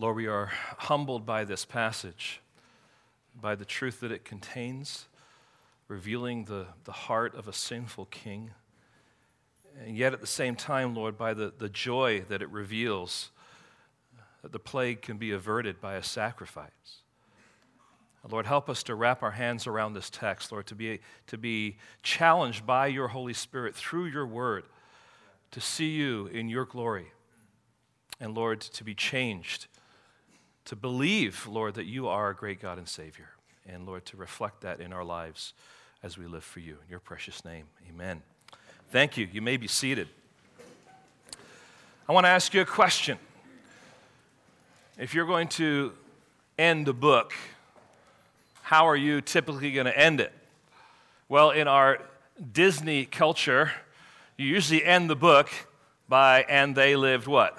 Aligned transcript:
Lord, 0.00 0.14
we 0.14 0.28
are 0.28 0.52
humbled 0.78 1.26
by 1.26 1.42
this 1.42 1.64
passage, 1.64 2.40
by 3.34 3.56
the 3.56 3.64
truth 3.64 3.98
that 3.98 4.12
it 4.12 4.24
contains, 4.24 5.06
revealing 5.88 6.44
the, 6.44 6.66
the 6.84 6.92
heart 6.92 7.34
of 7.34 7.48
a 7.48 7.52
sinful 7.52 8.04
king. 8.04 8.52
And 9.84 9.96
yet, 9.96 10.12
at 10.12 10.20
the 10.20 10.26
same 10.26 10.54
time, 10.54 10.94
Lord, 10.94 11.18
by 11.18 11.34
the, 11.34 11.52
the 11.56 11.68
joy 11.68 12.20
that 12.28 12.42
it 12.42 12.48
reveals, 12.50 13.32
that 14.42 14.52
the 14.52 14.60
plague 14.60 15.02
can 15.02 15.16
be 15.16 15.32
averted 15.32 15.80
by 15.80 15.94
a 15.94 16.02
sacrifice. 16.04 16.70
Lord, 18.30 18.46
help 18.46 18.68
us 18.68 18.84
to 18.84 18.94
wrap 18.94 19.22
our 19.22 19.32
hands 19.32 19.66
around 19.66 19.94
this 19.94 20.10
text, 20.10 20.52
Lord, 20.52 20.66
to 20.68 20.76
be, 20.76 21.00
to 21.26 21.36
be 21.36 21.76
challenged 22.04 22.64
by 22.64 22.86
your 22.86 23.08
Holy 23.08 23.32
Spirit 23.32 23.74
through 23.74 24.06
your 24.06 24.26
word, 24.26 24.64
to 25.50 25.60
see 25.60 25.90
you 25.90 26.26
in 26.26 26.48
your 26.48 26.66
glory. 26.66 27.06
And 28.20 28.36
Lord, 28.36 28.60
to 28.60 28.84
be 28.84 28.94
changed, 28.94 29.66
to 30.68 30.76
believe, 30.76 31.46
Lord, 31.46 31.74
that 31.74 31.86
you 31.86 32.08
are 32.08 32.28
a 32.28 32.34
great 32.34 32.60
God 32.60 32.76
and 32.76 32.86
Savior. 32.86 33.30
And 33.66 33.86
Lord, 33.86 34.04
to 34.06 34.18
reflect 34.18 34.60
that 34.60 34.80
in 34.80 34.92
our 34.92 35.02
lives 35.02 35.54
as 36.02 36.18
we 36.18 36.26
live 36.26 36.44
for 36.44 36.60
you. 36.60 36.72
In 36.72 36.90
your 36.90 37.00
precious 37.00 37.42
name, 37.42 37.64
amen. 37.88 38.20
Thank 38.90 39.16
you. 39.16 39.26
You 39.32 39.40
may 39.40 39.56
be 39.56 39.66
seated. 39.66 40.08
I 42.06 42.12
want 42.12 42.26
to 42.26 42.28
ask 42.28 42.52
you 42.52 42.60
a 42.60 42.66
question. 42.66 43.16
If 44.98 45.14
you're 45.14 45.26
going 45.26 45.48
to 45.48 45.94
end 46.58 46.86
a 46.88 46.92
book, 46.92 47.32
how 48.60 48.86
are 48.88 48.96
you 48.96 49.22
typically 49.22 49.72
going 49.72 49.86
to 49.86 49.98
end 49.98 50.20
it? 50.20 50.32
Well, 51.30 51.50
in 51.50 51.66
our 51.66 52.02
Disney 52.52 53.06
culture, 53.06 53.72
you 54.36 54.46
usually 54.46 54.84
end 54.84 55.08
the 55.08 55.16
book 55.16 55.48
by, 56.10 56.42
and 56.42 56.76
they 56.76 56.94
lived 56.94 57.26
what? 57.26 57.56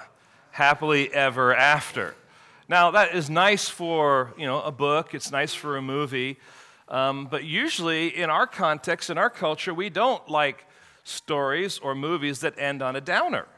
Happily 0.52 1.12
ever 1.12 1.52
after. 1.52 2.14
Now, 2.70 2.92
that 2.92 3.16
is 3.16 3.28
nice 3.28 3.68
for, 3.68 4.32
you 4.38 4.46
know, 4.46 4.62
a 4.62 4.70
book, 4.70 5.12
it's 5.12 5.32
nice 5.32 5.52
for 5.52 5.76
a 5.76 5.82
movie, 5.82 6.38
um, 6.86 7.26
but 7.28 7.42
usually 7.42 8.16
in 8.16 8.30
our 8.30 8.46
context, 8.46 9.10
in 9.10 9.18
our 9.18 9.28
culture, 9.28 9.74
we 9.74 9.90
don't 9.90 10.28
like 10.28 10.66
stories 11.02 11.80
or 11.80 11.96
movies 11.96 12.38
that 12.42 12.56
end 12.56 12.80
on 12.80 12.94
a 12.94 13.00
downer. 13.00 13.48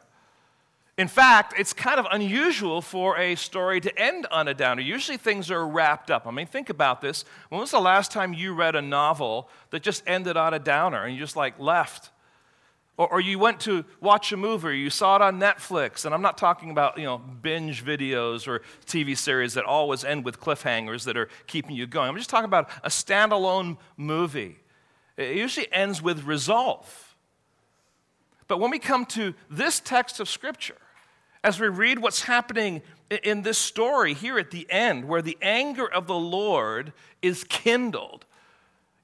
In 0.96 1.08
fact, 1.08 1.52
it's 1.58 1.74
kind 1.74 2.00
of 2.00 2.06
unusual 2.10 2.80
for 2.80 3.18
a 3.18 3.34
story 3.34 3.82
to 3.82 3.98
end 4.00 4.26
on 4.30 4.48
a 4.48 4.54
downer. 4.54 4.80
Usually 4.80 5.18
things 5.18 5.50
are 5.50 5.68
wrapped 5.68 6.10
up. 6.10 6.26
I 6.26 6.30
mean, 6.30 6.46
think 6.46 6.70
about 6.70 7.02
this. 7.02 7.26
When 7.50 7.60
was 7.60 7.70
the 7.70 7.80
last 7.80 8.12
time 8.12 8.32
you 8.32 8.54
read 8.54 8.76
a 8.76 8.80
novel 8.80 9.50
that 9.72 9.82
just 9.82 10.02
ended 10.06 10.38
on 10.38 10.54
a 10.54 10.58
downer 10.58 11.04
and 11.04 11.12
you 11.12 11.20
just 11.20 11.36
like 11.36 11.60
left? 11.60 12.11
Or, 12.96 13.14
or 13.14 13.20
you 13.20 13.38
went 13.38 13.60
to 13.60 13.84
watch 14.00 14.32
a 14.32 14.36
movie, 14.36 14.68
or 14.68 14.72
you 14.72 14.90
saw 14.90 15.16
it 15.16 15.22
on 15.22 15.40
Netflix, 15.40 16.04
and 16.04 16.14
I'm 16.14 16.20
not 16.22 16.36
talking 16.36 16.70
about 16.70 16.98
you 16.98 17.04
know 17.04 17.18
binge 17.18 17.84
videos 17.84 18.46
or 18.46 18.62
TV 18.86 19.16
series 19.16 19.54
that 19.54 19.64
always 19.64 20.04
end 20.04 20.24
with 20.24 20.40
cliffhangers 20.40 21.04
that 21.04 21.16
are 21.16 21.28
keeping 21.46 21.74
you 21.74 21.86
going. 21.86 22.08
I'm 22.08 22.16
just 22.16 22.30
talking 22.30 22.44
about 22.44 22.70
a 22.82 22.88
standalone 22.88 23.78
movie. 23.96 24.58
It 25.16 25.36
usually 25.36 25.72
ends 25.72 26.02
with 26.02 26.24
resolve. 26.24 27.16
But 28.48 28.58
when 28.58 28.70
we 28.70 28.78
come 28.78 29.06
to 29.06 29.34
this 29.48 29.80
text 29.80 30.20
of 30.20 30.28
Scripture, 30.28 30.76
as 31.44 31.58
we 31.58 31.68
read 31.68 31.98
what's 31.98 32.22
happening 32.22 32.82
in 33.22 33.42
this 33.42 33.58
story 33.58 34.14
here 34.14 34.38
at 34.38 34.50
the 34.50 34.66
end, 34.70 35.06
where 35.06 35.22
the 35.22 35.38
anger 35.40 35.90
of 35.90 36.06
the 36.06 36.18
Lord 36.18 36.92
is 37.20 37.44
kindled, 37.44 38.26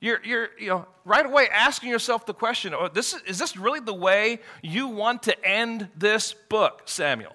you're, 0.00 0.20
you're 0.24 0.48
you 0.58 0.68
know, 0.68 0.86
right 1.04 1.26
away 1.26 1.48
asking 1.48 1.90
yourself 1.90 2.26
the 2.26 2.34
question 2.34 2.74
oh, 2.74 2.88
this 2.88 3.14
is, 3.14 3.22
is 3.22 3.38
this 3.38 3.56
really 3.56 3.80
the 3.80 3.94
way 3.94 4.40
you 4.62 4.88
want 4.88 5.24
to 5.24 5.44
end 5.44 5.88
this 5.96 6.34
book, 6.48 6.82
Samuel? 6.86 7.34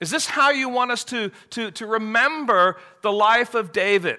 Is 0.00 0.10
this 0.10 0.26
how 0.26 0.50
you 0.50 0.68
want 0.68 0.90
us 0.90 1.04
to, 1.04 1.30
to, 1.50 1.70
to 1.72 1.86
remember 1.86 2.76
the 3.02 3.12
life 3.12 3.54
of 3.54 3.72
David? 3.72 4.18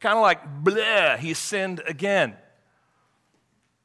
Kind 0.00 0.16
of 0.16 0.22
like, 0.22 0.62
bleh, 0.62 1.18
he 1.18 1.32
sinned 1.32 1.80
again. 1.86 2.34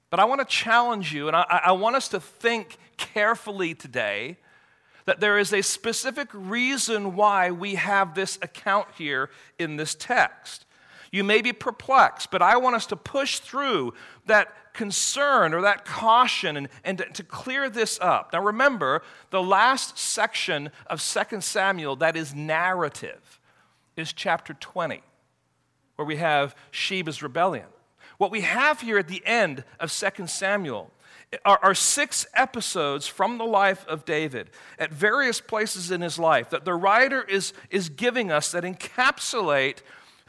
But 0.09 0.19
I 0.19 0.25
want 0.25 0.41
to 0.41 0.45
challenge 0.45 1.13
you, 1.13 1.27
and 1.27 1.35
I, 1.37 1.61
I 1.67 1.71
want 1.71 1.95
us 1.95 2.09
to 2.09 2.19
think 2.19 2.77
carefully 2.97 3.73
today 3.73 4.37
that 5.05 5.21
there 5.21 5.39
is 5.39 5.53
a 5.53 5.61
specific 5.61 6.27
reason 6.33 7.15
why 7.15 7.51
we 7.51 7.75
have 7.75 8.13
this 8.13 8.37
account 8.41 8.87
here 8.97 9.29
in 9.57 9.77
this 9.77 9.95
text. 9.95 10.65
You 11.11 11.25
may 11.25 11.41
be 11.41 11.51
perplexed, 11.51 12.31
but 12.31 12.41
I 12.41 12.55
want 12.57 12.75
us 12.75 12.85
to 12.87 12.95
push 12.95 13.39
through 13.39 13.93
that 14.27 14.73
concern 14.73 15.53
or 15.53 15.61
that 15.61 15.83
caution 15.83 16.55
and, 16.55 16.69
and 16.85 17.03
to, 17.13 17.23
clear 17.23 17.69
this 17.69 17.99
up. 18.01 18.31
Now 18.31 18.41
remember, 18.41 19.01
the 19.29 19.43
last 19.43 19.97
section 19.99 20.71
of 20.87 21.03
2 21.03 21.41
Samuel 21.41 21.97
that 21.97 22.15
is 22.15 22.33
narrative 22.33 23.39
is 23.97 24.13
chapter 24.13 24.53
20, 24.53 25.01
where 25.97 26.05
we 26.05 26.15
have 26.15 26.55
Sheba's 26.71 27.21
rebellion. 27.21 27.67
What 28.17 28.31
we 28.31 28.41
have 28.41 28.81
here 28.81 28.97
at 28.97 29.09
the 29.09 29.25
end 29.25 29.65
of 29.79 29.91
2 29.91 30.27
Samuel 30.27 30.91
are, 31.43 31.59
are 31.61 31.75
six 31.75 32.25
episodes 32.33 33.07
from 33.07 33.37
the 33.37 33.45
life 33.45 33.85
of 33.87 34.05
David 34.05 34.49
at 34.79 34.93
various 34.93 35.41
places 35.41 35.91
in 35.91 36.01
his 36.01 36.19
life 36.19 36.49
that 36.49 36.63
the 36.63 36.73
writer 36.73 37.23
is, 37.23 37.51
is 37.69 37.89
giving 37.89 38.31
us 38.31 38.51
that 38.51 38.63
encapsulate 38.63 39.79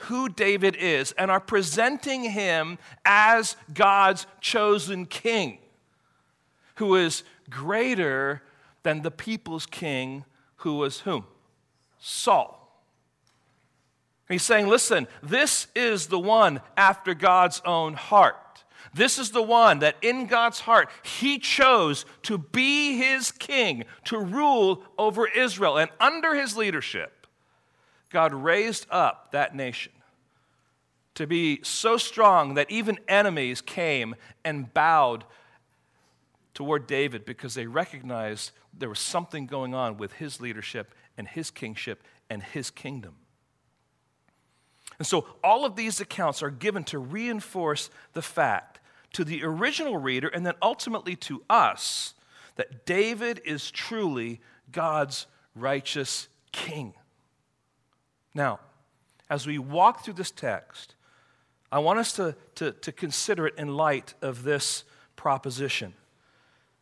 who 0.04 0.28
David 0.28 0.76
is 0.76 1.12
and 1.12 1.30
are 1.30 1.40
presenting 1.40 2.24
him 2.24 2.78
as 3.04 3.56
God's 3.72 4.26
chosen 4.40 5.06
king, 5.06 5.58
who 6.76 6.96
is 6.96 7.22
greater 7.48 8.42
than 8.82 9.02
the 9.02 9.10
people's 9.10 9.66
king, 9.66 10.24
who 10.56 10.76
was 10.76 11.00
whom? 11.00 11.24
Saul. 11.98 12.58
He's 14.28 14.42
saying, 14.42 14.66
listen, 14.66 15.06
this 15.22 15.66
is 15.74 16.06
the 16.06 16.18
one 16.18 16.60
after 16.76 17.14
God's 17.14 17.60
own 17.64 17.94
heart. 17.94 18.64
This 18.94 19.18
is 19.18 19.30
the 19.30 19.42
one 19.42 19.78
that 19.80 19.96
in 20.02 20.26
God's 20.26 20.60
heart, 20.60 20.90
he 21.02 21.38
chose 21.38 22.04
to 22.22 22.38
be 22.38 22.96
his 22.96 23.30
king, 23.30 23.84
to 24.04 24.18
rule 24.18 24.84
over 24.98 25.26
Israel. 25.26 25.78
And 25.78 25.90
under 26.00 26.34
his 26.34 26.56
leadership, 26.56 27.21
God 28.12 28.32
raised 28.32 28.86
up 28.90 29.32
that 29.32 29.56
nation 29.56 29.92
to 31.14 31.26
be 31.26 31.60
so 31.62 31.96
strong 31.96 32.54
that 32.54 32.70
even 32.70 32.98
enemies 33.08 33.60
came 33.60 34.14
and 34.44 34.72
bowed 34.72 35.24
toward 36.54 36.86
David 36.86 37.24
because 37.24 37.54
they 37.54 37.66
recognized 37.66 38.52
there 38.72 38.88
was 38.88 38.98
something 38.98 39.46
going 39.46 39.74
on 39.74 39.96
with 39.96 40.14
his 40.14 40.40
leadership 40.40 40.94
and 41.16 41.28
his 41.28 41.50
kingship 41.50 42.02
and 42.30 42.42
his 42.42 42.70
kingdom. 42.70 43.16
And 44.98 45.06
so 45.06 45.26
all 45.42 45.64
of 45.64 45.76
these 45.76 46.00
accounts 46.00 46.42
are 46.42 46.50
given 46.50 46.84
to 46.84 46.98
reinforce 46.98 47.90
the 48.12 48.22
fact 48.22 48.80
to 49.14 49.24
the 49.24 49.42
original 49.44 49.98
reader 49.98 50.28
and 50.28 50.46
then 50.46 50.54
ultimately 50.62 51.16
to 51.16 51.42
us 51.50 52.14
that 52.56 52.86
David 52.86 53.40
is 53.44 53.70
truly 53.70 54.40
God's 54.70 55.26
righteous 55.54 56.28
king. 56.52 56.94
Now, 58.34 58.60
as 59.28 59.46
we 59.46 59.58
walk 59.58 60.04
through 60.04 60.14
this 60.14 60.30
text, 60.30 60.94
I 61.70 61.78
want 61.78 61.98
us 61.98 62.12
to, 62.14 62.36
to, 62.56 62.72
to 62.72 62.92
consider 62.92 63.46
it 63.46 63.54
in 63.56 63.74
light 63.76 64.14
of 64.20 64.42
this 64.42 64.84
proposition 65.16 65.94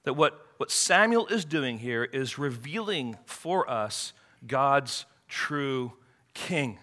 that 0.05 0.15
what, 0.15 0.47
what 0.57 0.71
Samuel 0.71 1.27
is 1.29 1.45
doing 1.45 1.79
here 1.79 2.05
is 2.05 2.39
revealing 2.39 3.17
for 3.25 3.71
us 3.71 4.13
God's 4.47 5.05
true 5.29 5.93
king. 6.35 6.79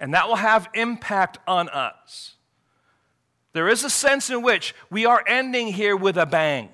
And 0.00 0.14
that 0.14 0.28
will 0.28 0.36
have 0.36 0.68
impact 0.74 1.38
on 1.46 1.68
us. 1.68 2.36
There 3.52 3.68
is 3.68 3.82
a 3.82 3.90
sense 3.90 4.30
in 4.30 4.42
which 4.42 4.74
we 4.90 5.04
are 5.04 5.24
ending 5.26 5.72
here 5.72 5.96
with 5.96 6.16
a 6.16 6.26
bang. 6.26 6.68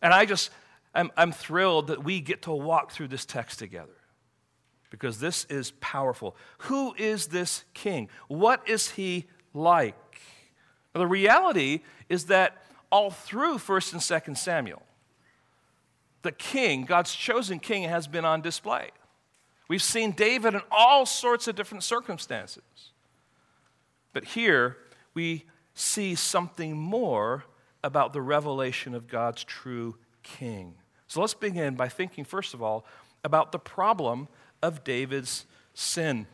And 0.00 0.14
I 0.14 0.24
just, 0.24 0.50
I'm, 0.94 1.12
I'm 1.16 1.32
thrilled 1.32 1.88
that 1.88 2.02
we 2.02 2.20
get 2.20 2.42
to 2.42 2.52
walk 2.52 2.90
through 2.90 3.08
this 3.08 3.26
text 3.26 3.58
together 3.58 3.99
because 4.90 5.20
this 5.20 5.44
is 5.46 5.72
powerful. 5.80 6.36
Who 6.58 6.94
is 6.98 7.28
this 7.28 7.64
king? 7.72 8.08
What 8.28 8.68
is 8.68 8.90
he 8.90 9.26
like? 9.54 9.94
Now, 10.94 11.00
the 11.00 11.06
reality 11.06 11.80
is 12.08 12.26
that 12.26 12.64
all 12.90 13.10
through 13.10 13.58
1st 13.58 13.92
and 13.92 14.02
2nd 14.02 14.36
Samuel, 14.36 14.82
the 16.22 16.32
king, 16.32 16.84
God's 16.84 17.14
chosen 17.14 17.60
king, 17.60 17.84
has 17.84 18.06
been 18.06 18.24
on 18.24 18.42
display. 18.42 18.90
We've 19.68 19.82
seen 19.82 20.10
David 20.10 20.54
in 20.54 20.62
all 20.70 21.06
sorts 21.06 21.46
of 21.46 21.54
different 21.54 21.84
circumstances. 21.84 22.92
But 24.12 24.24
here, 24.24 24.76
we 25.14 25.44
see 25.74 26.16
something 26.16 26.76
more 26.76 27.44
about 27.84 28.12
the 28.12 28.20
revelation 28.20 28.94
of 28.94 29.06
God's 29.06 29.44
true 29.44 29.96
king. 30.22 30.74
So 31.06 31.20
let's 31.20 31.34
begin 31.34 31.76
by 31.76 31.88
thinking, 31.88 32.24
first 32.24 32.52
of 32.52 32.62
all, 32.62 32.84
about 33.24 33.52
the 33.52 33.58
problem 33.58 34.28
of 34.62 34.84
David's 34.84 35.46
sin. 35.74 36.26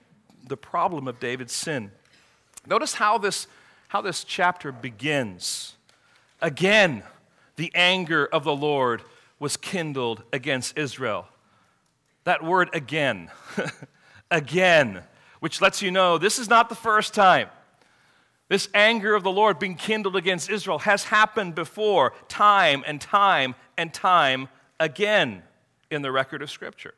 The 0.47 0.57
problem 0.57 1.09
of 1.09 1.19
David's 1.21 1.53
sin. 1.53 1.91
Notice 2.67 2.95
how 2.95 3.19
this, 3.19 3.47
how 3.89 4.01
this 4.01 4.25
chapter 4.25 4.73
begins. 4.73 5.77
Again, 6.41 7.03
the 7.57 7.73
anger 7.75 8.27
of 8.27 8.45
the 8.45 8.55
Lord 8.55 9.03
was 9.39 9.57
kindled 9.57 10.23
against 10.33 10.77
Israel. 10.77 11.27
That 12.25 12.43
word 12.43 12.71
again, 12.73 13.31
again, 14.31 15.03
which 15.41 15.61
lets 15.61 15.83
you 15.83 15.91
know 15.91 16.19
this 16.19 16.39
is 16.39 16.49
not 16.49 16.69
the 16.69 16.75
first 16.75 17.15
time. 17.15 17.49
This 18.49 18.69
anger 18.75 19.15
of 19.15 19.23
the 19.23 19.31
Lord 19.31 19.59
being 19.59 19.75
kindled 19.75 20.17
against 20.17 20.51
Israel 20.51 20.81
has 20.81 21.05
happened 21.05 21.55
before, 21.55 22.13
time 22.29 22.85
and 22.87 23.01
time 23.01 23.55
and 23.77 23.93
time 23.93 24.49
again 24.79 25.43
in 25.91 26.03
the 26.03 26.13
record 26.13 26.43
of 26.43 26.51
Scripture. 26.51 26.95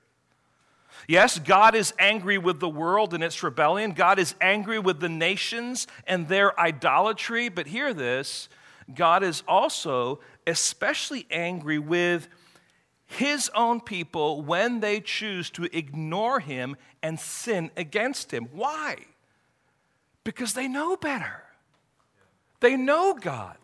Yes, 1.07 1.39
God 1.39 1.75
is 1.75 1.95
angry 1.99 2.39
with 2.39 2.61
the 2.61 2.69
world 2.69 3.15
and 3.15 3.23
its 3.23 3.43
rebellion. 3.43 3.93
God 3.93 4.19
is 4.19 4.35
angry 4.41 4.79
with 4.79 5.01
the 5.01 5.09
nations 5.09 5.87
and 6.07 6.29
their 6.29 6.59
idolatry. 6.59 7.49
But 7.49 7.67
hear 7.67 7.95
this 7.95 8.49
God 8.95 9.23
is 9.23 9.43
also 9.47 10.21
especially 10.47 11.27
angry 11.31 11.79
with 11.79 12.29
his 13.07 13.51
own 13.55 13.81
people 13.81 14.43
when 14.43 14.81
they 14.81 15.01
choose 15.01 15.51
to 15.51 15.65
ignore 15.77 16.41
him 16.41 16.77
and 17.03 17.19
sin 17.19 17.71
against 17.77 18.33
him. 18.33 18.49
Why? 18.53 18.97
Because 20.25 20.53
they 20.53 20.69
know 20.69 20.97
better. 20.97 21.43
They 22.61 22.77
know 22.77 23.15
God. 23.15 23.57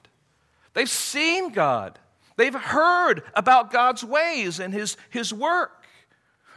They've 0.72 0.88
seen 0.88 1.50
God. 1.50 1.98
They've 2.36 2.54
heard 2.54 3.22
about 3.34 3.70
God's 3.70 4.02
ways 4.02 4.60
and 4.60 4.72
his, 4.72 4.96
his 5.10 5.32
work. 5.32 5.83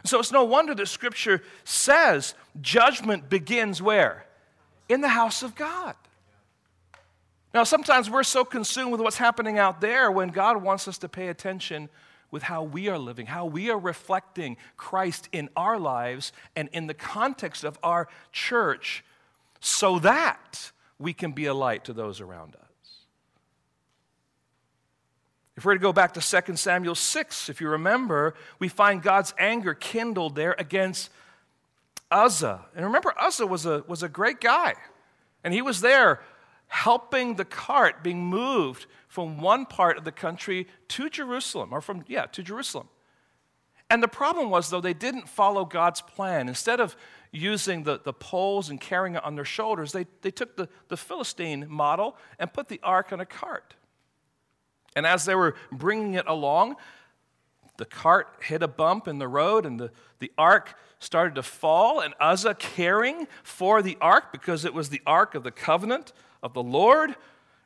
So 0.04 0.20
it's 0.20 0.32
no 0.32 0.44
wonder 0.44 0.74
that 0.74 0.86
Scripture 0.86 1.42
says 1.64 2.34
judgment 2.60 3.28
begins 3.28 3.82
where? 3.82 4.26
In 4.88 5.00
the 5.00 5.08
house 5.08 5.42
of 5.42 5.54
God. 5.54 5.94
Now, 7.54 7.64
sometimes 7.64 8.10
we're 8.10 8.22
so 8.22 8.44
consumed 8.44 8.92
with 8.92 9.00
what's 9.00 9.16
happening 9.16 9.58
out 9.58 9.80
there 9.80 10.10
when 10.10 10.28
God 10.28 10.62
wants 10.62 10.86
us 10.86 10.98
to 10.98 11.08
pay 11.08 11.28
attention 11.28 11.88
with 12.30 12.42
how 12.42 12.62
we 12.62 12.88
are 12.88 12.98
living, 12.98 13.26
how 13.26 13.46
we 13.46 13.70
are 13.70 13.78
reflecting 13.78 14.56
Christ 14.76 15.28
in 15.32 15.48
our 15.56 15.78
lives 15.78 16.32
and 16.54 16.68
in 16.72 16.86
the 16.86 16.94
context 16.94 17.64
of 17.64 17.78
our 17.82 18.08
church 18.32 19.02
so 19.60 19.98
that 20.00 20.72
we 20.98 21.12
can 21.12 21.32
be 21.32 21.46
a 21.46 21.54
light 21.54 21.84
to 21.84 21.92
those 21.92 22.20
around 22.20 22.54
us. 22.54 22.67
If 25.58 25.64
we're 25.64 25.74
to 25.74 25.80
go 25.80 25.92
back 25.92 26.14
to 26.14 26.20
2 26.20 26.54
Samuel 26.54 26.94
6, 26.94 27.48
if 27.48 27.60
you 27.60 27.68
remember, 27.68 28.34
we 28.60 28.68
find 28.68 29.02
God's 29.02 29.34
anger 29.40 29.74
kindled 29.74 30.36
there 30.36 30.54
against 30.56 31.10
Uzzah. 32.12 32.66
And 32.76 32.84
remember, 32.84 33.12
Uzzah 33.20 33.44
was 33.44 33.66
a, 33.66 33.82
was 33.88 34.04
a 34.04 34.08
great 34.08 34.40
guy. 34.40 34.74
And 35.42 35.52
he 35.52 35.60
was 35.60 35.80
there 35.80 36.20
helping 36.68 37.34
the 37.34 37.44
cart 37.44 38.04
being 38.04 38.24
moved 38.24 38.86
from 39.08 39.40
one 39.40 39.66
part 39.66 39.98
of 39.98 40.04
the 40.04 40.12
country 40.12 40.68
to 40.90 41.10
Jerusalem, 41.10 41.72
or 41.72 41.80
from, 41.80 42.04
yeah, 42.06 42.26
to 42.26 42.42
Jerusalem. 42.44 42.88
And 43.90 44.00
the 44.00 44.06
problem 44.06 44.50
was, 44.50 44.70
though, 44.70 44.80
they 44.80 44.94
didn't 44.94 45.28
follow 45.28 45.64
God's 45.64 46.02
plan. 46.02 46.46
Instead 46.46 46.78
of 46.78 46.94
using 47.32 47.82
the, 47.82 47.98
the 47.98 48.12
poles 48.12 48.70
and 48.70 48.80
carrying 48.80 49.16
it 49.16 49.24
on 49.24 49.34
their 49.34 49.44
shoulders, 49.44 49.90
they, 49.90 50.06
they 50.22 50.30
took 50.30 50.54
the, 50.54 50.68
the 50.86 50.96
Philistine 50.96 51.66
model 51.68 52.16
and 52.38 52.52
put 52.52 52.68
the 52.68 52.78
ark 52.84 53.12
on 53.12 53.18
a 53.18 53.26
cart. 53.26 53.74
And 54.96 55.06
as 55.06 55.24
they 55.24 55.34
were 55.34 55.54
bringing 55.70 56.14
it 56.14 56.26
along, 56.26 56.76
the 57.76 57.84
cart 57.84 58.28
hit 58.42 58.62
a 58.62 58.68
bump 58.68 59.06
in 59.06 59.18
the 59.18 59.28
road, 59.28 59.64
and 59.64 59.78
the, 59.78 59.90
the 60.18 60.32
ark 60.36 60.74
started 60.98 61.36
to 61.36 61.42
fall. 61.42 62.00
And 62.00 62.14
Uzzah, 62.20 62.54
caring 62.54 63.28
for 63.42 63.82
the 63.82 63.96
ark, 64.00 64.32
because 64.32 64.64
it 64.64 64.74
was 64.74 64.88
the 64.88 65.02
ark 65.06 65.34
of 65.34 65.44
the 65.44 65.50
covenant 65.50 66.12
of 66.42 66.54
the 66.54 66.62
Lord, 66.62 67.14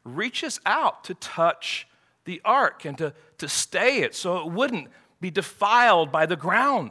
reaches 0.05 0.61
out 0.67 1.05
to 1.05 1.15
touch 1.15 1.87
the 2.25 2.41
ark 2.45 2.85
and 2.85 2.99
to, 2.99 3.15
to 3.39 3.49
stay 3.49 3.99
it 3.99 4.15
so 4.15 4.39
it 4.39 4.53
wouldn't 4.53 4.89
be 5.21 5.31
defiled 5.31 6.13
by 6.13 6.27
the 6.27 6.37
ground. 6.37 6.91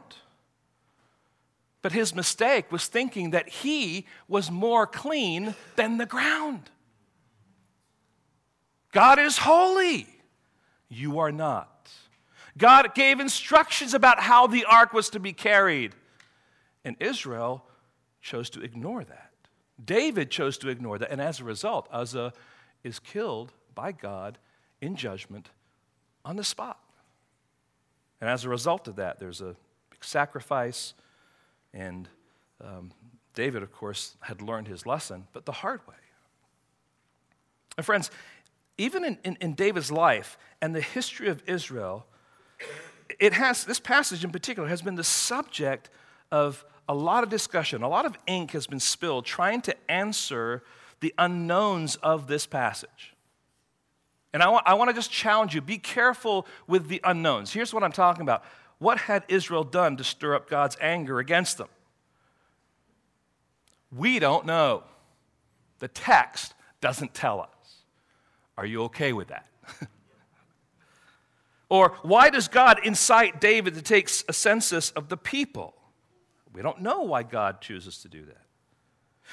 But 1.82 1.92
his 1.92 2.14
mistake 2.14 2.72
was 2.72 2.88
thinking 2.88 3.32
that 3.32 3.50
he 3.50 4.06
was 4.28 4.52
more 4.52 4.86
clean 4.86 5.56
than 5.76 5.98
the 5.98 6.06
ground. 6.06 6.70
God 8.92 9.20
is 9.20 9.38
holy. 9.38 10.08
You 10.92 11.20
are 11.20 11.32
not. 11.32 11.90
God 12.58 12.94
gave 12.94 13.22
instructions 13.22 13.94
about 13.94 14.20
how 14.20 14.46
the 14.46 14.66
ark 14.66 14.92
was 14.92 15.10
to 15.12 15.20
be 15.20 15.32
carried. 15.32 15.96
And 16.84 16.98
Israel 17.00 17.66
chose 18.22 18.50
to 18.52 18.62
ignore 18.62 19.06
that. 19.06 19.32
David 19.84 20.30
chose 20.30 20.58
to 20.60 20.68
ignore 20.68 21.00
that. 21.00 21.10
And 21.10 21.22
as 21.22 21.40
a 21.40 21.46
result, 21.46 21.88
Uzzah 21.92 22.34
is 22.84 23.00
killed 23.00 23.54
by 23.74 23.94
God 23.94 24.38
in 24.82 24.98
judgment 24.98 25.50
on 26.26 26.36
the 26.36 26.44
spot. 26.44 26.80
And 28.20 28.30
as 28.30 28.44
a 28.44 28.50
result 28.50 28.90
of 28.90 28.98
that, 28.98 29.18
there's 29.18 29.40
a 29.40 29.56
big 29.90 30.04
sacrifice. 30.04 30.94
And 31.74 32.10
um, 32.60 32.92
David, 33.34 33.64
of 33.64 33.72
course, 33.72 34.18
had 34.20 34.42
learned 34.42 34.68
his 34.68 34.86
lesson, 34.86 35.28
but 35.32 35.46
the 35.46 35.54
hard 35.54 35.80
way. 35.88 35.96
And 37.78 37.86
friends, 37.86 38.12
even 38.82 39.04
in, 39.04 39.18
in, 39.24 39.38
in 39.42 39.54
David's 39.54 39.92
life 39.92 40.40
and 40.60 40.74
the 40.74 40.82
history 40.82 41.28
of 41.28 41.44
Israel, 41.46 42.08
it 43.20 43.34
has, 43.34 43.64
this 43.64 43.80
passage 43.80 44.24
in 44.24 44.32
particular 44.32 44.68
has 44.68 44.82
been 44.82 44.96
the 44.96 45.04
subject 45.04 45.92
of 46.32 46.66
a 46.90 46.96
lot 46.96 47.24
of 47.24 47.30
discussion. 47.30 47.84
A 47.84 47.88
lot 47.88 48.08
of 48.08 48.18
ink 48.26 48.52
has 48.52 48.66
been 48.66 48.80
spilled 48.80 49.26
trying 49.26 49.62
to 49.62 49.92
answer 49.92 50.64
the 51.00 51.14
unknowns 51.20 51.96
of 51.98 52.26
this 52.26 52.48
passage. 52.48 53.14
And 54.34 54.42
I 54.42 54.50
want, 54.50 54.68
I 54.68 54.74
want 54.74 54.90
to 54.90 54.96
just 54.96 55.12
challenge 55.12 55.54
you 55.54 55.62
be 55.62 55.78
careful 55.78 56.48
with 56.66 56.88
the 56.88 57.02
unknowns. 57.04 57.54
Here's 57.54 57.76
what 57.76 57.84
I'm 57.84 57.92
talking 57.92 58.24
about. 58.24 58.44
What 58.80 58.98
had 58.98 59.24
Israel 59.28 59.64
done 59.64 59.96
to 59.98 60.04
stir 60.04 60.34
up 60.34 60.50
God's 60.50 60.76
anger 60.82 61.20
against 61.20 61.60
them? 61.60 61.68
We 63.96 64.18
don't 64.18 64.48
know. 64.48 64.86
The 65.78 65.88
text 65.88 66.56
doesn't 66.80 67.14
tell 67.14 67.42
us. 67.42 67.51
Are 68.58 68.66
you 68.66 68.84
okay 68.84 69.14
with 69.14 69.30
that? 69.30 69.48
or 71.70 71.96
why 72.02 72.30
does 72.30 72.48
God 72.48 72.80
incite 72.86 73.42
David 73.42 73.76
to 73.76 73.82
take 73.82 74.10
a 74.28 74.34
census 74.34 74.92
of 74.92 75.10
the 75.10 75.18
people? 75.18 75.76
We 76.54 76.62
don't 76.62 76.82
know 76.82 77.02
why 77.02 77.24
God 77.24 77.62
chooses 77.62 78.00
to 78.00 78.10
do 78.10 78.26
that. 78.26 78.46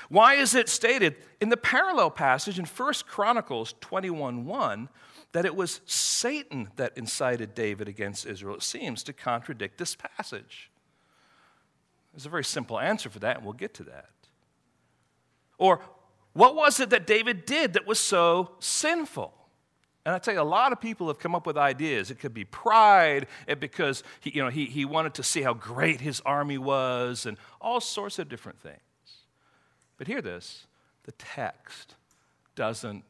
Why 0.08 0.34
is 0.34 0.54
it 0.54 0.68
stated 0.68 1.16
in 1.40 1.48
the 1.48 1.56
parallel 1.56 2.10
passage 2.10 2.58
in 2.58 2.64
1 2.64 2.94
Chronicles 3.06 3.74
21:1 3.80 4.88
that 5.32 5.44
it 5.44 5.56
was 5.56 5.80
Satan 5.86 6.70
that 6.76 6.96
incited 6.96 7.54
David 7.54 7.88
against 7.88 8.24
Israel? 8.24 8.56
It 8.56 8.62
seems 8.62 9.02
to 9.04 9.12
contradict 9.12 9.78
this 9.78 9.96
passage. 9.96 10.70
There's 12.12 12.26
a 12.26 12.30
very 12.30 12.44
simple 12.44 12.78
answer 12.78 13.10
for 13.10 13.18
that, 13.18 13.36
and 13.36 13.44
we'll 13.44 13.52
get 13.52 13.74
to 13.74 13.84
that. 13.84 14.10
Or 15.58 15.80
what 16.32 16.54
was 16.54 16.80
it 16.80 16.90
that 16.90 17.06
David 17.06 17.46
did 17.46 17.72
that 17.72 17.86
was 17.86 17.98
so 17.98 18.52
sinful? 18.60 19.34
And 20.06 20.14
I 20.14 20.18
tell 20.18 20.32
you, 20.32 20.40
a 20.40 20.42
lot 20.42 20.72
of 20.72 20.80
people 20.80 21.08
have 21.08 21.18
come 21.18 21.34
up 21.34 21.46
with 21.46 21.58
ideas. 21.58 22.10
It 22.10 22.18
could 22.18 22.32
be 22.32 22.44
pride, 22.44 23.26
because 23.58 24.02
he, 24.20 24.30
you 24.30 24.42
know, 24.42 24.48
he, 24.48 24.64
he 24.64 24.84
wanted 24.84 25.14
to 25.14 25.22
see 25.22 25.42
how 25.42 25.52
great 25.52 26.00
his 26.00 26.20
army 26.22 26.56
was, 26.56 27.26
and 27.26 27.36
all 27.60 27.80
sorts 27.80 28.18
of 28.18 28.28
different 28.28 28.58
things. 28.60 28.78
But 29.98 30.06
hear 30.06 30.22
this 30.22 30.66
the 31.04 31.12
text 31.12 31.94
doesn't 32.54 33.04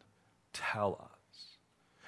tell 0.53 0.95
us. 1.01 1.18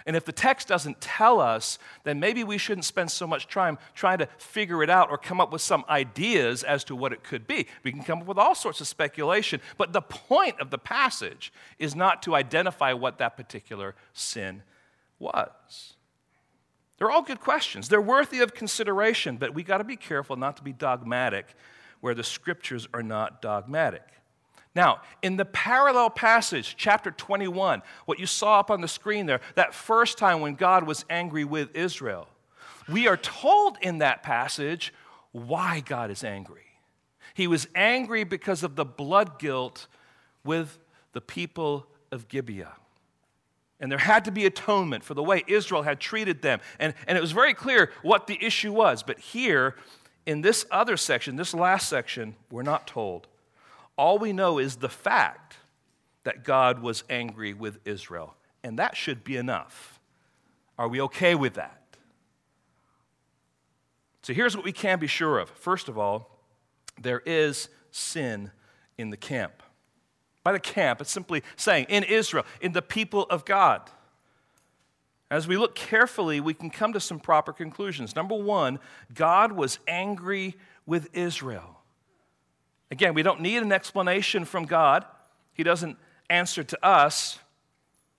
And 0.07 0.17
if 0.17 0.25
the 0.25 0.33
text 0.33 0.69
doesn't 0.69 1.01
tell 1.01 1.41
us, 1.41 1.79
then 2.05 2.21
maybe 2.21 2.45
we 2.45 2.59
shouldn't 2.59 2.85
spend 2.85 3.11
so 3.11 3.27
much 3.27 3.49
time 3.49 3.79
trying 3.95 4.19
to 4.19 4.29
figure 4.39 4.83
it 4.83 4.91
out 4.91 5.11
or 5.11 5.19
come 5.19 5.41
up 5.41 5.53
with 5.53 5.63
some 5.63 5.85
ideas 5.89 6.63
as 6.63 6.85
to 6.85 6.97
what 6.97 7.13
it 7.13 7.23
could 7.23 7.47
be. 7.47 7.67
We 7.85 7.93
can 7.93 8.03
come 8.03 8.21
up 8.21 8.27
with 8.27 8.39
all 8.39 8.55
sorts 8.55 8.81
of 8.81 8.89
speculation, 8.89 9.61
but 9.77 9.93
the 9.93 10.01
point 10.01 10.61
of 10.61 10.71
the 10.71 10.79
passage 10.79 11.53
is 11.79 11.95
not 11.95 12.23
to 12.23 12.35
identify 12.35 12.93
what 12.93 13.19
that 13.19 13.37
particular 13.37 13.95
sin 14.13 14.63
was. 15.19 15.95
They're 16.99 17.11
all 17.11 17.23
good 17.23 17.41
questions. 17.41 17.89
They're 17.89 18.01
worthy 18.01 18.41
of 18.41 18.55
consideration, 18.55 19.39
but 19.39 19.55
we 19.55 19.63
got 19.63 19.79
to 19.79 19.85
be 19.85 19.97
careful 19.97 20.37
not 20.37 20.57
to 20.59 20.63
be 20.63 20.73
dogmatic 20.73 21.47
where 22.01 22.15
the 22.15 22.25
scriptures 22.25 22.87
are 22.93 23.03
not 23.03 23.41
dogmatic. 23.41 24.03
Now, 24.75 25.01
in 25.23 25.37
the 25.37 25.45
parallel 25.45 26.11
passage, 26.11 26.77
chapter 26.79 27.11
21, 27.11 27.83
what 28.05 28.21
you 28.21 28.27
saw 28.27 28.61
up 28.61 28.71
on 28.71 28.81
the 28.81 28.89
screen 28.89 29.27
there, 29.27 29.41
that 29.57 29.75
first 29.75 30.17
time 30.17 30.41
when 30.41 30.55
God 30.55 30.87
was 30.87 31.05
angry 31.11 31.45
with 31.45 31.75
Israel, 31.75 32.29
we 32.89 33.09
are 33.09 33.17
told 33.17 33.79
in 33.83 33.99
that 33.99 34.23
passage 34.23 34.95
why 35.33 35.81
God 35.81 36.11
is 36.11 36.23
angry. 36.23 36.63
He 37.35 37.47
was 37.47 37.69
angry 37.75 38.25
because 38.25 38.63
of 38.63 38.77
the 38.77 38.85
blood 38.85 39.39
guilt 39.39 39.87
with 40.45 40.79
the 41.13 41.21
people 41.21 41.87
of 42.13 42.29
Gibeah. 42.29 42.75
And 43.81 43.91
there 43.91 43.99
had 43.99 44.27
to 44.27 44.31
be 44.31 44.45
atonement 44.47 45.05
for 45.05 45.15
the 45.15 45.23
way 45.23 45.43
Israel 45.47 45.83
had 45.83 46.01
treated 46.01 46.43
them. 46.43 46.61
And, 46.79 46.95
and 47.07 47.17
it 47.17 47.21
was 47.21 47.33
very 47.33 47.55
clear 47.55 47.91
what 48.03 48.27
the 48.27 48.39
issue 48.45 48.73
was. 48.73 49.03
But 49.03 49.19
here, 49.19 49.75
in 50.27 50.43
this 50.43 50.67
other 50.71 50.97
section, 50.97 51.37
this 51.37 51.55
last 51.55 51.89
section, 51.89 52.37
we're 52.51 52.63
not 52.63 52.87
told. 52.87 53.27
All 54.01 54.19
we 54.19 54.33
know 54.33 54.57
is 54.57 54.77
the 54.77 54.89
fact 54.89 55.59
that 56.25 56.43
God 56.43 56.81
was 56.81 57.05
angry 57.11 57.53
with 57.53 57.81
Israel, 57.85 58.35
and 58.65 58.79
that 58.79 58.97
should 58.97 59.23
be 59.23 59.37
enough. 59.37 60.01
Are 60.79 60.89
we 60.89 61.03
okay 61.03 61.35
with 61.35 61.53
that? 61.57 61.83
So 64.23 64.33
here's 64.33 64.57
what 64.57 64.65
we 64.65 64.73
can 64.73 64.99
be 64.99 65.07
sure 65.07 65.39
of. 65.39 65.51
First 65.51 65.91
of 65.91 65.99
all, 65.99 66.41
there 66.99 67.21
is 67.27 67.69
sin 67.91 68.51
in 68.97 69.11
the 69.11 69.19
camp. 69.19 69.63
By 70.45 70.53
the 70.53 70.61
camp, 70.61 71.03
it's 71.03 71.13
simply 71.13 71.43
saying 71.57 71.85
in 71.91 72.03
Israel, 72.03 72.47
in 72.63 72.73
the 72.73 72.81
people 72.81 73.25
of 73.25 73.45
God. 73.45 73.91
As 75.31 75.47
we 75.47 75.59
look 75.59 75.75
carefully, 75.75 76.41
we 76.41 76.55
can 76.55 76.71
come 76.71 76.95
to 76.95 77.01
some 77.01 77.21
proper 77.21 77.53
conclusions. 77.53 78.17
Number 78.17 78.35
one, 78.35 78.79
God 79.13 79.53
was 79.53 79.79
angry 79.87 80.57
with 80.87 81.11
Israel. 81.13 81.80
Again, 82.91 83.15
we 83.15 83.23
don't 83.23 83.41
need 83.41 83.63
an 83.63 83.73
explanation 83.73 84.45
from 84.45 84.65
God, 84.65 85.05
He 85.53 85.63
doesn't 85.63 85.97
answer 86.29 86.63
to 86.65 86.85
us. 86.85 87.39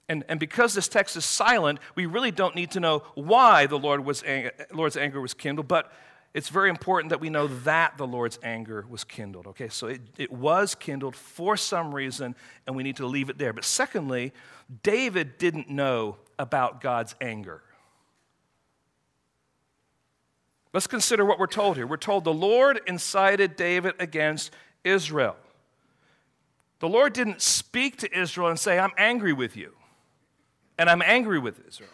And, 0.09 0.25
and 0.27 0.39
because 0.39 0.73
this 0.73 0.89
text 0.89 1.15
is 1.15 1.23
silent, 1.23 1.79
we 1.95 2.05
really 2.05 2.31
don't 2.31 2.53
need 2.53 2.71
to 2.71 2.81
know 2.81 3.03
why 3.15 3.65
the 3.65 3.79
Lord 3.79 4.03
was 4.03 4.23
ang- 4.23 4.49
Lord's 4.73 4.97
anger 4.97 5.21
was 5.21 5.33
kindled, 5.33 5.69
but 5.69 5.89
it's 6.33 6.49
very 6.49 6.69
important 6.69 7.09
that 7.09 7.19
we 7.19 7.29
know 7.29 7.47
that 7.47 7.97
the 7.97 8.07
Lord's 8.07 8.39
anger 8.43 8.85
was 8.89 9.03
kindled. 9.03 9.47
Okay, 9.47 9.69
so 9.69 9.87
it, 9.87 10.01
it 10.17 10.31
was 10.31 10.75
kindled 10.75 11.15
for 11.15 11.57
some 11.57 11.93
reason, 11.93 12.35
and 12.65 12.75
we 12.75 12.83
need 12.83 12.97
to 12.97 13.05
leave 13.05 13.29
it 13.29 13.37
there. 13.37 13.53
But 13.53 13.65
secondly, 13.65 14.33
David 14.83 15.37
didn't 15.37 15.69
know 15.69 16.17
about 16.39 16.81
God's 16.81 17.15
anger. 17.21 17.61
Let's 20.73 20.87
consider 20.87 21.25
what 21.25 21.37
we're 21.37 21.47
told 21.47 21.75
here. 21.75 21.85
We're 21.85 21.97
told 21.97 22.23
the 22.23 22.33
Lord 22.33 22.79
incited 22.87 23.55
David 23.55 23.93
against 23.99 24.51
Israel. 24.83 25.35
The 26.79 26.89
Lord 26.89 27.13
didn't 27.13 27.41
speak 27.41 27.97
to 27.97 28.17
Israel 28.17 28.47
and 28.47 28.59
say, 28.59 28.79
I'm 28.79 28.93
angry 28.97 29.33
with 29.33 29.55
you, 29.55 29.73
and 30.77 30.89
I'm 30.89 31.01
angry 31.01 31.39
with 31.39 31.61
Israel. 31.67 31.89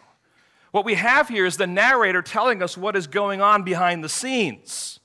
What 0.70 0.84
we 0.84 0.94
have 0.94 1.28
here 1.28 1.44
is 1.44 1.56
the 1.56 1.66
narrator 1.66 2.22
telling 2.22 2.62
us 2.62 2.76
what 2.76 2.96
is 2.96 3.06
going 3.06 3.40
on 3.40 3.64
behind 3.64 4.04
the 4.04 4.08
scenes. 4.08 5.00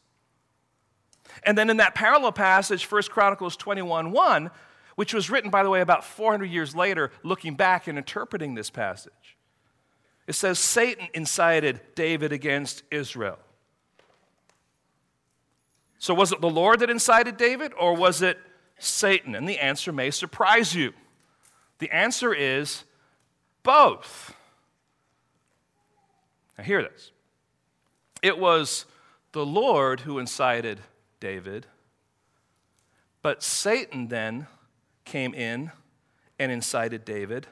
And 1.43 1.57
then 1.57 1.69
in 1.69 1.77
that 1.77 1.95
parallel 1.95 2.31
passage, 2.31 2.89
1 2.89 3.03
Chronicles 3.03 3.57
21 3.57 4.11
1, 4.11 4.51
which 4.95 5.13
was 5.13 5.29
written, 5.29 5.49
by 5.49 5.63
the 5.63 5.69
way, 5.69 5.81
about 5.81 6.05
400 6.05 6.45
years 6.45 6.75
later, 6.75 7.11
looking 7.23 7.55
back 7.55 7.87
and 7.87 7.97
interpreting 7.97 8.53
this 8.53 8.69
passage, 8.69 9.37
it 10.27 10.33
says 10.33 10.59
Satan 10.59 11.07
incited 11.13 11.81
David 11.95 12.31
against 12.31 12.83
Israel. 12.91 13.39
So, 16.03 16.13
was 16.13 16.33
it 16.33 16.41
the 16.41 16.49
Lord 16.49 16.81
that 16.81 16.89
incited 16.89 17.37
David, 17.37 17.71
or 17.79 17.95
was 17.95 18.21
it 18.21 18.37
Satan? 18.77 19.35
And 19.35 19.47
the 19.47 19.57
answer 19.59 19.93
may 19.93 20.11
surprise 20.11 20.75
you. 20.75 20.91
The 21.79 21.89
answer 21.91 22.33
is 22.33 22.83
both. 23.63 24.35
Now, 26.57 26.65
hear 26.65 26.81
this. 26.81 27.13
It 28.21 28.37
was 28.37 28.85
the 29.31 29.45
Lord 29.45 30.01
who 30.01 30.19
incited 30.19 30.81
David, 31.21 31.67
but 33.21 33.41
Satan 33.41 34.09
then 34.09 34.47
came 35.05 35.33
in 35.33 35.71
and 36.37 36.51
incited 36.51 37.05
David. 37.05 37.47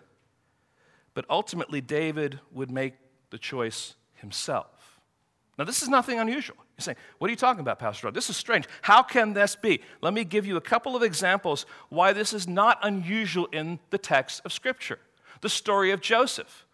But 1.14 1.24
ultimately, 1.30 1.80
David 1.80 2.42
would 2.52 2.70
make 2.70 2.96
the 3.30 3.38
choice 3.38 3.96
himself. 4.16 5.00
Now, 5.58 5.64
this 5.64 5.82
is 5.82 5.88
nothing 5.88 6.20
unusual. 6.20 6.58
You're 6.82 6.96
saying, 6.96 7.06
What 7.20 7.28
are 7.28 7.32
you 7.32 7.38
talking 7.38 7.62
about, 7.62 7.80
Pastor 7.80 8.08
Rod? 8.08 8.14
This 8.14 8.30
is 8.30 8.38
strange. 8.38 8.68
How 8.82 9.04
can 9.04 9.34
this 9.34 9.56
be? 9.56 9.82
Let 10.02 10.14
me 10.14 10.24
give 10.24 10.46
you 10.46 10.58
a 10.58 10.62
couple 10.62 10.96
of 10.96 11.04
examples 11.04 11.66
why 11.90 12.14
this 12.14 12.34
is 12.34 12.48
not 12.48 12.80
unusual 12.82 13.48
in 13.52 13.80
the 13.92 13.98
text 13.98 14.42
of 14.46 14.52
Scripture. 14.52 15.00
The 15.42 15.50
story 15.50 15.92
of 15.92 16.02
Joseph 16.02 16.66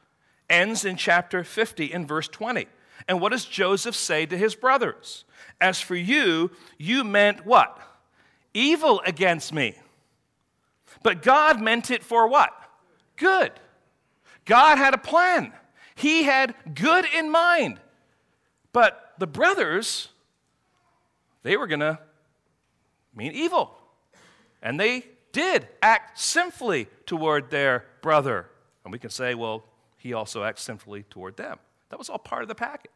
ends 0.49 0.85
in 0.85 0.95
chapter 0.95 1.43
50 1.43 1.91
in 1.91 2.05
verse 2.05 2.27
20. 2.27 2.67
And 3.07 3.19
what 3.21 3.31
does 3.31 3.45
Joseph 3.45 3.95
say 3.95 4.25
to 4.25 4.37
his 4.37 4.55
brothers? 4.55 5.25
As 5.59 5.81
for 5.81 5.95
you, 5.95 6.51
you 6.77 7.03
meant 7.03 7.45
what? 7.45 7.77
Evil 8.53 9.01
against 9.05 9.53
me. 9.53 9.75
But 11.03 11.21
God 11.21 11.61
meant 11.61 11.91
it 11.91 12.03
for 12.03 12.27
what? 12.27 12.51
Good. 13.17 13.51
God 14.45 14.77
had 14.77 14.93
a 14.93 14.97
plan. 14.97 15.53
He 15.95 16.23
had 16.23 16.55
good 16.73 17.05
in 17.13 17.29
mind. 17.29 17.79
But 18.71 19.06
the 19.17 19.27
brothers, 19.27 20.09
they 21.43 21.57
were 21.57 21.67
going 21.67 21.79
to 21.81 21.99
mean 23.15 23.31
evil. 23.33 23.77
And 24.61 24.79
they 24.79 25.05
did 25.31 25.67
act 25.81 26.19
sinfully 26.19 26.87
toward 27.05 27.49
their 27.49 27.85
brother. 28.01 28.47
And 28.83 28.91
we 28.91 28.99
can 28.99 29.09
say, 29.09 29.35
well, 29.35 29.63
he 29.97 30.13
also 30.13 30.43
acts 30.43 30.61
sinfully 30.61 31.03
toward 31.03 31.37
them. 31.37 31.57
That 31.89 31.99
was 31.99 32.09
all 32.09 32.17
part 32.17 32.41
of 32.41 32.47
the 32.47 32.55
package. 32.55 32.91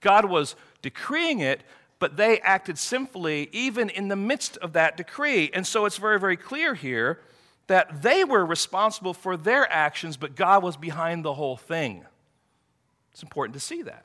God 0.00 0.24
was 0.24 0.54
decreeing 0.82 1.40
it, 1.40 1.62
but 1.98 2.16
they 2.16 2.38
acted 2.40 2.78
sinfully 2.78 3.48
even 3.52 3.90
in 3.90 4.08
the 4.08 4.16
midst 4.16 4.56
of 4.58 4.72
that 4.74 4.96
decree. 4.96 5.50
And 5.52 5.66
so 5.66 5.84
it's 5.84 5.96
very, 5.96 6.20
very 6.20 6.36
clear 6.36 6.74
here 6.74 7.20
that 7.66 8.02
they 8.02 8.24
were 8.24 8.44
responsible 8.46 9.14
for 9.14 9.36
their 9.36 9.70
actions, 9.70 10.16
but 10.16 10.34
God 10.34 10.62
was 10.62 10.76
behind 10.76 11.24
the 11.24 11.34
whole 11.34 11.56
thing. 11.56 12.04
It's 13.12 13.22
important 13.22 13.54
to 13.54 13.60
see 13.60 13.82
that. 13.82 14.04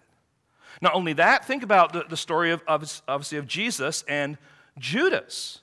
Not 0.82 0.96
only 0.96 1.14
that, 1.14 1.46
think 1.46 1.64
about 1.64 1.94
the, 1.94 2.06
the 2.10 2.18
story 2.18 2.52
of, 2.52 2.62
obviously 2.68 3.38
of 3.38 3.48
Jesus 3.48 4.04
and 4.08 4.38
Judas. 4.78 5.62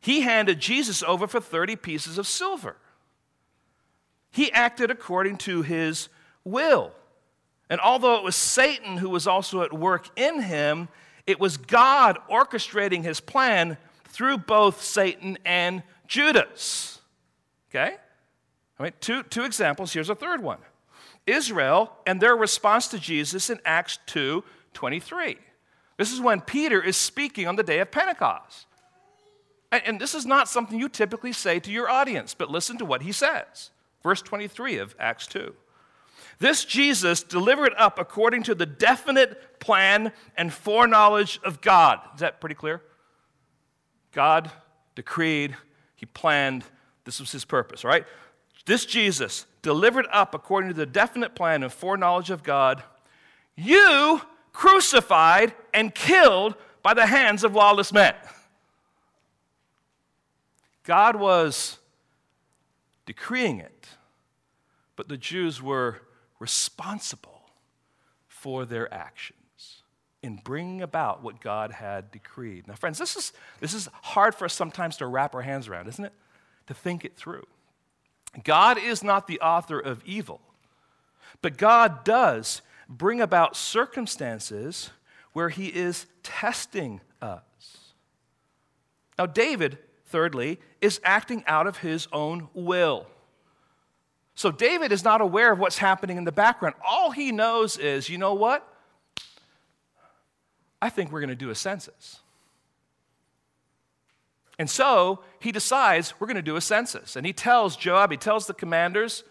He 0.00 0.20
handed 0.20 0.60
Jesus 0.60 1.02
over 1.02 1.26
for 1.26 1.40
30 1.40 1.76
pieces 1.76 2.18
of 2.18 2.26
silver. 2.26 2.76
He 4.30 4.52
acted 4.52 4.90
according 4.90 5.38
to 5.38 5.62
his 5.62 6.08
will. 6.44 6.92
And 7.70 7.80
although 7.80 8.16
it 8.16 8.22
was 8.22 8.36
Satan 8.36 8.98
who 8.98 9.08
was 9.08 9.26
also 9.26 9.62
at 9.62 9.72
work 9.72 10.08
in 10.16 10.42
him, 10.42 10.88
it 11.26 11.40
was 11.40 11.56
God 11.56 12.18
orchestrating 12.30 13.02
his 13.02 13.20
plan 13.20 13.78
through 14.04 14.38
both 14.38 14.82
Satan 14.82 15.38
and 15.44 15.82
Judas. 16.06 17.00
Okay? 17.70 17.96
All 18.78 18.84
right, 18.84 19.00
two, 19.00 19.22
two 19.22 19.44
examples. 19.44 19.92
Here's 19.92 20.10
a 20.10 20.14
third 20.14 20.42
one. 20.42 20.58
Israel 21.26 21.92
and 22.06 22.20
their 22.20 22.36
response 22.36 22.88
to 22.88 22.98
Jesus 22.98 23.50
in 23.50 23.60
Acts 23.64 23.98
2 24.06 24.44
23. 24.74 25.36
This 25.96 26.12
is 26.12 26.20
when 26.20 26.40
Peter 26.40 26.82
is 26.82 26.96
speaking 26.96 27.46
on 27.46 27.56
the 27.56 27.62
day 27.62 27.78
of 27.78 27.90
Pentecost. 27.90 28.66
And, 29.70 29.82
and 29.86 30.00
this 30.00 30.14
is 30.14 30.26
not 30.26 30.48
something 30.48 30.78
you 30.78 30.88
typically 30.88 31.32
say 31.32 31.60
to 31.60 31.70
your 31.70 31.88
audience, 31.88 32.34
but 32.34 32.50
listen 32.50 32.78
to 32.78 32.84
what 32.84 33.02
he 33.02 33.12
says. 33.12 33.70
Verse 34.02 34.20
23 34.20 34.78
of 34.78 34.94
Acts 34.98 35.26
2. 35.28 35.54
This 36.38 36.64
Jesus 36.64 37.22
delivered 37.22 37.72
up 37.78 37.98
according 37.98 38.42
to 38.44 38.54
the 38.54 38.66
definite 38.66 39.60
plan 39.60 40.12
and 40.36 40.52
foreknowledge 40.52 41.40
of 41.44 41.60
God. 41.60 42.00
Is 42.14 42.20
that 42.20 42.40
pretty 42.40 42.56
clear? 42.56 42.82
God 44.12 44.50
decreed, 44.94 45.56
He 45.96 46.06
planned, 46.06 46.64
this 47.04 47.20
was 47.20 47.32
His 47.32 47.44
purpose, 47.44 47.84
right? 47.84 48.04
This 48.66 48.84
Jesus 48.84 49.46
delivered 49.64 50.06
up 50.12 50.34
according 50.34 50.68
to 50.68 50.76
the 50.76 50.86
definite 50.86 51.34
plan 51.34 51.64
and 51.64 51.72
foreknowledge 51.72 52.30
of 52.30 52.44
God, 52.44 52.84
you 53.56 54.20
crucified 54.52 55.54
and 55.72 55.92
killed 55.92 56.54
by 56.82 56.94
the 56.94 57.06
hands 57.06 57.42
of 57.42 57.54
lawless 57.54 57.92
men. 57.92 58.14
God 60.84 61.16
was 61.16 61.78
decreeing 63.06 63.58
it, 63.58 63.88
but 64.96 65.08
the 65.08 65.16
Jews 65.16 65.62
were 65.62 66.02
responsible 66.38 67.50
for 68.28 68.66
their 68.66 68.92
actions 68.92 69.82
in 70.22 70.36
bringing 70.36 70.82
about 70.82 71.22
what 71.22 71.40
God 71.40 71.72
had 71.72 72.10
decreed. 72.10 72.68
Now, 72.68 72.74
friends, 72.74 72.98
this 72.98 73.16
is, 73.16 73.32
this 73.60 73.72
is 73.72 73.88
hard 74.02 74.34
for 74.34 74.44
us 74.44 74.52
sometimes 74.52 74.98
to 74.98 75.06
wrap 75.06 75.34
our 75.34 75.42
hands 75.42 75.68
around, 75.68 75.88
isn't 75.88 76.04
it? 76.04 76.12
To 76.66 76.74
think 76.74 77.04
it 77.04 77.16
through. 77.16 77.46
God 78.42 78.78
is 78.78 79.04
not 79.04 79.26
the 79.26 79.40
author 79.40 79.78
of 79.78 80.02
evil, 80.04 80.40
but 81.42 81.56
God 81.56 82.04
does 82.04 82.62
bring 82.88 83.20
about 83.20 83.56
circumstances 83.56 84.90
where 85.32 85.48
he 85.48 85.66
is 85.66 86.06
testing 86.22 87.00
us. 87.22 87.42
Now, 89.18 89.26
David, 89.26 89.78
thirdly, 90.06 90.58
is 90.80 91.00
acting 91.04 91.44
out 91.46 91.66
of 91.66 91.78
his 91.78 92.08
own 92.12 92.48
will. 92.54 93.06
So, 94.34 94.50
David 94.50 94.90
is 94.90 95.04
not 95.04 95.20
aware 95.20 95.52
of 95.52 95.60
what's 95.60 95.78
happening 95.78 96.16
in 96.16 96.24
the 96.24 96.32
background. 96.32 96.74
All 96.84 97.12
he 97.12 97.30
knows 97.30 97.78
is, 97.78 98.08
you 98.08 98.18
know 98.18 98.34
what? 98.34 98.66
I 100.82 100.88
think 100.90 101.12
we're 101.12 101.20
going 101.20 101.28
to 101.28 101.36
do 101.36 101.50
a 101.50 101.54
census. 101.54 102.20
And 104.58 104.70
so 104.70 105.20
he 105.40 105.52
decides 105.52 106.14
we're 106.18 106.26
going 106.26 106.36
to 106.36 106.42
do 106.42 106.56
a 106.56 106.60
census. 106.60 107.16
And 107.16 107.26
he 107.26 107.32
tells 107.32 107.76
Joab, 107.76 108.10
he 108.10 108.16
tells 108.16 108.46
the 108.46 108.54
commanders, 108.54 109.24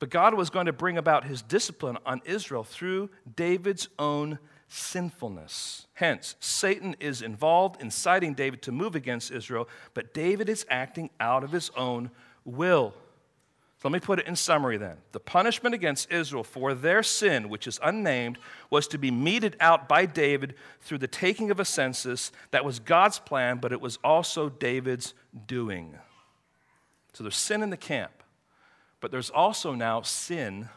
but 0.00 0.08
God 0.08 0.34
was 0.34 0.50
going 0.50 0.66
to 0.66 0.72
bring 0.72 0.96
about 0.96 1.24
his 1.24 1.42
discipline 1.42 1.98
on 2.06 2.22
Israel 2.24 2.64
through 2.64 3.10
David's 3.36 3.88
own 3.98 4.38
sinfulness. 4.66 5.86
Hence, 5.94 6.36
Satan 6.40 6.96
is 7.00 7.22
involved, 7.22 7.82
inciting 7.82 8.34
David 8.34 8.62
to 8.62 8.72
move 8.72 8.94
against 8.94 9.30
Israel, 9.30 9.68
but 9.92 10.14
David 10.14 10.48
is 10.48 10.64
acting 10.70 11.10
out 11.20 11.44
of 11.44 11.52
his 11.52 11.70
own 11.76 12.10
will. 12.44 12.94
So 13.80 13.88
let 13.88 13.94
me 13.94 14.00
put 14.00 14.18
it 14.18 14.26
in 14.26 14.36
summary 14.36 14.76
then. 14.76 14.98
The 15.12 15.20
punishment 15.20 15.74
against 15.74 16.12
Israel 16.12 16.44
for 16.44 16.74
their 16.74 17.02
sin, 17.02 17.48
which 17.48 17.66
is 17.66 17.80
unnamed, 17.82 18.36
was 18.68 18.86
to 18.88 18.98
be 18.98 19.10
meted 19.10 19.56
out 19.58 19.88
by 19.88 20.04
David 20.04 20.54
through 20.82 20.98
the 20.98 21.08
taking 21.08 21.50
of 21.50 21.58
a 21.58 21.64
census. 21.64 22.30
That 22.50 22.62
was 22.62 22.78
God's 22.78 23.18
plan, 23.18 23.56
but 23.56 23.72
it 23.72 23.80
was 23.80 23.98
also 24.04 24.50
David's 24.50 25.14
doing. 25.46 25.96
So 27.14 27.24
there's 27.24 27.38
sin 27.38 27.62
in 27.62 27.70
the 27.70 27.78
camp, 27.78 28.12
but 29.00 29.10
there's 29.10 29.30
also 29.30 29.74
now 29.74 30.02
sin 30.02 30.68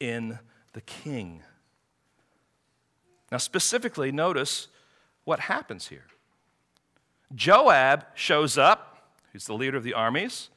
in 0.00 0.38
the 0.72 0.80
king. 0.80 1.42
Now, 3.30 3.36
specifically, 3.38 4.10
notice 4.12 4.68
what 5.24 5.40
happens 5.40 5.88
here. 5.88 6.06
Joab 7.34 8.06
shows 8.14 8.56
up, 8.56 9.12
he's 9.30 9.44
the 9.44 9.52
leader 9.52 9.76
of 9.76 9.84
the 9.84 9.92
armies, 9.92 10.48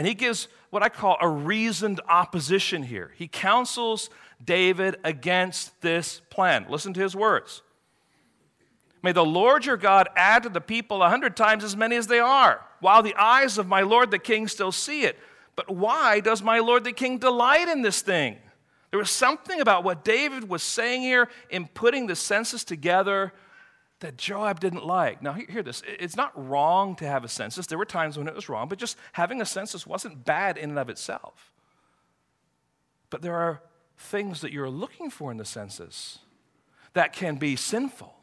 and 0.00 0.06
he 0.06 0.14
gives 0.14 0.48
what 0.70 0.82
I 0.82 0.88
call 0.88 1.18
a 1.20 1.28
reasoned 1.28 2.00
opposition 2.08 2.84
here. 2.84 3.12
He 3.16 3.28
counsels 3.28 4.08
David 4.42 4.96
against 5.04 5.78
this 5.82 6.22
plan. 6.30 6.64
Listen 6.70 6.94
to 6.94 7.02
his 7.02 7.14
words. 7.14 7.60
May 9.02 9.12
the 9.12 9.22
Lord 9.22 9.66
your 9.66 9.76
God 9.76 10.08
add 10.16 10.44
to 10.44 10.48
the 10.48 10.62
people 10.62 11.02
a 11.02 11.10
hundred 11.10 11.36
times 11.36 11.64
as 11.64 11.76
many 11.76 11.96
as 11.96 12.06
they 12.06 12.18
are, 12.18 12.64
while 12.80 13.02
the 13.02 13.14
eyes 13.14 13.58
of 13.58 13.66
my 13.66 13.82
Lord 13.82 14.10
the 14.10 14.18
king 14.18 14.48
still 14.48 14.72
see 14.72 15.02
it. 15.02 15.18
But 15.54 15.68
why 15.68 16.20
does 16.20 16.42
my 16.42 16.60
Lord 16.60 16.84
the 16.84 16.92
king 16.92 17.18
delight 17.18 17.68
in 17.68 17.82
this 17.82 18.00
thing? 18.00 18.38
There 18.92 18.98
was 18.98 19.10
something 19.10 19.60
about 19.60 19.84
what 19.84 20.02
David 20.02 20.48
was 20.48 20.62
saying 20.62 21.02
here 21.02 21.28
in 21.50 21.66
putting 21.66 22.06
the 22.06 22.16
census 22.16 22.64
together 22.64 23.34
that 24.00 24.16
Joab 24.16 24.60
didn't 24.60 24.84
like. 24.84 25.22
Now, 25.22 25.34
hear 25.34 25.62
this. 25.62 25.82
It's 25.86 26.16
not 26.16 26.32
wrong 26.48 26.96
to 26.96 27.06
have 27.06 27.22
a 27.22 27.28
census. 27.28 27.66
There 27.66 27.78
were 27.78 27.84
times 27.84 28.18
when 28.18 28.28
it 28.28 28.34
was 28.34 28.48
wrong, 28.48 28.68
but 28.68 28.78
just 28.78 28.96
having 29.12 29.40
a 29.40 29.46
census 29.46 29.86
wasn't 29.86 30.24
bad 30.24 30.56
in 30.56 30.70
and 30.70 30.78
of 30.78 30.88
itself. 30.88 31.52
But 33.10 33.22
there 33.22 33.36
are 33.36 33.62
things 33.98 34.40
that 34.40 34.52
you're 34.52 34.70
looking 34.70 35.10
for 35.10 35.30
in 35.30 35.36
the 35.36 35.44
census 35.44 36.18
that 36.94 37.12
can 37.12 37.36
be 37.36 37.56
sinful. 37.56 38.14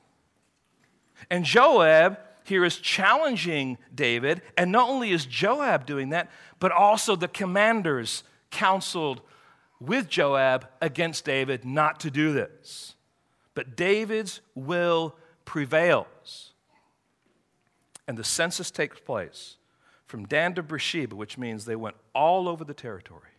And 1.30 1.46
Joab 1.46 2.20
here 2.44 2.64
is 2.64 2.78
challenging 2.78 3.78
David, 3.94 4.42
and 4.58 4.72
not 4.72 4.90
only 4.90 5.12
is 5.12 5.26
Joab 5.26 5.86
doing 5.86 6.10
that, 6.10 6.32
but 6.60 6.72
also 6.72 7.16
the 7.16 7.28
commanders 7.28 8.24
counseled 8.50 9.22
with 9.80 10.08
Joab 10.08 10.68
against 10.82 11.26
David 11.26 11.66
not 11.66 12.00
to 12.00 12.10
do 12.10 12.34
this. 12.34 12.96
But 13.54 13.76
David's 13.76 14.42
will 14.56 15.16
prevails. 15.48 16.52
And 18.08 18.18
the 18.18 18.24
census 18.24 18.70
takes 18.70 19.00
place 19.00 19.56
from 20.06 20.26
Dan 20.26 20.54
to 20.56 20.62
Beersheba, 20.62 21.16
which 21.16 21.38
means 21.38 21.66
they 21.66 21.76
went 21.76 21.96
all 22.14 22.48
over 22.48 22.64
the 22.64 22.74
territory. 22.74 23.32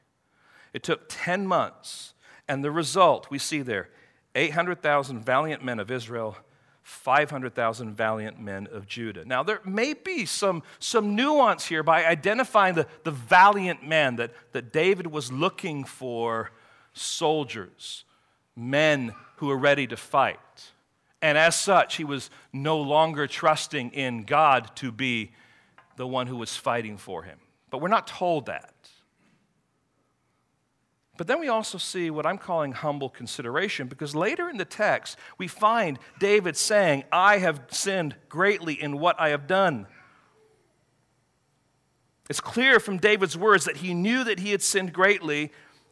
It 0.73 0.83
took 0.83 1.03
10 1.09 1.47
months, 1.47 2.15
and 2.49 2.65
the 2.65 2.71
result 2.71 3.31
we 3.31 3.39
see 3.39 3.63
there 3.63 3.91
800,000 4.35 5.21
valiant 5.25 5.63
men 5.63 5.79
of 5.79 5.91
Israel, 5.91 6.37
500,000 6.83 7.95
valiant 7.95 8.41
men 8.41 8.67
of 8.73 8.87
Judah. 8.87 9.25
Now, 9.25 9.43
there 9.43 9.61
may 9.65 9.93
be 9.93 10.25
some, 10.25 10.63
some 10.79 11.15
nuance 11.15 11.67
here 11.67 11.83
by 11.83 12.07
identifying 12.07 12.75
the, 12.75 12.87
the 13.05 13.11
valiant 13.11 13.87
men 13.87 14.17
that, 14.17 14.33
that 14.53 14.73
David 14.73 15.09
was 15.09 15.31
looking 15.31 15.85
for 15.85 16.53
soldiers, 16.95 18.05
men 18.57 19.15
who 19.37 19.49
were 19.49 19.59
ready 19.59 19.87
to 19.87 19.97
fight. 19.97 20.39
And 21.21 21.37
as 21.37 21.59
such, 21.59 21.97
he 21.97 22.05
was 22.05 22.31
no 22.53 22.81
longer 22.81 23.27
trusting 23.27 23.91
in 23.91 24.25
God 24.25 24.71
to 24.77 24.93
be 24.93 25.33
the 25.97 26.07
one 26.07 26.29
who 26.29 26.37
was 26.37 26.57
fighting 26.57 26.97
for 26.97 27.25
him. 27.25 27.39
But 27.71 27.81
we're 27.81 27.89
not 27.89 28.07
told 28.07 28.47
that. 28.47 28.73
But 31.17 31.27
then 31.27 31.41
we 31.41 31.49
also 31.49 31.79
see 31.79 32.11
what 32.11 32.25
I'm 32.25 32.39
calling 32.39 32.71
humble 32.71 33.11
consideration 33.11 33.89
because 33.89 34.15
later 34.15 34.49
in 34.49 34.57
the 34.57 34.65
text, 34.65 35.19
we 35.37 35.49
find 35.49 35.99
David 36.21 36.57
saying, 36.57 37.03
I 37.11 37.39
have 37.39 37.61
sinned 37.71 38.15
greatly 38.29 38.81
in 38.81 39.01
what 39.01 39.21
I 39.21 39.31
have 39.31 39.49
done. 39.49 39.89
It's 42.31 42.41
clear 42.41 42.79
from 42.79 42.99
David's 42.99 43.37
words 43.37 43.65
that 43.65 43.79
he 43.79 43.95
knew 43.95 44.23
that 44.23 44.39
he 44.39 44.53
had 44.53 44.63
sinned 44.63 44.93
greatly 44.93 45.51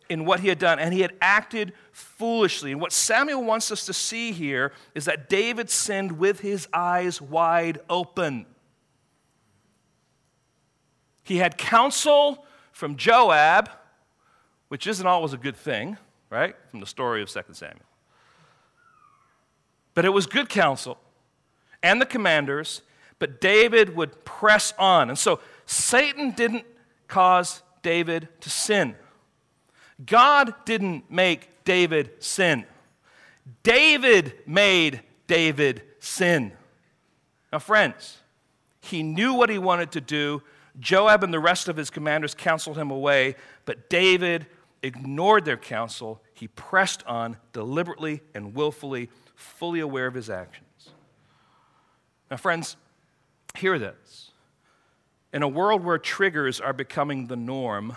in 0.09 0.25
what 0.25 0.40
he 0.40 0.49
had 0.49 0.59
done, 0.59 0.79
and 0.79 0.95
he 0.95 1.01
had 1.01 1.14
acted 1.21 1.73
foolishly. 1.92 2.73
And 2.73 2.81
what 2.81 2.92
Samuel 2.92 3.42
wants 3.42 3.71
us 3.71 3.87
to 3.87 3.92
see 3.92 4.33
here 4.33 4.73
is 4.95 5.05
that 5.07 5.29
David 5.29 5.71
sinned 5.71 6.19
with 6.19 6.40
his 6.40 6.69
eyes 6.73 7.21
wide 7.21 7.79
open. 7.88 8.47
He 11.23 11.38
had 11.38 11.59
counsel 11.59 12.45
from 12.73 12.97
Joab, 12.97 13.69
which 14.69 14.87
isn't 14.87 15.07
always 15.07 15.33
a 15.33 15.38
good 15.38 15.57
thing, 15.57 15.97
right? 16.31 16.55
From 16.71 16.81
the 16.81 16.87
story 16.87 17.23
of 17.23 17.29
2 17.29 17.40
Samuel. 17.53 17.81
But 19.95 20.05
it 20.05 20.11
was 20.11 20.27
good 20.27 20.49
counsel 20.49 20.99
and 21.83 22.01
the 22.01 22.07
commanders, 22.07 22.83
but 23.19 23.40
David 23.40 23.97
would 23.97 24.25
press 24.25 24.75
on. 24.79 25.09
And 25.09 25.19
so 25.19 25.40
Satan 25.64 26.33
didn't 26.33 26.64
cause 27.09 27.62
David 27.83 28.29
to 28.40 28.51
sin. 28.51 28.95
God 30.05 30.55
didn't 30.65 31.11
make 31.11 31.65
David 31.65 32.23
sin. 32.23 32.67
David 33.63 34.35
made 34.47 35.03
David 35.27 35.83
sin. 35.99 36.53
Now, 37.53 37.59
friends, 37.59 38.19
he 38.81 39.03
knew 39.03 39.35
what 39.35 39.51
he 39.51 39.59
wanted 39.59 39.93
to 39.93 40.01
do. 40.01 40.43
Joab 40.79 41.25
and 41.25 41.33
the 41.33 41.41
rest 41.41 41.69
of 41.69 41.77
his 41.77 41.91
commanders 41.91 42.35
counseled 42.35 42.77
him 42.77 42.91
away, 42.91 43.37
but 43.65 43.89
David 43.89 44.47
ignored 44.83 45.45
their 45.45 45.57
counsel. 45.57 46.23
He 46.35 46.49
pressed 46.49 47.03
on 47.07 47.39
deliberately 47.53 48.21
and 48.35 48.55
willfully, 48.55 49.09
fully 49.35 49.81
aware 49.81 50.07
of 50.07 50.15
his 50.15 50.29
actions. 50.29 50.91
Now, 52.31 52.37
friends, 52.37 52.77
hear 53.57 53.79
this. 53.79 54.33
In 55.33 55.43
a 55.43 55.49
world 55.49 55.83
where 55.83 55.99
triggers 55.99 56.61
are 56.61 56.73
becoming 56.73 57.27
the 57.27 57.37
norm, 57.37 57.97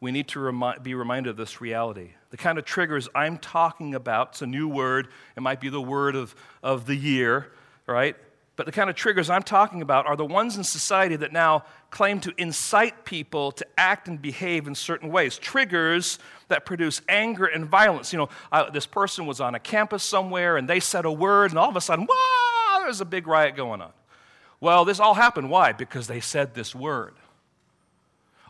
we 0.00 0.10
need 0.10 0.28
to 0.28 0.74
be 0.82 0.94
reminded 0.94 1.30
of 1.30 1.36
this 1.36 1.60
reality. 1.60 2.10
The 2.30 2.36
kind 2.36 2.58
of 2.58 2.64
triggers 2.64 3.08
I'm 3.14 3.38
talking 3.38 3.94
about, 3.94 4.30
it's 4.30 4.42
a 4.42 4.46
new 4.46 4.66
word, 4.66 5.08
it 5.36 5.40
might 5.40 5.60
be 5.60 5.68
the 5.68 5.80
word 5.80 6.16
of, 6.16 6.34
of 6.62 6.86
the 6.86 6.94
year, 6.94 7.52
right? 7.86 8.16
But 8.56 8.66
the 8.66 8.72
kind 8.72 8.90
of 8.90 8.96
triggers 8.96 9.30
I'm 9.30 9.42
talking 9.42 9.80
about 9.80 10.06
are 10.06 10.16
the 10.16 10.24
ones 10.24 10.56
in 10.56 10.64
society 10.64 11.16
that 11.16 11.32
now 11.32 11.64
claim 11.90 12.20
to 12.20 12.34
incite 12.36 13.04
people 13.04 13.52
to 13.52 13.66
act 13.78 14.06
and 14.06 14.20
behave 14.20 14.66
in 14.66 14.74
certain 14.74 15.10
ways. 15.10 15.38
Triggers 15.38 16.18
that 16.48 16.66
produce 16.66 17.00
anger 17.08 17.46
and 17.46 17.64
violence. 17.64 18.12
You 18.12 18.18
know, 18.18 18.28
uh, 18.52 18.68
this 18.68 18.86
person 18.86 19.24
was 19.26 19.40
on 19.40 19.54
a 19.54 19.58
campus 19.58 20.02
somewhere 20.02 20.58
and 20.58 20.68
they 20.68 20.78
said 20.78 21.06
a 21.06 21.12
word, 21.12 21.52
and 21.52 21.58
all 21.58 21.70
of 21.70 21.76
a 21.76 21.80
sudden, 21.80 22.06
wow, 22.06 22.80
there's 22.80 23.00
a 23.00 23.06
big 23.06 23.26
riot 23.26 23.56
going 23.56 23.80
on. 23.80 23.92
Well, 24.60 24.84
this 24.84 25.00
all 25.00 25.14
happened. 25.14 25.48
Why? 25.48 25.72
Because 25.72 26.06
they 26.06 26.20
said 26.20 26.54
this 26.54 26.74
word. 26.74 27.14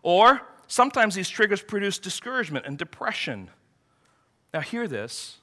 Or 0.03 0.43
Sometimes 0.71 1.17
these 1.17 1.29
triggers 1.29 1.61
produce 1.61 1.99
discouragement 1.99 2.65
and 2.65 2.79
depression. 2.79 3.51
Now, 4.55 4.61
hear 4.61 4.87
this. 4.87 5.39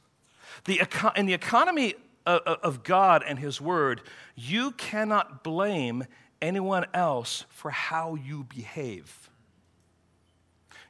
The, 0.63 0.81
in 1.17 1.25
the 1.25 1.33
economy 1.33 1.95
of 2.25 2.83
God 2.83 3.25
and 3.27 3.37
His 3.37 3.59
Word, 3.59 3.99
you 4.37 4.71
cannot 4.71 5.43
blame 5.43 6.05
anyone 6.41 6.85
else 6.93 7.43
for 7.49 7.71
how 7.71 8.15
you 8.15 8.45
behave. 8.45 9.29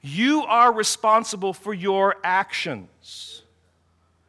You 0.03 0.43
are 0.43 0.71
responsible 0.71 1.53
for 1.53 1.73
your 1.73 2.17
actions. 2.23 3.41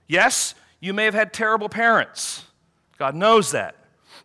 Yes, 0.07 0.55
you 0.81 0.95
may 0.95 1.05
have 1.05 1.13
had 1.13 1.35
terrible 1.35 1.69
parents. 1.69 2.45
God 2.97 3.15
knows 3.15 3.51
that. 3.51 3.77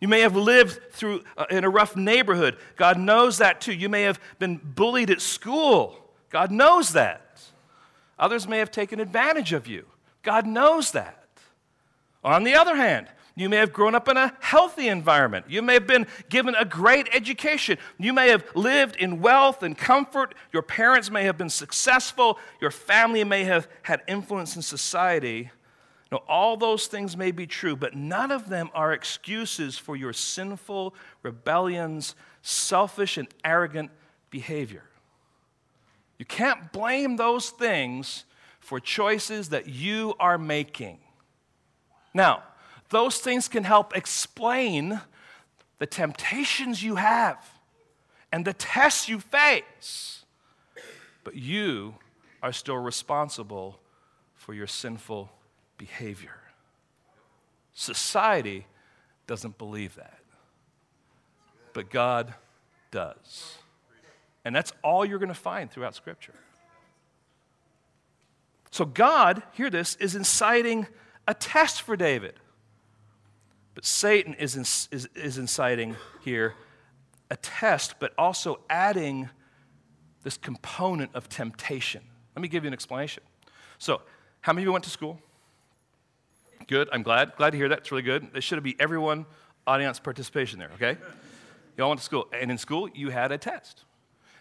You 0.04 0.08
may 0.08 0.20
have 0.20 0.36
lived 0.36 0.92
through 0.92 1.22
uh, 1.34 1.46
in 1.48 1.64
a 1.64 1.70
rough 1.70 1.96
neighborhood. 1.96 2.58
God 2.76 2.98
knows 2.98 3.38
that 3.38 3.62
too. 3.62 3.72
You 3.72 3.88
may 3.88 4.02
have 4.02 4.20
been 4.38 4.60
bullied 4.62 5.08
at 5.08 5.22
school. 5.22 5.98
God 6.28 6.50
knows 6.50 6.92
that. 6.92 7.40
Others 8.18 8.46
may 8.46 8.58
have 8.58 8.70
taken 8.70 9.00
advantage 9.00 9.54
of 9.54 9.66
you. 9.66 9.86
God 10.22 10.46
knows 10.46 10.92
that. 10.92 11.26
On 12.22 12.44
the 12.44 12.54
other 12.54 12.76
hand, 12.76 13.08
you 13.34 13.48
may 13.48 13.56
have 13.56 13.72
grown 13.72 13.94
up 13.94 14.06
in 14.06 14.18
a 14.18 14.36
healthy 14.40 14.88
environment. 14.88 15.46
You 15.48 15.62
may 15.62 15.72
have 15.72 15.86
been 15.86 16.06
given 16.28 16.54
a 16.54 16.66
great 16.66 17.08
education. 17.14 17.78
You 17.98 18.12
may 18.12 18.28
have 18.28 18.44
lived 18.54 18.96
in 18.96 19.22
wealth 19.22 19.62
and 19.62 19.74
comfort. 19.74 20.34
Your 20.52 20.60
parents 20.60 21.10
may 21.10 21.24
have 21.24 21.38
been 21.38 21.48
successful. 21.48 22.38
Your 22.60 22.70
family 22.70 23.24
may 23.24 23.44
have 23.44 23.68
had 23.80 24.02
influence 24.06 24.54
in 24.54 24.60
society. 24.60 25.50
Now, 26.14 26.22
all 26.28 26.56
those 26.56 26.86
things 26.86 27.16
may 27.16 27.32
be 27.32 27.44
true, 27.44 27.74
but 27.74 27.96
none 27.96 28.30
of 28.30 28.48
them 28.48 28.70
are 28.72 28.92
excuses 28.92 29.78
for 29.78 29.96
your 29.96 30.12
sinful 30.12 30.94
rebellions, 31.24 32.14
selfish 32.40 33.16
and 33.18 33.26
arrogant 33.44 33.90
behavior. 34.30 34.84
You 36.16 36.24
can't 36.24 36.70
blame 36.70 37.16
those 37.16 37.50
things 37.50 38.26
for 38.60 38.78
choices 38.78 39.48
that 39.48 39.66
you 39.66 40.14
are 40.20 40.38
making. 40.38 41.00
Now, 42.14 42.44
those 42.90 43.18
things 43.18 43.48
can 43.48 43.64
help 43.64 43.96
explain 43.96 45.00
the 45.80 45.86
temptations 45.86 46.80
you 46.80 46.94
have 46.94 47.44
and 48.30 48.44
the 48.44 48.52
tests 48.52 49.08
you 49.08 49.18
face. 49.18 50.24
but 51.24 51.34
you 51.34 51.96
are 52.40 52.52
still 52.52 52.76
responsible 52.76 53.80
for 54.36 54.54
your 54.54 54.68
sinful 54.68 55.32
behavior. 55.78 56.36
Society 57.72 58.66
doesn't 59.26 59.58
believe 59.58 59.96
that, 59.96 60.20
but 61.72 61.90
God 61.90 62.34
does. 62.90 63.58
And 64.44 64.54
that's 64.54 64.72
all 64.82 65.04
you're 65.04 65.18
going 65.18 65.28
to 65.28 65.34
find 65.34 65.70
throughout 65.70 65.94
Scripture. 65.94 66.34
So, 68.70 68.84
God, 68.84 69.42
hear 69.52 69.70
this, 69.70 69.96
is 69.96 70.14
inciting 70.14 70.86
a 71.26 71.34
test 71.34 71.82
for 71.82 71.96
David. 71.96 72.34
But 73.74 73.84
Satan 73.84 74.34
is, 74.34 74.56
is, 74.90 75.08
is 75.14 75.38
inciting 75.38 75.96
here 76.22 76.54
a 77.30 77.36
test, 77.36 77.94
but 77.98 78.12
also 78.18 78.60
adding 78.68 79.30
this 80.22 80.36
component 80.36 81.10
of 81.14 81.28
temptation. 81.28 82.02
Let 82.34 82.42
me 82.42 82.48
give 82.48 82.64
you 82.64 82.68
an 82.68 82.74
explanation. 82.74 83.22
So, 83.78 84.02
how 84.40 84.52
many 84.52 84.62
of 84.62 84.66
you 84.66 84.72
went 84.72 84.84
to 84.84 84.90
school? 84.90 85.20
Good. 86.66 86.88
I'm 86.92 87.02
glad. 87.02 87.36
Glad 87.36 87.50
to 87.50 87.56
hear 87.56 87.68
that. 87.68 87.78
It's 87.78 87.90
really 87.90 88.02
good. 88.02 88.32
There 88.32 88.40
should 88.40 88.62
be 88.62 88.76
everyone 88.78 89.26
audience 89.66 89.98
participation 89.98 90.58
there, 90.58 90.70
okay? 90.74 90.98
You 91.76 91.84
all 91.84 91.90
went 91.90 92.00
to 92.00 92.04
school. 92.04 92.28
And 92.32 92.50
in 92.50 92.58
school, 92.58 92.88
you 92.94 93.10
had 93.10 93.32
a 93.32 93.38
test. 93.38 93.84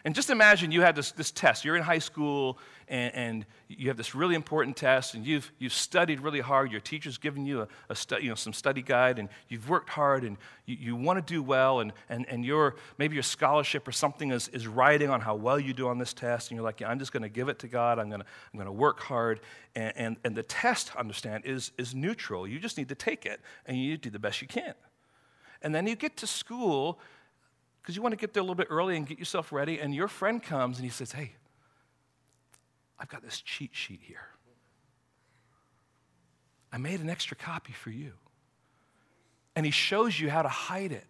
And 0.05 0.13
just 0.13 0.29
imagine 0.29 0.71
you 0.71 0.81
had 0.81 0.95
this, 0.95 1.11
this 1.11 1.31
test. 1.31 1.65
You're 1.65 1.75
in 1.75 1.83
high 1.83 1.99
school 1.99 2.59
and, 2.87 3.13
and, 3.15 3.45
you 3.75 3.87
have 3.87 3.97
this 3.97 4.13
really 4.13 4.35
important 4.35 4.77
test 4.77 5.15
and 5.15 5.25
you've, 5.25 5.51
you've 5.57 5.73
studied 5.73 6.19
really 6.19 6.41
hard. 6.41 6.71
Your 6.71 6.79
teacher's 6.79 7.17
given 7.17 7.43
you 7.43 7.61
a, 7.61 7.67
a 7.89 7.95
stu- 7.95 8.21
you 8.21 8.29
know, 8.29 8.35
some 8.35 8.53
study 8.53 8.83
guide 8.83 9.17
and 9.17 9.29
you've 9.49 9.67
worked 9.67 9.89
hard 9.89 10.23
and 10.23 10.37
you, 10.67 10.77
you 10.79 10.95
want 10.95 11.17
to 11.17 11.33
do 11.33 11.41
well 11.41 11.79
and, 11.79 11.91
and, 12.07 12.27
and 12.29 12.45
your, 12.45 12.75
maybe 12.99 13.15
your 13.15 13.23
scholarship 13.23 13.87
or 13.87 13.91
something 13.91 14.31
is, 14.31 14.47
is 14.49 14.67
riding 14.67 15.09
on 15.09 15.21
how 15.21 15.33
well 15.33 15.59
you 15.59 15.73
do 15.73 15.87
on 15.87 15.97
this 15.97 16.13
test. 16.13 16.51
And 16.51 16.55
you're 16.55 16.63
like, 16.63 16.81
yeah, 16.81 16.89
I'm 16.89 16.99
just 16.99 17.11
going 17.11 17.23
to 17.23 17.29
give 17.29 17.49
it 17.49 17.57
to 17.59 17.67
God. 17.67 17.97
I'm 17.97 18.09
going 18.09 18.21
to 18.21 18.27
I'm 18.53 18.63
to 18.63 18.71
work 18.71 18.99
hard. 18.99 19.39
And, 19.75 19.93
and, 19.95 20.17
and 20.23 20.35
the 20.35 20.43
test, 20.43 20.95
understand, 20.95 21.45
is, 21.45 21.71
is 21.77 21.95
neutral. 21.95 22.47
You 22.47 22.59
just 22.59 22.77
need 22.77 22.89
to 22.89 22.95
take 22.95 23.25
it 23.25 23.41
and 23.65 23.75
you 23.77 23.97
do 23.97 24.11
the 24.11 24.19
best 24.19 24.41
you 24.41 24.47
can. 24.47 24.75
And 25.63 25.73
then 25.73 25.87
you 25.87 25.95
get 25.95 26.17
to 26.17 26.27
school 26.27 26.99
because 27.81 27.95
you 27.95 28.01
want 28.01 28.13
to 28.13 28.17
get 28.17 28.33
there 28.33 28.41
a 28.41 28.43
little 28.43 28.55
bit 28.55 28.67
early 28.69 28.95
and 28.95 29.07
get 29.07 29.17
yourself 29.17 29.51
ready. 29.51 29.79
And 29.79 29.95
your 29.95 30.07
friend 30.07 30.41
comes 30.43 30.77
and 30.77 30.85
he 30.85 30.91
says, 30.91 31.13
Hey, 31.13 31.33
I've 33.03 33.09
got 33.09 33.21
this 33.21 33.41
cheat 33.41 33.71
sheet 33.75 33.99
here. 34.01 34.29
I 36.71 36.77
made 36.77 37.01
an 37.01 37.09
extra 37.09 37.35
copy 37.35 37.73
for 37.73 37.89
you. 37.89 38.13
And 39.57 39.65
he 39.65 39.73
shows 39.73 40.17
you 40.17 40.29
how 40.29 40.41
to 40.41 40.47
hide 40.47 40.93
it 40.93 41.03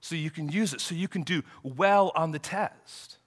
so 0.00 0.14
you 0.14 0.30
can 0.30 0.48
use 0.48 0.72
it, 0.72 0.80
so 0.80 0.94
you 0.94 1.08
can 1.08 1.22
do 1.22 1.42
well 1.64 2.12
on 2.14 2.30
the 2.30 2.38
test. 2.38 3.18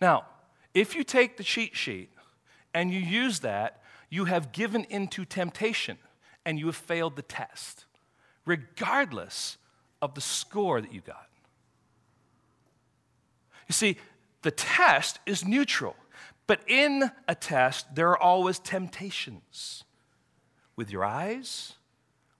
Now, 0.00 0.24
if 0.72 0.96
you 0.96 1.04
take 1.04 1.36
the 1.36 1.44
cheat 1.44 1.76
sheet 1.76 2.08
and 2.72 2.90
you 2.90 2.98
use 2.98 3.40
that, 3.40 3.82
you 4.08 4.24
have 4.24 4.50
given 4.50 4.84
into 4.88 5.26
temptation 5.26 5.98
and 6.46 6.58
you 6.58 6.64
have 6.64 6.76
failed 6.76 7.16
the 7.16 7.22
test, 7.22 7.84
regardless 8.46 9.58
of 10.00 10.14
the 10.14 10.22
score 10.22 10.80
that 10.80 10.94
you 10.94 11.02
got. 11.02 11.28
You 13.68 13.74
see, 13.74 13.98
the 14.40 14.50
test 14.50 15.18
is 15.26 15.44
neutral, 15.44 15.94
but 16.46 16.60
in 16.68 17.10
a 17.26 17.34
test, 17.34 17.94
there 17.94 18.10
are 18.10 18.18
always 18.18 18.58
temptations 18.58 19.84
with 20.76 20.90
your 20.90 21.04
eyes, 21.04 21.74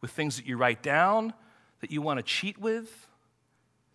with 0.01 0.11
things 0.11 0.37
that 0.37 0.47
you 0.47 0.57
write 0.57 0.83
down 0.83 1.33
that 1.81 1.91
you 1.91 2.03
want 2.03 2.19
to 2.19 2.23
cheat 2.23 2.59
with. 2.59 3.09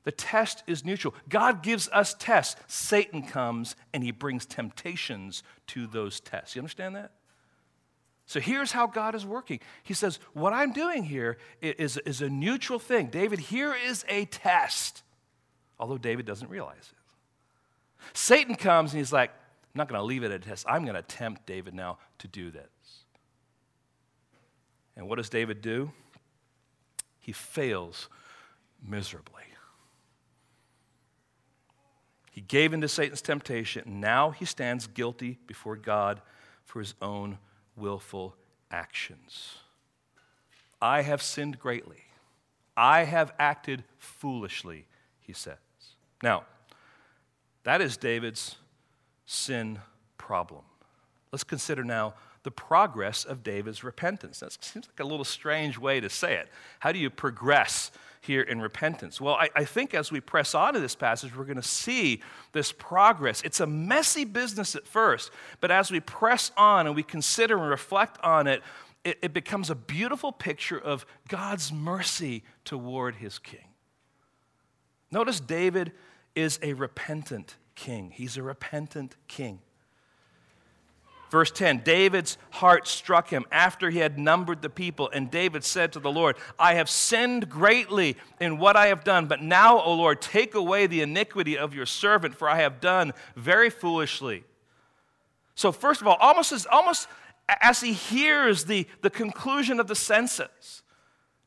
The 0.04 0.12
test 0.12 0.64
is 0.66 0.84
neutral. 0.84 1.14
God 1.28 1.62
gives 1.62 1.90
us 1.90 2.16
tests. 2.18 2.60
Satan 2.68 3.24
comes 3.24 3.76
and 3.94 4.04
he 4.04 4.12
brings 4.12 4.46
temptations 4.46 5.44
to 5.68 5.86
those 5.86 6.20
tests. 6.20 6.56
You 6.56 6.62
understand 6.62 6.96
that? 6.96 7.12
So 8.26 8.40
here's 8.40 8.72
how 8.72 8.86
God 8.88 9.16
is 9.16 9.26
working. 9.26 9.60
He 9.84 9.94
says, 9.94 10.20
What 10.34 10.54
I'm 10.54 10.72
doing 10.72 11.04
here 11.04 11.38
is, 11.62 11.98
is 11.98 12.22
a 12.22 12.30
neutral 12.30 12.78
thing. 12.80 13.08
David, 13.08 13.40
here 13.40 13.76
is 13.76 14.06
a 14.08 14.26
test, 14.26 15.04
although 15.80 15.98
David 15.98 16.26
doesn't 16.26 16.50
realize 16.50 16.92
it. 16.92 16.98
Satan 18.14 18.56
comes 18.56 18.94
and 18.94 19.00
he's 19.00 19.12
like, 19.12 19.32
I'm 19.74 19.78
not 19.78 19.88
going 19.88 20.00
to 20.00 20.06
leave 20.06 20.24
it 20.24 20.32
at 20.32 20.44
test. 20.44 20.66
I'm 20.68 20.84
going 20.84 20.96
to 20.96 21.02
tempt 21.02 21.46
David 21.46 21.74
now 21.74 21.98
to 22.20 22.28
do 22.28 22.52
this. 22.52 22.64
And 24.96 25.08
what 25.08 25.16
does 25.16 25.30
David 25.30 25.62
do? 25.62 25.92
He 27.20 27.32
fails 27.32 28.10
miserably. 28.86 29.44
He 32.32 32.42
gave 32.42 32.74
in 32.74 32.80
to 32.80 32.88
Satan's 32.88 33.22
temptation, 33.22 34.00
now 34.00 34.30
he 34.30 34.46
stands 34.46 34.88
guilty 34.88 35.40
before 35.46 35.76
God 35.76 36.22
for 36.64 36.80
his 36.80 36.94
own 37.02 37.38
willful 37.76 38.36
actions. 38.72 39.58
I 40.82 41.02
have 41.02 41.22
sinned 41.22 41.60
greatly. 41.60 42.04
I 42.78 43.04
have 43.04 43.34
acted 43.40 43.84
foolishly, 43.98 44.86
he 45.20 45.34
says. 45.34 45.58
Now, 46.24 46.46
that 47.64 47.82
is 47.82 47.98
David's 47.98 48.56
sin 49.30 49.80
problem. 50.18 50.64
Let's 51.32 51.44
consider 51.44 51.84
now 51.84 52.16
the 52.42 52.52
progress 52.52 53.26
of 53.26 53.44
David's 53.44 53.84
repentance. 53.84 54.40
That 54.40 54.52
seems 54.64 54.88
like 54.88 55.00
a 55.00 55.04
little 55.04 55.26
strange 55.26 55.78
way 55.78 56.00
to 56.00 56.10
say 56.10 56.36
it. 56.36 56.50
How 56.80 56.92
do 56.92 56.98
you 56.98 57.12
progress 57.12 57.92
here 58.22 58.42
in 58.42 58.60
repentance? 58.60 59.22
Well, 59.22 59.36
I, 59.36 59.50
I 59.56 59.66
think 59.66 59.94
as 59.94 60.12
we 60.12 60.20
press 60.20 60.56
on 60.56 60.74
to 60.74 60.80
this 60.80 60.96
passage, 60.96 61.36
we're 61.36 61.44
going 61.44 61.58
to 61.58 61.62
see 61.62 62.22
this 62.54 62.72
progress. 62.72 63.44
It's 63.44 63.60
a 63.60 63.68
messy 63.68 64.26
business 64.26 64.76
at 64.76 64.88
first, 64.88 65.30
but 65.62 65.70
as 65.70 65.92
we 65.92 66.00
press 66.00 66.52
on 66.58 66.88
and 66.88 66.96
we 66.96 67.04
consider 67.04 67.58
and 67.58 67.70
reflect 67.70 68.20
on 68.24 68.48
it, 68.48 68.64
it, 69.04 69.20
it 69.22 69.34
becomes 69.34 69.70
a 69.70 69.76
beautiful 69.76 70.32
picture 70.32 70.80
of 70.80 71.06
God's 71.28 71.72
mercy 71.72 72.44
toward 72.66 73.16
his 73.18 73.38
king. 73.38 73.68
Notice 75.12 75.40
David 75.40 75.92
is 76.36 76.60
a 76.64 76.74
repentant 76.74 77.58
king. 77.80 78.12
He's 78.14 78.36
a 78.38 78.44
repentant 78.44 79.16
king. 79.28 79.60
Verse 81.32 81.52
10 81.52 81.80
David's 81.80 82.38
heart 82.52 82.88
struck 82.88 83.30
him 83.30 83.46
after 83.52 83.90
he 83.90 84.00
had 84.00 84.20
numbered 84.20 84.62
the 84.62 84.70
people, 84.70 85.10
and 85.14 85.32
David 85.32 85.64
said 85.64 85.94
to 85.94 86.00
the 86.00 86.12
Lord, 86.12 86.36
I 86.58 86.74
have 86.74 86.90
sinned 86.90 87.50
greatly 87.50 88.18
in 88.40 88.58
what 88.58 88.76
I 88.76 88.88
have 88.88 89.04
done, 89.04 89.28
but 89.28 89.42
now, 89.42 89.80
O 89.80 89.94
Lord, 89.94 90.22
take 90.22 90.56
away 90.56 90.88
the 90.88 91.02
iniquity 91.02 91.58
of 91.58 91.74
your 91.74 91.86
servant, 91.86 92.36
for 92.36 92.50
I 92.50 92.58
have 92.58 92.82
done 92.82 93.14
very 93.36 93.70
foolishly. 93.70 94.44
So, 95.56 95.72
first 95.72 96.02
of 96.02 96.08
all, 96.08 96.18
almost 96.20 96.52
as, 96.52 96.66
almost 96.66 97.08
as 97.62 97.82
he 97.82 97.94
hears 97.94 98.66
the, 98.66 98.88
the 99.02 99.10
conclusion 99.10 99.80
of 99.80 99.88
the 99.88 99.96
census, 99.96 100.84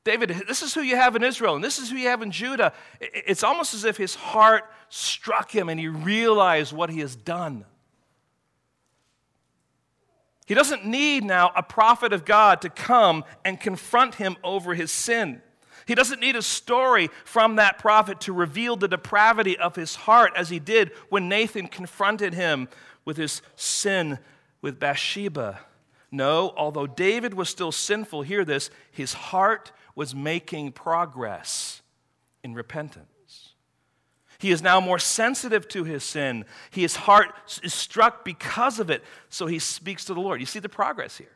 David, 0.04 0.30
this 0.48 0.62
is 0.62 0.74
who 0.74 0.80
you 0.80 0.96
have 0.96 1.14
in 1.14 1.22
Israel, 1.22 1.54
and 1.54 1.62
this 1.62 1.78
is 1.78 1.90
who 1.90 1.96
you 1.96 2.08
have 2.08 2.22
in 2.22 2.32
Judah. 2.32 2.72
It's 3.00 3.44
almost 3.44 3.72
as 3.72 3.84
if 3.84 3.96
his 3.96 4.16
heart 4.16 4.64
struck 4.88 5.50
him 5.50 5.68
and 5.68 5.78
he 5.78 5.88
realized 5.88 6.72
what 6.72 6.90
he 6.90 7.00
has 7.00 7.14
done. 7.14 7.64
He 10.46 10.54
doesn't 10.54 10.84
need 10.84 11.24
now 11.24 11.52
a 11.54 11.62
prophet 11.62 12.12
of 12.12 12.24
God 12.24 12.62
to 12.62 12.68
come 12.68 13.24
and 13.44 13.60
confront 13.60 14.16
him 14.16 14.36
over 14.42 14.74
his 14.74 14.90
sin. 14.90 15.40
He 15.86 15.94
doesn't 15.94 16.20
need 16.20 16.36
a 16.36 16.42
story 16.42 17.08
from 17.24 17.56
that 17.56 17.78
prophet 17.78 18.20
to 18.22 18.32
reveal 18.32 18.76
the 18.76 18.88
depravity 18.88 19.56
of 19.56 19.76
his 19.76 19.94
heart 19.94 20.32
as 20.36 20.50
he 20.50 20.58
did 20.58 20.90
when 21.08 21.28
Nathan 21.28 21.68
confronted 21.68 22.34
him 22.34 22.68
with 23.04 23.16
his 23.16 23.40
sin 23.56 24.18
with 24.60 24.78
Bathsheba. 24.78 25.60
No, 26.10 26.52
although 26.56 26.86
David 26.86 27.34
was 27.34 27.48
still 27.48 27.72
sinful, 27.72 28.22
hear 28.22 28.44
this, 28.44 28.68
his 28.90 29.14
heart 29.14 29.72
was 29.94 30.14
making 30.14 30.72
progress 30.72 31.82
in 32.42 32.54
repentance. 32.54 33.06
He 34.38 34.50
is 34.50 34.60
now 34.60 34.80
more 34.80 34.98
sensitive 34.98 35.68
to 35.68 35.84
his 35.84 36.02
sin. 36.02 36.44
His 36.70 36.96
heart 36.96 37.32
is 37.62 37.72
struck 37.72 38.24
because 38.24 38.80
of 38.80 38.90
it, 38.90 39.04
so 39.28 39.46
he 39.46 39.60
speaks 39.60 40.04
to 40.06 40.14
the 40.14 40.20
Lord. 40.20 40.40
You 40.40 40.46
see 40.46 40.58
the 40.58 40.68
progress 40.68 41.16
here. 41.16 41.28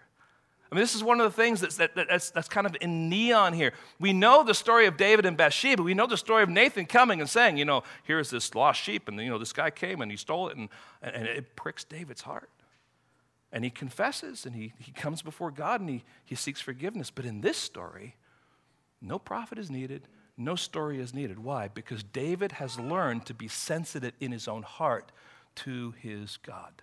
I 0.71 0.75
mean, 0.75 0.83
this 0.83 0.97
is 0.97 1.05
one 1.05 1.21
of 1.21 1.25
the 1.25 1.43
things 1.43 1.61
that's, 1.61 1.77
that, 1.77 1.95
that's, 1.95 2.31
that's 2.31 2.49
kind 2.49 2.67
of 2.67 2.77
in 2.81 3.09
neon 3.09 3.53
here. 3.53 3.73
We 4.01 4.13
know 4.13 4.43
the 4.43 4.55
story 4.55 4.87
of 4.87 4.97
David 4.97 5.25
and 5.25 5.37
Bathsheba. 5.37 5.85
We 5.85 5.95
know 5.95 6.09
the 6.09 6.17
story 6.17 6.43
of 6.43 6.49
Nathan 6.49 6.87
coming 6.87 7.21
and 7.21 7.31
saying, 7.31 7.59
you 7.59 7.65
know, 7.65 7.85
here's 8.03 8.31
this 8.31 8.53
lost 8.57 8.83
sheep, 8.83 9.07
and, 9.07 9.21
you 9.21 9.31
know, 9.31 9.39
this 9.39 9.53
guy 9.53 9.71
came 9.71 10.01
and 10.01 10.11
he 10.11 10.17
stole 10.17 10.49
it, 10.49 10.57
and, 10.57 10.69
and 11.01 11.29
it 11.29 11.55
pricks 11.55 11.85
David's 11.85 12.23
heart. 12.23 12.51
And 13.53 13.63
he 13.63 13.71
confesses, 13.71 14.45
and 14.45 14.57
he, 14.57 14.73
he 14.81 14.91
comes 14.91 15.23
before 15.23 15.53
God, 15.53 15.81
and 15.81 15.89
he, 15.89 16.03
he 16.25 16.35
seeks 16.35 16.61
forgiveness. 16.61 17.13
But 17.13 17.25
in 17.25 17.43
this 17.43 17.57
story, 17.57 18.17
no 19.07 19.19
prophet 19.19 19.59
is 19.59 19.71
needed, 19.71 20.09
no 20.37 20.57
story 20.57 21.01
is 21.01 21.15
needed. 21.15 21.39
Why? 21.39 21.69
Because 21.69 22.03
David 22.03 22.53
has 22.53 22.79
learned 22.79 23.27
to 23.27 23.35
be 23.35 23.49
sensitive 23.49 24.13
in 24.21 24.33
his 24.33 24.49
own 24.49 24.63
heart 24.63 25.13
to 25.57 25.95
his 26.03 26.39
God. 26.39 26.83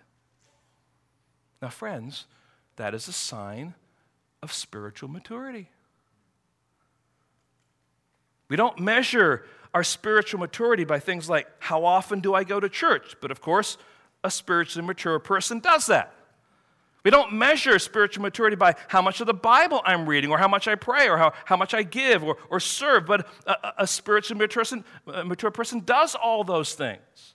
Now, 1.62 1.68
friends, 1.68 2.26
that 2.76 2.94
is 2.94 3.06
a 3.08 3.12
sign 3.12 3.74
of 4.42 4.52
spiritual 4.52 5.08
maturity. 5.08 5.70
We 8.48 8.56
don't 8.56 8.78
measure 8.78 9.44
our 9.72 9.84
spiritual 9.84 10.40
maturity 10.40 10.84
by 10.84 10.98
things 10.98 11.28
like 11.28 11.48
how 11.58 11.84
often 11.84 12.20
do 12.20 12.34
I 12.34 12.44
go 12.44 12.60
to 12.60 12.68
church? 12.68 13.16
But 13.20 13.30
of 13.30 13.40
course, 13.40 13.76
a 14.22 14.30
spiritually 14.30 14.86
mature 14.86 15.18
person 15.18 15.58
does 15.58 15.86
that. 15.86 16.13
We 17.04 17.10
don't 17.10 17.34
measure 17.34 17.78
spiritual 17.78 18.22
maturity 18.22 18.56
by 18.56 18.74
how 18.88 19.02
much 19.02 19.20
of 19.20 19.26
the 19.26 19.34
Bible 19.34 19.82
I'm 19.84 20.08
reading 20.08 20.30
or 20.30 20.38
how 20.38 20.48
much 20.48 20.66
I 20.66 20.74
pray 20.74 21.08
or 21.08 21.18
how, 21.18 21.34
how 21.44 21.56
much 21.56 21.74
I 21.74 21.82
give 21.82 22.24
or, 22.24 22.38
or 22.48 22.58
serve, 22.60 23.04
but 23.04 23.28
a, 23.46 23.74
a 23.78 23.86
spiritually 23.86 24.38
mature 24.38 24.62
person, 24.62 24.84
a 25.06 25.22
mature 25.22 25.50
person 25.50 25.80
does 25.80 26.14
all 26.14 26.44
those 26.44 26.74
things. 26.74 27.34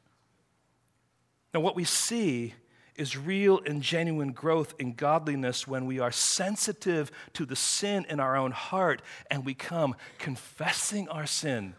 Now, 1.54 1.60
what 1.60 1.76
we 1.76 1.84
see 1.84 2.56
is 2.96 3.16
real 3.16 3.62
and 3.66 3.82
genuine 3.82 4.32
growth 4.32 4.74
in 4.80 4.94
godliness 4.94 5.68
when 5.68 5.86
we 5.86 6.00
are 6.00 6.12
sensitive 6.12 7.12
to 7.34 7.46
the 7.46 7.56
sin 7.56 8.06
in 8.10 8.20
our 8.20 8.36
own 8.36 8.52
heart 8.52 9.02
and 9.32 9.46
we 9.46 9.54
come 9.54 9.96
confessing 10.18 11.08
our 11.10 11.26
sin 11.26 11.76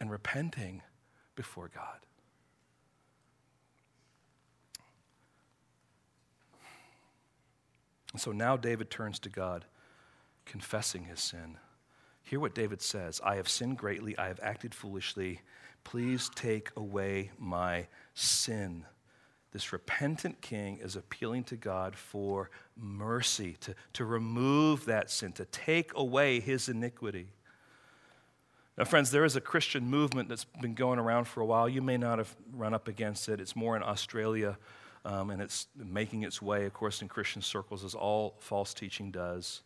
and 0.00 0.10
repenting 0.10 0.82
before 1.36 1.70
God. 1.72 2.07
So 8.16 8.32
now 8.32 8.56
David 8.56 8.90
turns 8.90 9.18
to 9.20 9.28
God, 9.28 9.64
confessing 10.46 11.04
his 11.04 11.20
sin. 11.20 11.58
Hear 12.22 12.40
what 12.40 12.54
David 12.54 12.80
says 12.80 13.20
I 13.24 13.36
have 13.36 13.48
sinned 13.48 13.78
greatly, 13.78 14.16
I 14.16 14.28
have 14.28 14.40
acted 14.42 14.74
foolishly. 14.74 15.40
Please 15.84 16.30
take 16.34 16.70
away 16.76 17.30
my 17.38 17.86
sin. 18.14 18.84
This 19.52 19.72
repentant 19.72 20.42
king 20.42 20.78
is 20.82 20.94
appealing 20.96 21.44
to 21.44 21.56
God 21.56 21.96
for 21.96 22.50
mercy, 22.76 23.56
to, 23.60 23.74
to 23.94 24.04
remove 24.04 24.84
that 24.84 25.10
sin, 25.10 25.32
to 25.32 25.46
take 25.46 25.92
away 25.94 26.40
his 26.40 26.68
iniquity. 26.68 27.28
Now, 28.76 28.84
friends, 28.84 29.10
there 29.10 29.24
is 29.24 29.34
a 29.34 29.40
Christian 29.40 29.88
movement 29.88 30.28
that's 30.28 30.44
been 30.44 30.74
going 30.74 30.98
around 30.98 31.24
for 31.24 31.40
a 31.40 31.46
while. 31.46 31.68
You 31.68 31.80
may 31.80 31.96
not 31.96 32.18
have 32.18 32.36
run 32.52 32.74
up 32.74 32.86
against 32.86 33.28
it. 33.28 33.40
It's 33.40 33.56
more 33.56 33.74
in 33.74 33.82
Australia 33.82 34.58
um, 35.04 35.30
and 35.30 35.40
it's 35.40 35.66
making 35.76 36.22
its 36.22 36.42
way, 36.42 36.64
of 36.66 36.72
course, 36.72 37.02
in 37.02 37.08
Christian 37.08 37.42
circles, 37.42 37.84
as 37.84 37.94
all 37.94 38.34
false 38.38 38.74
teaching 38.74 39.10
does. 39.10 39.62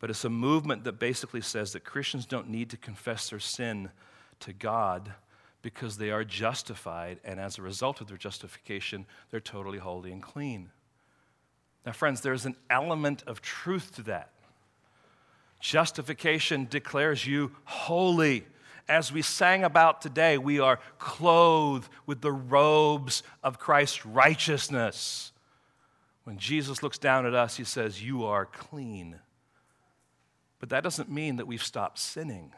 But 0.00 0.10
it's 0.10 0.24
a 0.24 0.30
movement 0.30 0.84
that 0.84 0.98
basically 0.98 1.40
says 1.40 1.72
that 1.72 1.84
Christians 1.84 2.26
don't 2.26 2.48
need 2.48 2.70
to 2.70 2.76
confess 2.76 3.30
their 3.30 3.40
sin 3.40 3.90
to 4.40 4.52
God 4.52 5.12
because 5.62 5.96
they 5.96 6.10
are 6.10 6.24
justified, 6.24 7.18
and 7.24 7.40
as 7.40 7.58
a 7.58 7.62
result 7.62 8.00
of 8.00 8.06
their 8.06 8.16
justification, 8.16 9.06
they're 9.30 9.40
totally 9.40 9.78
holy 9.78 10.12
and 10.12 10.22
clean. 10.22 10.70
Now, 11.84 11.92
friends, 11.92 12.20
there's 12.20 12.46
an 12.46 12.56
element 12.70 13.24
of 13.26 13.40
truth 13.40 13.94
to 13.96 14.02
that. 14.02 14.30
Justification 15.60 16.68
declares 16.70 17.26
you 17.26 17.52
holy 17.64 18.46
as 18.88 19.12
we 19.12 19.22
sang 19.22 19.64
about 19.64 20.00
today, 20.00 20.38
we 20.38 20.60
are 20.60 20.80
clothed 20.98 21.88
with 22.06 22.20
the 22.20 22.32
robes 22.32 23.22
of 23.42 23.58
Christ's 23.58 24.06
righteousness. 24.06 25.32
When 26.24 26.38
Jesus 26.38 26.82
looks 26.82 26.98
down 26.98 27.26
at 27.26 27.34
us, 27.34 27.56
he 27.56 27.64
says, 27.64 28.02
You 28.02 28.24
are 28.24 28.46
clean. 28.46 29.20
But 30.58 30.70
that 30.70 30.82
doesn't 30.82 31.10
mean 31.10 31.36
that 31.36 31.46
we've 31.46 31.62
stopped 31.62 31.98
sinning. 31.98 32.52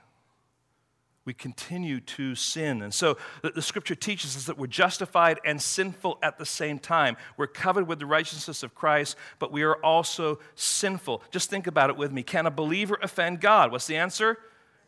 We 1.26 1.34
continue 1.34 2.00
to 2.00 2.34
sin. 2.34 2.80
And 2.80 2.94
so 2.94 3.18
the, 3.42 3.60
scripture 3.60 3.94
teaches 3.94 4.36
us 4.36 4.46
that 4.46 4.56
we're 4.56 4.66
justified 4.66 5.38
and 5.44 5.60
sinful 5.60 6.18
at 6.22 6.38
the 6.38 6.46
same 6.46 6.78
time. 6.78 7.16
We're 7.36 7.46
covered 7.46 7.86
with 7.86 7.98
the 7.98 8.06
righteousness 8.06 8.62
of 8.62 8.74
Christ, 8.74 9.16
but 9.38 9.52
we 9.52 9.62
are 9.62 9.76
also 9.84 10.38
sinful. 10.54 11.22
Just 11.30 11.50
think 11.50 11.66
about 11.66 11.90
it 11.90 11.96
with 11.96 12.10
me. 12.10 12.22
Can 12.22 12.46
a 12.46 12.50
believer 12.50 12.98
offend 13.02 13.40
God? 13.40 13.70
What's 13.70 13.86
the 13.86 13.98
answer? 13.98 14.38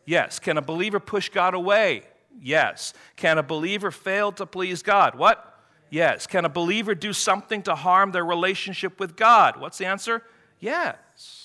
Yes. 0.05 0.39
Can 0.39 0.57
a 0.57 0.61
believer 0.61 0.99
push 0.99 1.29
God 1.29 1.53
away? 1.53 2.03
Yes. 2.41 2.93
Can 3.15 3.37
a 3.37 3.43
believer 3.43 3.91
fail 3.91 4.31
to 4.33 4.45
please 4.45 4.81
God? 4.81 5.15
What? 5.15 5.49
Yes. 5.89 6.27
Can 6.27 6.45
a 6.45 6.49
believer 6.49 6.95
do 6.95 7.13
something 7.13 7.61
to 7.63 7.75
harm 7.75 8.11
their 8.11 8.25
relationship 8.25 8.99
with 8.99 9.15
God? 9.15 9.59
What's 9.59 9.77
the 9.77 9.85
answer? 9.85 10.23
Yes. 10.59 11.43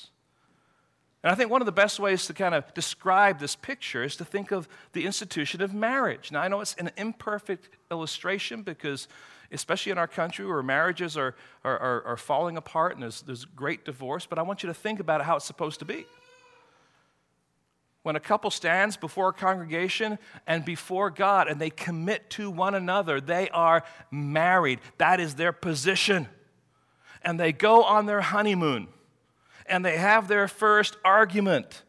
And 1.23 1.33
I 1.33 1.35
think 1.35 1.51
one 1.51 1.61
of 1.61 1.67
the 1.67 1.73
best 1.73 1.99
ways 1.99 2.27
to 2.27 2.33
kind 2.33 2.55
of 2.55 2.73
describe 2.75 3.41
this 3.41 3.57
picture 3.57 4.05
is 4.05 4.17
to 4.17 4.25
think 4.25 4.53
of 4.53 4.69
the 4.93 5.05
institution 5.05 5.61
of 5.61 5.75
marriage. 5.75 6.31
Now, 6.31 6.41
I 6.41 6.49
know 6.49 6.61
it's 6.61 6.75
an 6.75 6.91
imperfect 6.97 7.71
illustration 7.91 8.63
because, 8.63 9.09
especially 9.51 9.91
in 9.91 9.99
our 9.99 10.07
country 10.07 10.47
where 10.47 10.63
marriages 10.63 11.17
are, 11.17 11.35
are, 11.65 12.05
are, 12.07 12.17
falling 12.17 12.57
apart 12.57 12.95
and 12.95 13.03
there's, 13.03 13.23
there's 13.23 13.45
great 13.45 13.85
divorce, 13.85 14.27
but 14.27 14.39
I 14.39 14.43
want 14.43 14.63
you 14.63 14.69
to 14.69 14.75
think 14.75 15.01
about 15.01 15.23
how 15.23 15.37
it's 15.37 15.45
supposed 15.45 15.81
to 15.81 15.85
be. 15.85 16.07
When 18.09 18.17
a 18.17 18.21
couple 18.21 18.51
stands 18.51 18.97
before 18.97 19.29
a 19.29 19.33
congregation 19.35 20.19
and 20.47 20.65
before 20.65 21.11
God 21.11 21.47
and 21.47 21.61
they 21.61 21.69
commit 21.69 22.31
to 22.31 22.51
one 22.51 22.75
another, 22.75 23.21
they 23.21 23.51
are 23.51 23.85
married. 24.11 24.81
That 24.97 25.21
is 25.21 25.35
their 25.35 25.53
position. 25.53 26.27
And 27.21 27.39
they 27.39 27.53
go 27.53 27.85
on 27.85 28.07
their 28.07 28.23
honeymoon 28.23 28.89
and 29.67 29.85
they 29.85 29.99
have 29.99 30.27
their 30.27 30.49
first 30.49 30.97
argument. 31.05 31.83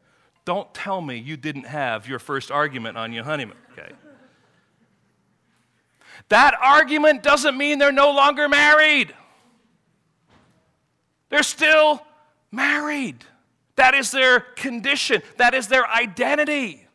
Don't 0.44 0.74
tell 0.74 1.00
me 1.00 1.16
you 1.16 1.38
didn't 1.38 1.68
have 1.68 2.06
your 2.06 2.20
first 2.20 2.52
argument 2.52 2.98
on 2.98 3.14
your 3.14 3.24
honeymoon, 3.24 3.56
okay? 3.72 3.94
That 6.28 6.54
argument 6.62 7.24
doesn't 7.24 7.58
mean 7.58 7.80
they're 7.80 7.94
no 7.94 8.12
longer 8.12 8.50
married. 8.50 9.16
They're 11.30 11.44
still 11.44 12.06
married. 12.52 13.24
That 13.80 13.96
is 13.96 14.12
their 14.12 14.42
condition, 14.42 15.22
that 15.38 15.54
is 15.54 15.70
their 15.70 15.90
identity. 15.90 16.86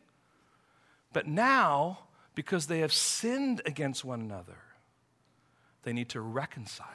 But 1.13 1.25
now, 1.25 1.97
because 2.35 2.67
they 2.67 2.81
have 2.81 2.93
sinned 2.93 3.63
against 3.65 4.05
one 4.05 4.21
another, 4.21 4.57
they 5.81 5.93
need 5.93 6.09
to 6.09 6.21
reconcile. 6.21 6.85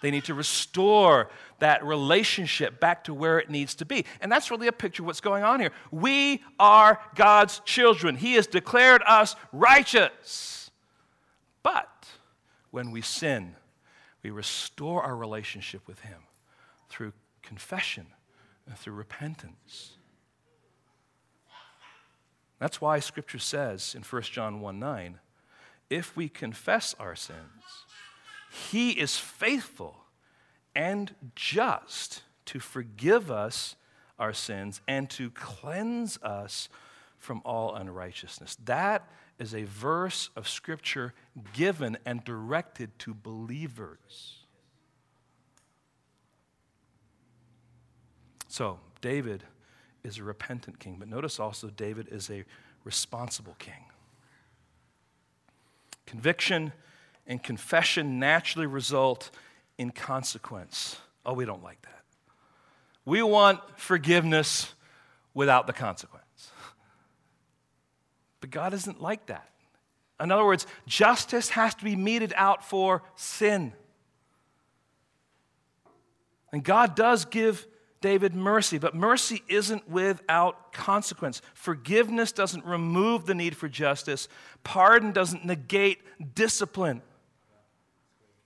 They 0.00 0.10
need 0.10 0.24
to 0.24 0.34
restore 0.34 1.28
that 1.58 1.84
relationship 1.84 2.80
back 2.80 3.04
to 3.04 3.12
where 3.12 3.38
it 3.38 3.50
needs 3.50 3.74
to 3.74 3.84
be. 3.84 4.06
And 4.22 4.32
that's 4.32 4.50
really 4.50 4.66
a 4.66 4.72
picture 4.72 5.02
of 5.02 5.08
what's 5.08 5.20
going 5.20 5.44
on 5.44 5.60
here. 5.60 5.72
We 5.90 6.42
are 6.58 6.98
God's 7.16 7.60
children. 7.66 8.16
He 8.16 8.32
has 8.36 8.46
declared 8.46 9.02
us 9.06 9.36
righteous. 9.52 10.70
But 11.62 12.06
when 12.70 12.92
we 12.92 13.02
sin, 13.02 13.56
we 14.22 14.30
restore 14.30 15.02
our 15.02 15.16
relationship 15.16 15.86
with 15.86 16.00
Him 16.00 16.22
through 16.88 17.12
confession 17.42 18.06
Uh, 18.70 18.74
through 18.74 18.92
repentance. 18.92 19.92
That's 22.58 22.80
why 22.80 23.00
Scripture 23.00 23.38
says 23.38 23.94
in 23.96 24.02
1 24.02 24.22
John 24.22 24.60
1 24.60 24.78
9, 24.78 25.18
if 25.88 26.16
we 26.16 26.28
confess 26.28 26.94
our 27.00 27.16
sins, 27.16 27.86
He 28.50 28.92
is 28.92 29.16
faithful 29.16 30.04
and 30.74 31.14
just 31.34 32.22
to 32.46 32.60
forgive 32.60 33.30
us 33.30 33.76
our 34.18 34.32
sins 34.32 34.80
and 34.86 35.08
to 35.10 35.30
cleanse 35.30 36.18
us 36.22 36.68
from 37.18 37.42
all 37.44 37.74
unrighteousness. 37.74 38.56
That 38.64 39.08
is 39.38 39.54
a 39.54 39.64
verse 39.64 40.30
of 40.36 40.48
Scripture 40.48 41.14
given 41.54 41.96
and 42.04 42.22
directed 42.24 42.96
to 43.00 43.14
believers. 43.14 44.39
So, 48.50 48.80
David 49.00 49.44
is 50.02 50.18
a 50.18 50.24
repentant 50.24 50.80
king, 50.80 50.96
but 50.98 51.06
notice 51.06 51.38
also 51.38 51.68
David 51.68 52.08
is 52.10 52.28
a 52.30 52.44
responsible 52.82 53.54
king. 53.60 53.84
Conviction 56.04 56.72
and 57.28 57.40
confession 57.40 58.18
naturally 58.18 58.66
result 58.66 59.30
in 59.78 59.92
consequence. 59.92 60.96
Oh, 61.24 61.32
we 61.32 61.44
don't 61.44 61.62
like 61.62 61.80
that. 61.82 62.02
We 63.04 63.22
want 63.22 63.60
forgiveness 63.78 64.74
without 65.32 65.68
the 65.68 65.72
consequence. 65.72 66.50
But 68.40 68.50
God 68.50 68.74
isn't 68.74 69.00
like 69.00 69.26
that. 69.26 69.48
In 70.18 70.32
other 70.32 70.44
words, 70.44 70.66
justice 70.88 71.50
has 71.50 71.76
to 71.76 71.84
be 71.84 71.94
meted 71.94 72.32
out 72.34 72.64
for 72.68 73.04
sin. 73.14 73.74
And 76.52 76.64
God 76.64 76.96
does 76.96 77.24
give 77.24 77.68
David 78.00 78.34
mercy, 78.34 78.78
but 78.78 78.94
mercy 78.94 79.42
isn't 79.48 79.88
without 79.88 80.72
consequence. 80.72 81.42
Forgiveness 81.52 82.32
doesn't 82.32 82.64
remove 82.64 83.26
the 83.26 83.34
need 83.34 83.56
for 83.56 83.68
justice, 83.68 84.28
pardon 84.64 85.12
doesn't 85.12 85.44
negate 85.44 86.00
discipline. 86.34 87.02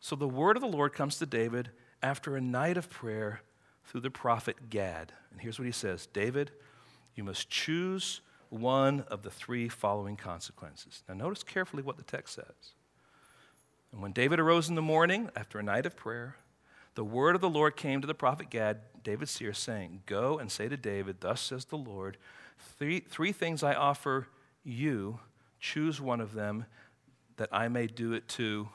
So 0.01 0.17
the 0.17 0.29
word 0.29 0.57
of 0.57 0.61
the 0.61 0.69
Lord 0.69 0.93
comes 0.93 1.19
to 1.19 1.27
David 1.27 1.71
after 2.03 2.37
a 2.37 2.41
night 2.41 2.77
of 2.77 2.91
prayer 2.91 3.43
through 3.85 4.03
the 4.03 4.11
prophet 4.11 4.69
Gad. 4.69 5.13
And 5.31 5.41
here's 5.41 5.59
what 5.59 5.67
he 5.67 5.73
says 5.73 6.07
David, 6.13 6.51
you 7.15 7.25
must 7.25 7.49
choose 7.49 8.21
one 8.51 9.05
of 9.09 9.23
the 9.23 9.31
three 9.31 9.69
following 9.69 10.17
consequences. 10.17 11.03
Now, 11.09 11.15
notice 11.15 11.43
carefully 11.43 11.83
what 11.83 11.97
the 11.97 12.03
text 12.03 12.35
says. 12.35 12.75
And 13.93 14.03
when 14.03 14.13
David 14.13 14.41
arose 14.41 14.69
in 14.69 14.75
the 14.75 14.83
morning 14.83 15.31
after 15.37 15.59
a 15.59 15.63
night 15.63 15.87
of 15.87 15.97
prayer, 15.97 16.37
the 16.95 17.05
word 17.05 17.35
of 17.35 17.41
the 17.41 17.51
Lord 17.51 17.77
came 17.77 18.01
to 18.01 18.07
the 18.07 18.15
prophet 18.15 18.51
Gad, 18.51 18.79
David's 19.03 19.33
seer, 19.33 19.53
saying, 19.53 20.03
Go 20.07 20.39
and 20.39 20.51
say 20.51 20.69
to 20.69 20.77
David, 20.77 21.17
Thus 21.21 21.41
says 21.41 21.67
the 21.67 21.77
Lord, 21.77 22.17
three, 22.79 23.01
three 23.01 23.33
things 23.33 23.63
I 23.63 23.75
offer 23.75 24.29
you, 24.63 25.19
choose 25.59 26.01
one 26.01 26.21
of 26.21 26.35
them, 26.35 26.67
that 27.37 27.49
I 27.53 27.69
may 27.69 27.87
do 27.87 28.13
it 28.13 28.29
to 28.29 28.69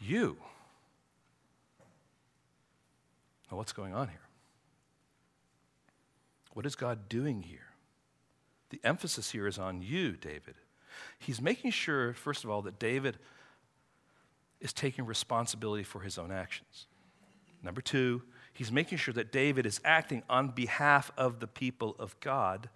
you. 0.00 0.36
Now, 3.50 3.58
what's 3.58 3.72
going 3.72 3.94
on 3.94 4.08
here? 4.08 4.16
What 6.54 6.66
is 6.66 6.74
God 6.74 7.08
doing 7.08 7.42
here? 7.42 7.58
The 8.70 8.80
emphasis 8.84 9.30
here 9.32 9.46
is 9.46 9.58
on 9.58 9.82
you, 9.82 10.12
David. 10.12 10.54
He's 11.18 11.40
making 11.40 11.72
sure, 11.72 12.14
first 12.14 12.44
of 12.44 12.50
all, 12.50 12.62
that 12.62 12.78
David 12.78 13.18
is 14.60 14.72
taking 14.72 15.06
responsibility 15.06 15.82
for 15.82 16.00
his 16.00 16.18
own 16.18 16.30
actions. 16.30 16.86
Number 17.62 17.80
two, 17.80 18.22
he's 18.52 18.72
making 18.72 18.98
sure 18.98 19.14
that 19.14 19.32
David 19.32 19.66
is 19.66 19.80
acting 19.84 20.22
on 20.28 20.48
behalf 20.48 21.10
of 21.16 21.40
the 21.40 21.46
people 21.46 21.96
of 21.98 22.18
God. 22.20 22.68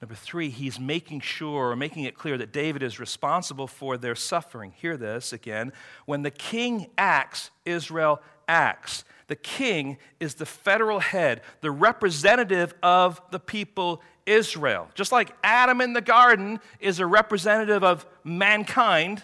Number 0.00 0.14
three, 0.14 0.48
he's 0.48 0.80
making 0.80 1.20
sure 1.20 1.70
or 1.70 1.76
making 1.76 2.04
it 2.04 2.16
clear 2.16 2.36
that 2.38 2.52
David 2.52 2.82
is 2.82 2.98
responsible 2.98 3.68
for 3.68 3.96
their 3.96 4.16
suffering. 4.16 4.72
Hear 4.76 4.96
this 4.96 5.32
again. 5.32 5.72
When 6.06 6.22
the 6.22 6.30
king 6.30 6.88
acts, 6.98 7.50
Israel 7.64 8.20
acts. 8.48 9.04
The 9.28 9.36
king 9.36 9.98
is 10.18 10.34
the 10.34 10.46
federal 10.46 10.98
head, 10.98 11.42
the 11.60 11.70
representative 11.70 12.74
of 12.82 13.22
the 13.30 13.38
people 13.38 14.02
Israel. 14.26 14.88
Just 14.94 15.12
like 15.12 15.34
Adam 15.42 15.80
in 15.80 15.92
the 15.92 16.00
garden 16.00 16.60
is 16.80 16.98
a 16.98 17.06
representative 17.06 17.82
of 17.82 18.04
mankind, 18.24 19.22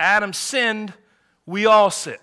Adam 0.00 0.32
sinned, 0.32 0.94
we 1.46 1.66
all 1.66 1.90
sin. 1.90 2.16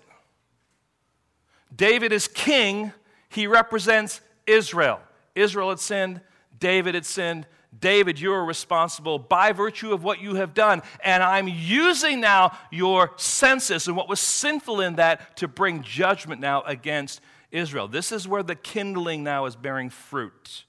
David 1.73 2.11
is 2.11 2.27
king, 2.27 2.91
he 3.29 3.45
represents 3.45 4.19
Israel. 4.47 4.99
Israel 5.35 5.69
had 5.69 5.79
sinned, 5.79 6.21
David 6.59 6.95
had 6.95 7.05
sinned. 7.05 7.45
David, 7.79 8.19
you 8.19 8.33
are 8.33 8.43
responsible 8.43 9.19
by 9.19 9.51
virtue 9.51 9.93
of 9.93 10.03
what 10.03 10.19
you 10.19 10.35
have 10.35 10.55
done. 10.55 10.81
And 11.03 11.21
I'm 11.21 11.47
using 11.47 12.19
now 12.19 12.57
your 12.71 13.11
census 13.17 13.87
and 13.87 13.95
what 13.95 14.09
was 14.09 14.19
sinful 14.19 14.81
in 14.81 14.95
that 14.95 15.37
to 15.37 15.47
bring 15.47 15.83
judgment 15.83 16.41
now 16.41 16.63
against 16.63 17.21
Israel. 17.51 17.87
This 17.87 18.11
is 18.11 18.27
where 18.27 18.41
the 18.41 18.55
kindling 18.55 19.23
now 19.23 19.45
is 19.45 19.55
bearing 19.55 19.91
fruit. 19.91 20.65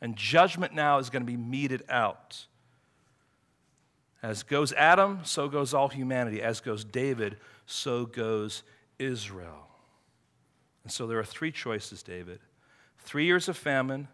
And 0.00 0.16
judgment 0.16 0.72
now 0.72 0.98
is 0.98 1.10
going 1.10 1.22
to 1.22 1.26
be 1.26 1.36
meted 1.36 1.82
out. 1.90 2.46
As 4.22 4.42
goes 4.42 4.72
Adam, 4.74 5.20
so 5.24 5.48
goes 5.48 5.72
all 5.72 5.88
humanity. 5.88 6.42
As 6.42 6.60
goes 6.60 6.84
David, 6.84 7.38
so 7.66 8.04
goes 8.04 8.62
Israel. 8.98 9.68
And 10.84 10.92
so 10.92 11.06
there 11.06 11.18
are 11.18 11.24
three 11.24 11.52
choices, 11.52 12.02
David 12.02 12.40
three 13.02 13.24
years 13.24 13.48
of 13.48 13.56
famine, 13.56 14.08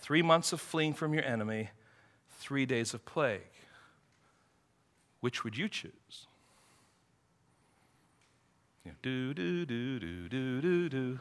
three 0.00 0.22
months 0.22 0.52
of 0.52 0.60
fleeing 0.60 0.94
from 0.94 1.14
your 1.14 1.24
enemy, 1.24 1.70
three 2.38 2.66
days 2.66 2.94
of 2.94 3.04
plague. 3.04 3.40
Which 5.20 5.44
would 5.44 5.56
you 5.56 5.68
choose? 5.68 6.26
You 8.84 8.92
know, 8.92 8.96
do, 9.02 9.34
do, 9.34 9.66
do, 9.66 9.98
do, 9.98 10.28
do, 10.28 10.60
do, 10.60 10.88
do. 10.88 11.18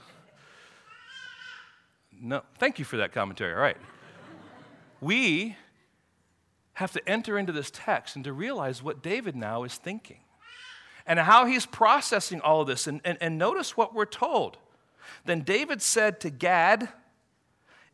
No, 2.19 2.41
thank 2.57 2.79
you 2.79 2.85
for 2.85 2.97
that 2.97 3.11
commentary. 3.11 3.53
All 3.53 3.59
right. 3.59 3.77
we 5.01 5.55
have 6.75 6.91
to 6.93 7.09
enter 7.09 7.37
into 7.37 7.51
this 7.51 7.71
text 7.71 8.15
and 8.15 8.23
to 8.25 8.33
realize 8.33 8.83
what 8.83 9.01
David 9.01 9.35
now 9.35 9.63
is 9.63 9.75
thinking 9.75 10.19
and 11.05 11.19
how 11.19 11.45
he's 11.45 11.65
processing 11.65 12.41
all 12.41 12.61
of 12.61 12.67
this. 12.67 12.87
And, 12.87 13.01
and, 13.03 13.17
and 13.21 13.37
notice 13.37 13.77
what 13.77 13.93
we're 13.93 14.05
told. 14.05 14.57
Then 15.25 15.41
David 15.41 15.81
said 15.81 16.19
to 16.21 16.29
Gad, 16.29 16.89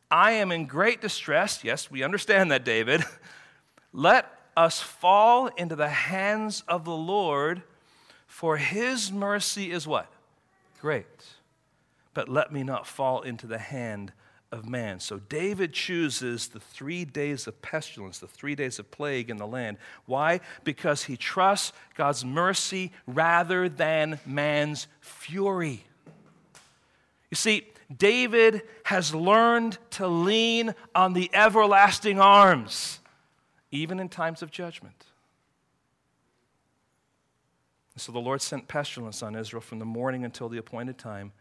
I 0.10 0.32
am 0.34 0.52
in 0.52 0.66
great 0.66 1.02
distress. 1.02 1.64
Yes, 1.64 1.90
we 1.92 2.04
understand 2.04 2.52
that, 2.52 2.66
David. 2.66 3.04
Let 3.94 4.32
us 4.58 4.80
fall 4.82 5.48
into 5.48 5.76
the 5.76 5.90
hands 5.90 6.64
of 6.68 6.84
the 6.84 6.96
Lord, 6.96 7.64
for 8.28 8.58
his 8.58 9.12
mercy 9.12 9.72
is 9.72 9.88
what? 9.88 10.12
Great. 10.80 11.06
But 12.14 12.28
let 12.28 12.52
me 12.52 12.64
not 12.64 12.86
fall 12.86 13.22
into 13.22 13.48
the 13.48 13.58
hand 13.58 14.12
of 14.52 14.68
man. 14.68 15.00
So 15.00 15.18
David 15.18 15.74
chooses 15.74 16.50
the 16.50 16.60
three 16.60 17.06
days 17.06 17.48
of 17.48 17.62
pestilence, 17.62 18.20
the 18.20 18.28
three 18.28 18.56
days 18.56 18.80
of 18.80 18.92
plague 18.92 19.30
in 19.30 19.38
the 19.38 19.48
land. 19.48 19.78
Why? 20.06 20.42
Because 20.64 21.04
he 21.06 21.16
trusts 21.16 21.72
God's 21.96 22.26
mercy 22.26 22.92
rather 23.08 23.70
than 23.70 24.20
man's 24.26 24.88
fury. 25.00 25.86
You 27.30 27.36
see, 27.36 27.68
David 27.96 28.64
has 28.84 29.16
learned 29.16 29.78
to 29.92 30.08
lean 30.08 30.76
on 30.94 31.14
the 31.14 31.30
everlasting 31.34 32.20
arms, 32.20 33.00
even 33.72 34.00
in 34.00 34.10
times 34.10 34.42
of 34.42 34.52
judgment. 34.52 35.06
So 37.98 38.12
the 38.12 38.20
Lord 38.20 38.42
sent 38.42 38.68
pestilence 38.68 39.22
on 39.22 39.36
Israel 39.36 39.62
from 39.62 39.80
the 39.80 39.86
morning 39.86 40.26
until 40.26 40.50
the 40.50 40.58
appointed 40.58 40.98
time, 40.98 41.34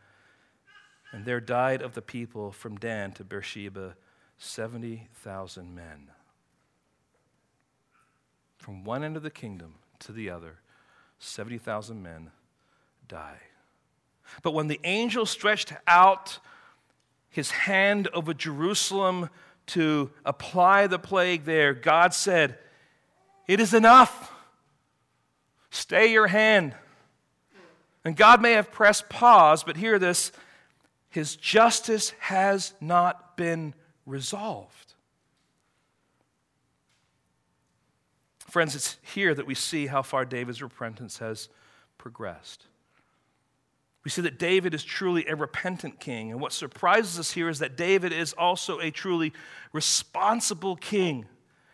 and 1.12 1.24
there 1.24 1.40
died 1.40 1.82
of 1.82 1.94
the 1.94 2.02
people 2.02 2.52
from 2.52 2.76
Dan 2.76 3.12
to 3.12 3.24
Beersheba 3.24 3.96
70,000 4.38 5.74
men. 5.74 6.10
From 8.58 8.84
one 8.84 9.02
end 9.02 9.16
of 9.16 9.22
the 9.22 9.30
kingdom 9.30 9.74
to 10.00 10.12
the 10.12 10.30
other, 10.30 10.60
70,000 11.18 12.02
men 12.02 12.30
die. 13.08 13.40
But 14.42 14.52
when 14.52 14.68
the 14.68 14.80
angel 14.84 15.26
stretched 15.26 15.72
out 15.86 16.38
his 17.28 17.50
hand 17.50 18.08
over 18.12 18.32
Jerusalem 18.32 19.28
to 19.66 20.10
apply 20.24 20.86
the 20.86 20.98
plague 20.98 21.44
there, 21.44 21.74
God 21.74 22.14
said, 22.14 22.58
It 23.46 23.60
is 23.60 23.74
enough. 23.74 24.32
Stay 25.70 26.12
your 26.12 26.26
hand. 26.26 26.74
And 28.04 28.16
God 28.16 28.40
may 28.40 28.52
have 28.52 28.72
pressed 28.72 29.08
pause, 29.08 29.62
but 29.62 29.76
hear 29.76 29.98
this 29.98 30.32
his 31.10 31.36
justice 31.36 32.14
has 32.20 32.72
not 32.80 33.36
been 33.36 33.74
resolved. 34.06 34.94
Friends, 38.48 38.74
it's 38.74 38.96
here 39.02 39.34
that 39.34 39.46
we 39.46 39.54
see 39.54 39.86
how 39.86 40.02
far 40.02 40.24
David's 40.24 40.62
repentance 40.62 41.18
has 41.18 41.48
progressed. 41.98 42.66
We 44.04 44.10
see 44.10 44.22
that 44.22 44.38
David 44.38 44.72
is 44.72 44.82
truly 44.82 45.26
a 45.26 45.36
repentant 45.36 46.00
king. 46.00 46.30
And 46.30 46.40
what 46.40 46.52
surprises 46.52 47.18
us 47.18 47.32
here 47.32 47.48
is 47.48 47.58
that 47.58 47.76
David 47.76 48.12
is 48.12 48.32
also 48.32 48.80
a 48.80 48.90
truly 48.90 49.32
responsible 49.72 50.74
king. 50.76 51.26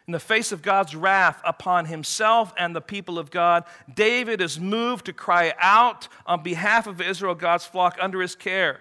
In 0.06 0.12
the 0.12 0.20
face 0.20 0.52
of 0.52 0.62
God's 0.62 0.94
wrath 0.94 1.40
upon 1.44 1.86
himself 1.86 2.52
and 2.58 2.74
the 2.74 2.80
people 2.80 3.18
of 3.18 3.30
God, 3.30 3.64
David 3.92 4.40
is 4.40 4.58
moved 4.58 5.06
to 5.06 5.12
cry 5.12 5.54
out 5.60 6.08
on 6.26 6.42
behalf 6.42 6.86
of 6.86 7.00
Israel, 7.00 7.34
God's 7.34 7.64
flock, 7.64 7.96
under 8.00 8.20
his 8.20 8.34
care. 8.34 8.80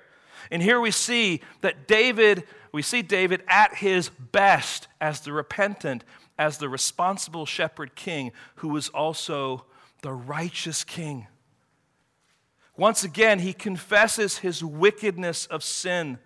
And 0.52 0.62
here 0.62 0.80
we 0.80 0.92
see 0.92 1.42
that 1.62 1.88
David, 1.88 2.44
we 2.72 2.82
see 2.82 3.02
David 3.02 3.44
at 3.48 3.76
his 3.76 4.10
best 4.10 4.88
as 5.02 5.22
the 5.22 5.32
repentant, 5.32 6.04
as 6.38 6.58
the 6.58 6.70
responsible 6.70 7.46
shepherd 7.46 7.96
king 7.96 8.32
who 8.56 8.70
was 8.70 8.90
also 8.90 9.66
the 10.02 10.14
righteous 10.14 10.84
king. 10.84 11.28
Once 12.78 13.04
again, 13.04 13.40
he 13.40 13.54
confesses 13.54 14.40
his 14.40 14.64
wickedness 14.64 15.46
of 15.46 15.64
sin. 15.64 16.20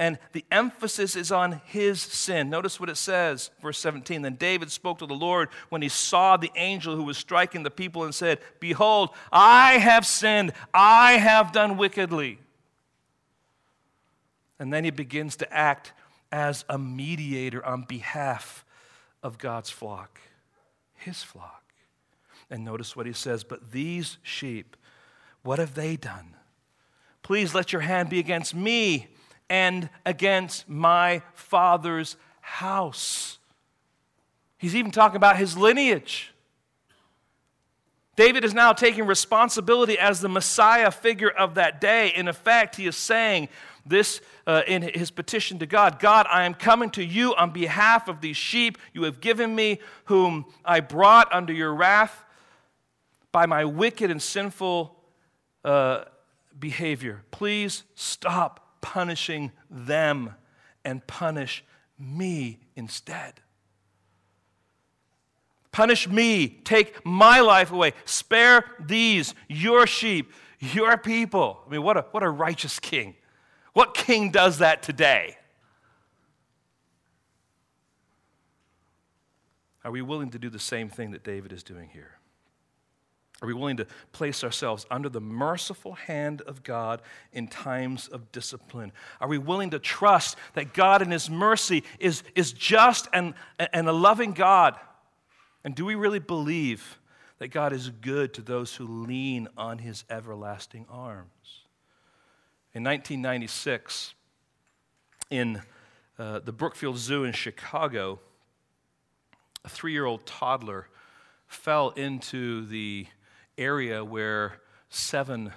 And 0.00 0.18
the 0.32 0.44
emphasis 0.52 1.16
is 1.16 1.32
on 1.32 1.60
his 1.64 2.00
sin. 2.00 2.50
Notice 2.50 2.78
what 2.78 2.88
it 2.88 2.96
says, 2.96 3.50
verse 3.60 3.78
17. 3.78 4.22
Then 4.22 4.36
David 4.36 4.70
spoke 4.70 4.98
to 4.98 5.06
the 5.06 5.14
Lord 5.14 5.48
when 5.70 5.82
he 5.82 5.88
saw 5.88 6.36
the 6.36 6.52
angel 6.54 6.94
who 6.94 7.02
was 7.02 7.18
striking 7.18 7.64
the 7.64 7.70
people 7.70 8.04
and 8.04 8.14
said, 8.14 8.38
Behold, 8.60 9.10
I 9.32 9.78
have 9.78 10.06
sinned, 10.06 10.52
I 10.72 11.14
have 11.14 11.50
done 11.50 11.76
wickedly. 11.76 12.38
And 14.58 14.72
then 14.72 14.84
he 14.84 14.90
begins 14.90 15.36
to 15.36 15.52
act 15.52 15.92
as 16.32 16.64
a 16.68 16.78
mediator 16.78 17.64
on 17.64 17.82
behalf 17.82 18.64
of 19.22 19.38
God's 19.38 19.70
flock, 19.70 20.20
his 20.94 21.22
flock. 21.22 21.62
And 22.50 22.64
notice 22.64 22.96
what 22.96 23.06
he 23.06 23.12
says, 23.12 23.44
But 23.44 23.72
these 23.72 24.18
sheep, 24.22 24.76
what 25.42 25.58
have 25.58 25.74
they 25.74 25.96
done? 25.96 26.34
Please 27.22 27.54
let 27.54 27.72
your 27.72 27.82
hand 27.82 28.08
be 28.08 28.18
against 28.18 28.54
me 28.54 29.08
and 29.50 29.90
against 30.04 30.68
my 30.68 31.22
father's 31.34 32.16
house. 32.40 33.38
He's 34.56 34.74
even 34.74 34.90
talking 34.90 35.16
about 35.16 35.36
his 35.36 35.56
lineage. 35.56 36.32
David 38.16 38.44
is 38.44 38.52
now 38.52 38.72
taking 38.72 39.06
responsibility 39.06 39.96
as 39.96 40.20
the 40.20 40.28
Messiah 40.28 40.90
figure 40.90 41.30
of 41.30 41.54
that 41.54 41.80
day. 41.80 42.12
In 42.16 42.26
effect, 42.26 42.74
he 42.74 42.86
is 42.86 42.96
saying 42.96 43.48
this 43.88 44.20
uh, 44.46 44.62
in 44.66 44.82
his 44.82 45.10
petition 45.10 45.58
to 45.58 45.66
God 45.66 45.98
God, 45.98 46.26
I 46.30 46.44
am 46.44 46.54
coming 46.54 46.90
to 46.90 47.04
you 47.04 47.34
on 47.34 47.50
behalf 47.50 48.08
of 48.08 48.20
these 48.20 48.36
sheep 48.36 48.78
you 48.92 49.04
have 49.04 49.20
given 49.20 49.54
me, 49.54 49.80
whom 50.06 50.46
I 50.64 50.80
brought 50.80 51.32
under 51.32 51.52
your 51.52 51.74
wrath 51.74 52.24
by 53.32 53.46
my 53.46 53.64
wicked 53.64 54.10
and 54.10 54.22
sinful 54.22 54.96
uh, 55.64 56.04
behavior. 56.58 57.22
Please 57.30 57.84
stop 57.94 58.80
punishing 58.80 59.52
them 59.70 60.34
and 60.84 61.06
punish 61.06 61.64
me 61.98 62.58
instead. 62.76 63.40
Punish 65.72 66.08
me. 66.08 66.48
Take 66.64 67.04
my 67.04 67.40
life 67.40 67.70
away. 67.70 67.92
Spare 68.04 68.64
these, 68.80 69.34
your 69.48 69.86
sheep, 69.86 70.32
your 70.58 70.96
people. 70.96 71.60
I 71.66 71.70
mean, 71.70 71.82
what 71.82 71.96
a, 71.96 72.02
what 72.10 72.22
a 72.22 72.30
righteous 72.30 72.80
king. 72.80 73.14
What 73.78 73.94
king 73.94 74.32
does 74.32 74.58
that 74.58 74.82
today? 74.82 75.36
Are 79.84 79.92
we 79.92 80.02
willing 80.02 80.30
to 80.30 80.38
do 80.40 80.50
the 80.50 80.58
same 80.58 80.88
thing 80.88 81.12
that 81.12 81.22
David 81.22 81.52
is 81.52 81.62
doing 81.62 81.88
here? 81.88 82.18
Are 83.40 83.46
we 83.46 83.54
willing 83.54 83.76
to 83.76 83.86
place 84.10 84.42
ourselves 84.42 84.84
under 84.90 85.08
the 85.08 85.20
merciful 85.20 85.92
hand 85.92 86.40
of 86.40 86.64
God 86.64 87.02
in 87.32 87.46
times 87.46 88.08
of 88.08 88.32
discipline? 88.32 88.90
Are 89.20 89.28
we 89.28 89.38
willing 89.38 89.70
to 89.70 89.78
trust 89.78 90.36
that 90.54 90.74
God 90.74 91.00
in 91.00 91.12
His 91.12 91.30
mercy 91.30 91.84
is, 92.00 92.24
is 92.34 92.52
just 92.52 93.06
and, 93.12 93.32
and 93.72 93.88
a 93.88 93.92
loving 93.92 94.32
God? 94.32 94.74
And 95.62 95.76
do 95.76 95.84
we 95.84 95.94
really 95.94 96.18
believe 96.18 96.98
that 97.38 97.52
God 97.52 97.72
is 97.72 97.90
good 97.90 98.34
to 98.34 98.42
those 98.42 98.74
who 98.74 98.88
lean 99.06 99.46
on 99.56 99.78
His 99.78 100.02
everlasting 100.10 100.84
arms? 100.90 101.67
In 102.78 102.84
1996, 102.84 104.14
in 105.30 105.60
uh, 106.16 106.38
the 106.38 106.52
Brookfield 106.52 106.96
Zoo 106.96 107.24
in 107.24 107.32
Chicago, 107.32 108.20
a 109.64 109.68
three 109.68 109.90
year 109.90 110.04
old 110.04 110.24
toddler 110.24 110.86
fell 111.48 111.90
into 111.90 112.64
the 112.66 113.08
area 113.58 114.04
where 114.04 114.60
seven 114.90 115.52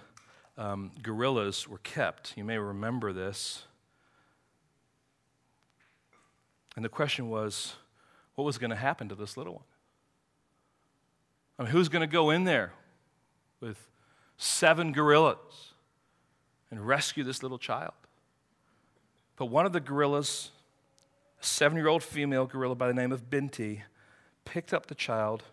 um, 0.58 0.94
gorillas 1.04 1.68
were 1.68 1.78
kept. 1.78 2.36
You 2.36 2.44
may 2.44 2.58
remember 2.58 3.14
this. 3.14 3.66
And 6.76 6.84
the 6.84 6.90
question 6.90 7.30
was 7.30 7.76
what 8.34 8.46
was 8.46 8.58
going 8.58 8.72
to 8.72 8.76
happen 8.76 9.10
to 9.10 9.16
this 9.16 9.38
little 9.38 9.54
one? 9.54 9.64
I 11.60 11.64
mean, 11.66 11.72
who's 11.72 11.88
going 11.88 12.02
to 12.02 12.12
go 12.12 12.32
in 12.32 12.46
there 12.46 12.74
with 13.60 13.78
seven 14.38 14.92
gorillas 14.92 15.71
and 16.72 16.88
rescue 16.88 17.24
this 17.24 17.44
little 17.44 17.60
child? 17.60 17.94
But 19.36 19.46
one 19.46 19.66
of 19.66 19.74
the 19.74 19.80
gorillas, 19.80 20.50
a 21.40 21.46
seven 21.46 21.78
year 21.78 21.88
old 21.88 22.02
female 22.02 22.48
gorilla 22.48 22.76
by 22.76 22.88
the 22.88 22.94
name 22.94 23.12
of 23.12 23.30
Binti, 23.30 23.84
picked 24.46 24.74
up 24.74 24.88
the 24.88 24.96
child 24.96 25.44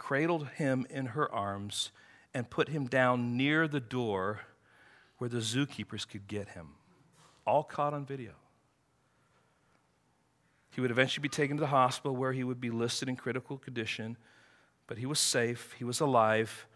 cradled 0.00 0.48
him 0.56 0.86
in 0.88 1.06
her 1.06 1.30
arms, 1.30 1.90
and 2.32 2.48
put 2.48 2.70
him 2.70 2.86
down 2.86 3.36
near 3.36 3.68
the 3.68 3.80
door 3.80 4.40
where 5.18 5.28
the 5.28 5.40
zookeepers 5.40 6.08
could 6.08 6.26
get 6.26 6.48
him. 6.48 6.68
All 7.46 7.62
caught 7.62 7.92
on 7.92 8.06
video. 8.06 8.32
He 10.70 10.80
would 10.80 10.90
eventually 10.90 11.20
be 11.20 11.28
taken 11.28 11.58
to 11.58 11.60
the 11.60 11.66
hospital 11.66 12.16
where 12.16 12.32
he 12.32 12.44
would 12.44 12.62
be 12.62 12.70
listed 12.70 13.10
in 13.10 13.16
critical 13.16 13.58
condition, 13.58 14.16
but 14.86 14.96
he 14.96 15.04
was 15.04 15.18
safe, 15.18 15.74
he 15.76 15.84
was 15.84 16.00
alive 16.00 16.66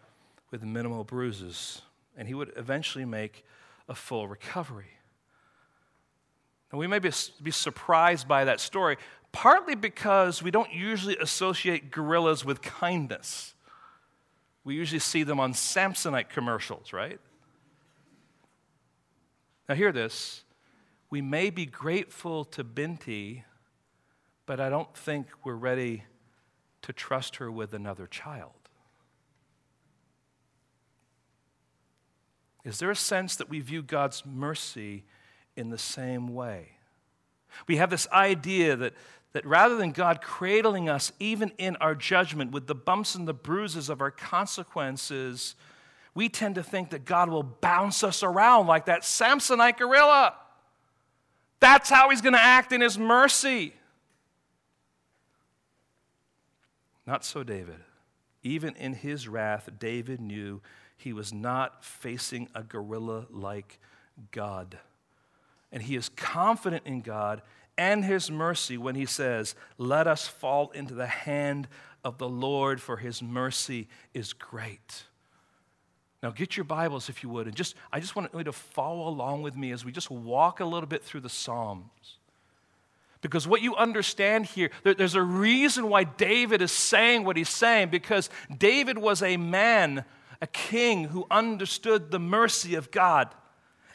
with 0.50 0.62
minimal 0.62 1.02
bruises, 1.02 1.80
and 2.18 2.28
he 2.28 2.34
would 2.34 2.52
eventually 2.56 3.06
make 3.06 3.42
a 3.88 3.94
full 3.94 4.28
recovery. 4.28 4.90
And 6.70 6.78
we 6.78 6.86
may 6.86 6.98
be, 6.98 7.10
be 7.42 7.50
surprised 7.50 8.26
by 8.26 8.44
that 8.44 8.60
story, 8.60 8.96
partly 9.32 9.74
because 9.74 10.42
we 10.42 10.50
don't 10.50 10.72
usually 10.72 11.16
associate 11.18 11.90
gorillas 11.90 12.44
with 12.44 12.62
kindness. 12.62 13.54
We 14.64 14.74
usually 14.74 14.98
see 14.98 15.22
them 15.22 15.38
on 15.38 15.52
Samsonite 15.52 16.30
commercials, 16.30 16.92
right? 16.92 17.20
Now, 19.68 19.74
hear 19.74 19.92
this. 19.92 20.42
We 21.10 21.20
may 21.20 21.50
be 21.50 21.66
grateful 21.66 22.44
to 22.46 22.64
Binti, 22.64 23.44
but 24.46 24.60
I 24.60 24.68
don't 24.68 24.94
think 24.96 25.26
we're 25.44 25.54
ready 25.54 26.04
to 26.82 26.92
trust 26.92 27.36
her 27.36 27.50
with 27.52 27.72
another 27.72 28.06
child. 28.06 28.63
Is 32.64 32.78
there 32.78 32.90
a 32.90 32.96
sense 32.96 33.36
that 33.36 33.50
we 33.50 33.60
view 33.60 33.82
God's 33.82 34.24
mercy 34.24 35.04
in 35.56 35.70
the 35.70 35.78
same 35.78 36.28
way? 36.28 36.68
We 37.68 37.76
have 37.76 37.90
this 37.90 38.08
idea 38.10 38.74
that, 38.76 38.94
that 39.32 39.44
rather 39.44 39.76
than 39.76 39.92
God 39.92 40.22
cradling 40.22 40.88
us, 40.88 41.12
even 41.20 41.52
in 41.58 41.76
our 41.76 41.94
judgment, 41.94 42.52
with 42.52 42.66
the 42.66 42.74
bumps 42.74 43.14
and 43.14 43.28
the 43.28 43.34
bruises 43.34 43.88
of 43.88 44.00
our 44.00 44.10
consequences, 44.10 45.54
we 46.14 46.28
tend 46.28 46.54
to 46.54 46.62
think 46.62 46.90
that 46.90 47.04
God 47.04 47.28
will 47.28 47.42
bounce 47.42 48.02
us 48.02 48.22
around 48.22 48.66
like 48.66 48.86
that 48.86 49.02
Samsonite 49.02 49.76
gorilla. 49.76 50.34
That's 51.60 51.90
how 51.90 52.10
he's 52.10 52.20
going 52.20 52.34
to 52.34 52.42
act 52.42 52.72
in 52.72 52.80
his 52.80 52.98
mercy. 52.98 53.74
Not 57.06 57.24
so, 57.24 57.42
David. 57.42 57.76
Even 58.42 58.74
in 58.76 58.94
his 58.94 59.28
wrath, 59.28 59.68
David 59.78 60.20
knew 60.20 60.60
he 60.96 61.12
was 61.12 61.32
not 61.32 61.84
facing 61.84 62.48
a 62.54 62.62
gorilla 62.62 63.26
like 63.30 63.78
God. 64.30 64.78
And 65.72 65.82
he 65.82 65.96
is 65.96 66.08
confident 66.10 66.84
in 66.86 67.00
God 67.00 67.42
and 67.76 68.04
his 68.04 68.30
mercy 68.30 68.78
when 68.78 68.94
he 68.94 69.06
says, 69.06 69.54
Let 69.78 70.06
us 70.06 70.26
fall 70.26 70.70
into 70.70 70.94
the 70.94 71.06
hand 71.06 71.68
of 72.04 72.18
the 72.18 72.28
Lord, 72.28 72.80
for 72.80 72.96
his 72.96 73.22
mercy 73.22 73.88
is 74.12 74.32
great. 74.32 75.04
Now, 76.22 76.30
get 76.30 76.56
your 76.56 76.64
Bibles 76.64 77.08
if 77.08 77.22
you 77.22 77.28
would, 77.30 77.46
and 77.46 77.54
just 77.54 77.74
I 77.92 78.00
just 78.00 78.16
want 78.16 78.30
you 78.32 78.44
to 78.44 78.52
follow 78.52 79.08
along 79.08 79.42
with 79.42 79.56
me 79.56 79.72
as 79.72 79.84
we 79.84 79.92
just 79.92 80.10
walk 80.10 80.60
a 80.60 80.64
little 80.64 80.88
bit 80.88 81.02
through 81.02 81.20
the 81.20 81.28
Psalms. 81.28 82.18
Because 83.20 83.48
what 83.48 83.62
you 83.62 83.74
understand 83.76 84.44
here, 84.44 84.70
there, 84.82 84.94
there's 84.94 85.14
a 85.14 85.22
reason 85.22 85.88
why 85.88 86.04
David 86.04 86.60
is 86.60 86.72
saying 86.72 87.24
what 87.24 87.38
he's 87.38 87.48
saying, 87.48 87.88
because 87.88 88.28
David 88.56 88.98
was 88.98 89.22
a 89.22 89.38
man, 89.38 90.04
a 90.40 90.46
king 90.46 91.04
who 91.04 91.26
understood 91.30 92.10
the 92.10 92.18
mercy 92.18 92.74
of 92.74 92.90
God, 92.90 93.34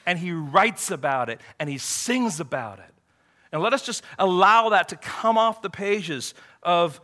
and 0.06 0.18
he 0.20 0.32
writes 0.32 0.92
about 0.92 1.30
it 1.30 1.40
and 1.60 1.70
he 1.70 1.78
sings 1.78 2.40
about 2.40 2.80
it. 2.80 2.94
And 3.52 3.62
let 3.62 3.74
us 3.74 3.86
just 3.86 4.04
allow 4.18 4.70
that 4.70 4.90
to 4.90 4.96
come 4.96 5.38
off 5.38 5.62
the 5.62 5.70
pages 5.70 6.34
of 6.64 7.02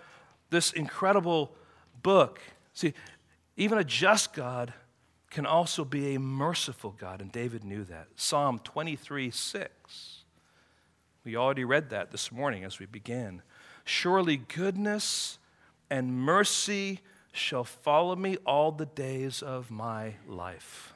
this 0.50 0.72
incredible 0.74 1.56
book. 2.02 2.40
See, 2.74 2.94
even 3.58 3.78
a 3.78 3.84
just 3.84 4.34
God 4.34 4.74
can 5.30 5.46
also 5.46 5.84
be 5.84 6.16
a 6.16 6.20
merciful 6.20 6.96
God, 6.98 7.22
and 7.22 7.32
David 7.32 7.64
knew 7.64 7.84
that. 7.86 8.08
Psalm 8.16 8.60
23 8.64 9.32
6. 9.32 10.24
We 11.24 11.36
already 11.36 11.64
read 11.64 11.90
that 11.90 12.12
this 12.12 12.32
morning 12.32 12.64
as 12.64 12.80
we 12.80 12.86
began. 12.86 13.42
Surely 13.84 14.38
goodness 14.38 15.40
and 15.90 16.14
mercy 16.14 17.02
shall 17.36 17.64
follow 17.64 18.16
me 18.16 18.38
all 18.46 18.72
the 18.72 18.86
days 18.86 19.42
of 19.42 19.70
my 19.70 20.16
life. 20.28 20.94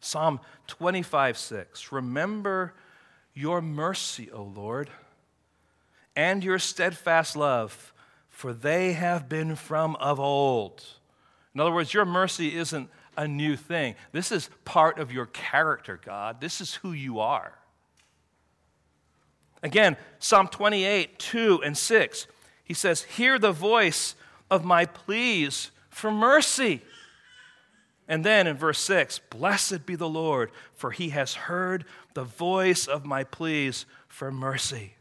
Psalm 0.00 0.40
25 0.66 1.36
6. 1.36 1.92
Remember 1.92 2.74
your 3.34 3.60
mercy, 3.60 4.30
O 4.30 4.42
Lord, 4.42 4.90
and 6.16 6.42
your 6.42 6.58
steadfast 6.58 7.36
love, 7.36 7.92
for 8.28 8.52
they 8.52 8.94
have 8.94 9.28
been 9.28 9.56
from 9.56 9.96
of 9.96 10.18
old. 10.18 10.84
In 11.54 11.60
other 11.60 11.72
words, 11.72 11.92
your 11.92 12.04
mercy 12.04 12.56
isn't 12.56 12.88
a 13.16 13.28
new 13.28 13.56
thing. 13.56 13.96
This 14.12 14.32
is 14.32 14.48
part 14.64 14.98
of 14.98 15.12
your 15.12 15.26
character, 15.26 16.00
God. 16.02 16.40
This 16.40 16.60
is 16.60 16.76
who 16.76 16.92
you 16.92 17.20
are. 17.20 17.58
Again, 19.62 19.96
Psalm 20.18 20.48
28, 20.48 21.18
2 21.18 21.62
and 21.62 21.76
6, 21.76 22.26
he 22.64 22.72
says, 22.72 23.02
Hear 23.02 23.38
the 23.38 23.52
voice 23.52 24.14
of 24.50 24.64
my 24.64 24.84
pleas 24.84 25.70
for 25.88 26.10
mercy. 26.10 26.82
And 28.08 28.24
then 28.24 28.46
in 28.46 28.56
verse 28.56 28.80
6, 28.80 29.20
Blessed 29.30 29.86
be 29.86 29.94
the 29.94 30.08
Lord, 30.08 30.50
for 30.74 30.90
he 30.90 31.10
has 31.10 31.34
heard 31.34 31.84
the 32.14 32.24
voice 32.24 32.86
of 32.86 33.06
my 33.06 33.22
pleas 33.24 33.86
for 34.08 34.32
mercy. 34.32 34.94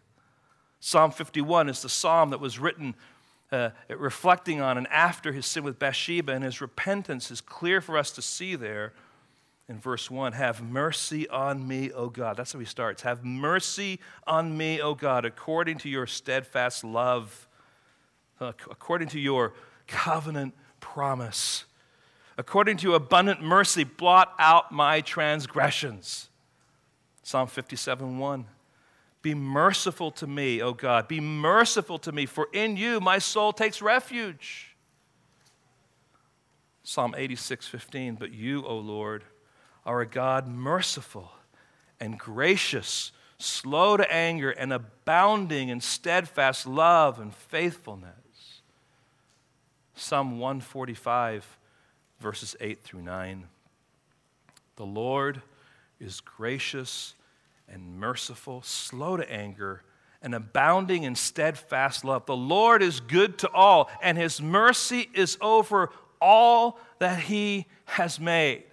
Psalm 0.80 1.12
51 1.12 1.70
is 1.70 1.82
the 1.82 1.90
psalm 1.90 2.30
that 2.30 2.40
was 2.40 2.60
written 2.60 2.96
uh, 3.52 3.72
reflecting 3.90 4.62
on 4.62 4.78
and 4.78 4.88
after 4.90 5.32
his 5.32 5.46
sin 5.46 5.64
with 5.64 5.80
Bathsheba, 5.80 6.32
and 6.32 6.44
his 6.44 6.62
repentance 6.62 7.32
is 7.32 7.42
clear 7.42 7.82
for 7.82 7.98
us 7.98 8.12
to 8.12 8.22
see 8.22 8.56
there 8.56 8.94
in 9.68 9.80
verse 9.80 10.12
1 10.12 10.34
Have 10.34 10.62
mercy 10.62 11.28
on 11.30 11.68
me, 11.68 11.92
O 11.92 12.10
God. 12.10 12.38
That's 12.38 12.54
how 12.54 12.60
he 12.60 12.66
starts. 12.66 13.02
Have 13.02 13.26
mercy 13.26 14.00
on 14.28 14.56
me, 14.56 14.80
O 14.82 14.94
God, 14.94 15.26
according 15.26 15.80
to 15.80 15.90
your 15.90 16.06
steadfast 16.06 16.84
love, 16.84 17.48
according 18.40 19.10
to 19.10 19.20
your 19.20 19.54
covenant 19.88 20.54
promise. 20.80 21.66
According 22.38 22.78
to 22.78 22.96
abundant 22.96 23.42
mercy, 23.42 23.84
blot 23.84 24.34
out 24.40 24.72
my 24.72 25.02
transgressions. 25.02 26.30
Psalm 27.24 27.48
57 27.48 28.18
1. 28.18 28.46
Be 29.22 29.36
merciful 29.36 30.12
to 30.12 30.28
me, 30.28 30.62
O 30.62 30.74
God. 30.74 31.08
Be 31.08 31.20
merciful 31.20 32.00
to 32.00 32.12
me, 32.12 32.26
for 32.26 32.48
in 32.54 32.78
you 32.78 33.02
my 33.02 33.18
soul 33.18 33.52
takes 33.52 33.82
refuge. 33.82 34.76
Psalm 36.84 37.14
86 37.18 37.68
15. 37.68 38.16
But 38.16 38.32
you, 38.32 38.66
O 38.66 38.78
Lord, 38.78 39.26
are 39.86 40.02
a 40.02 40.08
God 40.08 40.48
merciful 40.48 41.32
and 42.00 42.18
gracious, 42.18 43.12
slow 43.38 43.98
to 43.98 44.12
anger, 44.12 44.52
and 44.52 44.72
abounding 44.72 45.70
in 45.70 45.82
steadfast 45.82 46.66
love 46.66 47.20
and 47.20 47.36
faithfulness. 47.36 48.14
Psalm 50.00 50.40
145, 50.40 51.58
verses 52.22 52.56
8 52.62 52.82
through 52.82 53.02
9. 53.02 53.48
The 54.78 54.86
Lord 54.86 55.42
is 56.00 56.22
gracious 56.22 57.16
and 57.68 58.00
merciful, 58.00 58.62
slow 58.62 59.18
to 59.18 59.30
anger, 59.30 59.84
and 60.22 60.34
abounding 60.34 61.04
in 61.04 61.16
steadfast 61.16 62.06
love. 62.06 62.26
The 62.26 62.36
Lord 62.36 62.82
is 62.82 63.02
good 63.02 63.38
to 63.40 63.52
all, 63.52 63.90
and 64.02 64.18
his 64.18 64.42
mercy 64.42 65.10
is 65.14 65.38
over 65.42 65.90
all 66.22 66.80
that 67.00 67.20
he 67.20 67.66
has 67.84 68.22
made. 68.22 68.64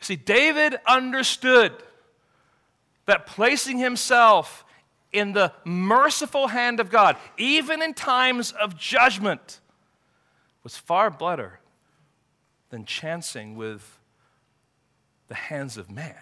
See, 0.00 0.16
David 0.16 0.78
understood 0.86 1.72
that 3.06 3.26
placing 3.26 3.78
himself 3.78 4.64
in 5.12 5.32
the 5.32 5.52
merciful 5.64 6.48
hand 6.48 6.80
of 6.80 6.90
God, 6.90 7.16
even 7.36 7.82
in 7.82 7.94
times 7.94 8.52
of 8.52 8.76
judgment, 8.76 9.60
was 10.62 10.76
far 10.76 11.10
better 11.10 11.60
than 12.70 12.84
chancing 12.84 13.56
with 13.56 13.98
the 15.28 15.34
hands 15.34 15.76
of 15.76 15.90
man. 15.90 16.14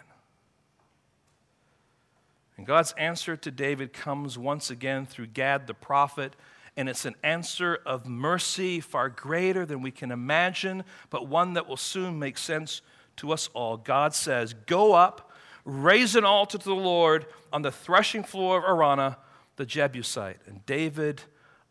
And 2.56 2.66
God's 2.66 2.92
answer 2.92 3.36
to 3.36 3.50
David 3.50 3.92
comes 3.92 4.38
once 4.38 4.70
again 4.70 5.04
through 5.04 5.26
Gad 5.28 5.66
the 5.66 5.74
prophet, 5.74 6.34
and 6.76 6.88
it's 6.88 7.04
an 7.04 7.14
answer 7.22 7.78
of 7.84 8.06
mercy 8.06 8.80
far 8.80 9.08
greater 9.08 9.66
than 9.66 9.82
we 9.82 9.90
can 9.90 10.10
imagine, 10.10 10.84
but 11.10 11.28
one 11.28 11.54
that 11.54 11.68
will 11.68 11.76
soon 11.76 12.18
make 12.18 12.38
sense 12.38 12.82
to 13.16 13.32
us 13.32 13.48
all. 13.52 13.76
God 13.76 14.14
says, 14.14 14.54
Go 14.66 14.92
up, 14.92 15.30
raise 15.66 16.14
an 16.14 16.24
altar 16.24 16.56
to 16.56 16.64
the 16.64 16.74
Lord 16.74 17.26
on 17.52 17.60
the 17.60 17.72
threshing 17.72 18.22
floor 18.22 18.58
of 18.58 18.64
Araunah, 18.64 19.18
the 19.56 19.66
Jebusite. 19.66 20.38
And 20.46 20.64
David 20.64 21.22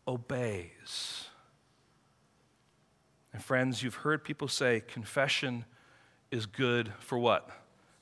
obeys. 0.06 1.24
And 3.32 3.42
friends, 3.42 3.82
you've 3.82 3.96
heard 3.96 4.22
people 4.22 4.48
say 4.48 4.82
confession 4.86 5.64
is 6.30 6.46
good 6.46 6.92
for 7.00 7.18
what? 7.18 7.50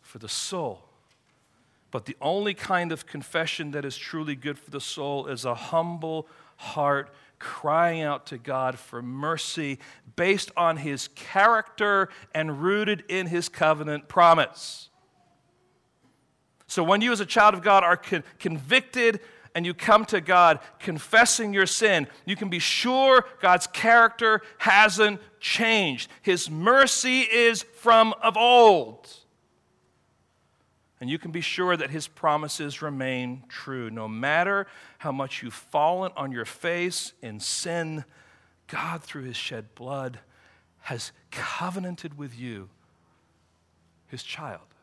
For 0.03 0.18
the 0.18 0.28
soul. 0.28 0.84
But 1.90 2.07
the 2.07 2.16
only 2.20 2.55
kind 2.55 2.90
of 2.90 3.07
confession 3.07 3.70
that 3.70 3.84
is 3.84 3.97
truly 3.97 4.34
good 4.34 4.59
for 4.59 4.70
the 4.70 4.80
soul 4.80 5.28
is 5.28 5.45
a 5.45 5.55
humble 5.55 6.26
heart 6.57 7.14
crying 7.38 8.03
out 8.03 8.26
to 8.26 8.38
God 8.38 8.78
for 8.78 9.01
mercy 9.01 9.78
based 10.16 10.51
on 10.57 10.78
his 10.78 11.09
character 11.14 12.09
and 12.34 12.62
rooted 12.62 13.05
in 13.09 13.26
his 13.26 13.49
covenant 13.49 14.09
promise. 14.09 14.88
So 16.74 16.82
when 16.82 17.02
you, 17.02 17.12
as 17.12 17.20
a 17.20 17.24
child 17.24 17.54
of 17.54 17.62
God, 17.62 17.84
are 17.84 17.96
con- 17.96 18.24
convicted 18.40 19.20
and 19.54 19.64
you 19.64 19.74
come 19.74 20.04
to 20.06 20.20
God 20.20 20.58
confessing 20.80 21.54
your 21.54 21.66
sin, 21.66 22.08
you 22.26 22.34
can 22.34 22.48
be 22.48 22.58
sure 22.58 23.26
God's 23.40 23.68
character 23.68 24.42
hasn't 24.58 25.20
changed. 25.38 26.10
His 26.20 26.50
mercy 26.50 27.20
is 27.20 27.62
from 27.62 28.12
of 28.20 28.36
old. 28.36 29.08
And 31.00 31.08
you 31.08 31.16
can 31.16 31.30
be 31.30 31.40
sure 31.40 31.76
that 31.76 31.90
his 31.90 32.08
promises 32.08 32.82
remain 32.82 33.44
true. 33.48 33.88
No 33.88 34.08
matter 34.08 34.66
how 34.98 35.12
much 35.12 35.44
you've 35.44 35.54
fallen 35.54 36.10
on 36.16 36.32
your 36.32 36.44
face 36.44 37.12
in 37.22 37.38
sin, 37.38 38.04
God, 38.66 39.00
through 39.00 39.22
his 39.22 39.36
shed 39.36 39.76
blood, 39.76 40.18
has 40.80 41.12
covenanted 41.30 42.18
with 42.18 42.36
you, 42.36 42.68
his 44.08 44.24
child. 44.24 44.73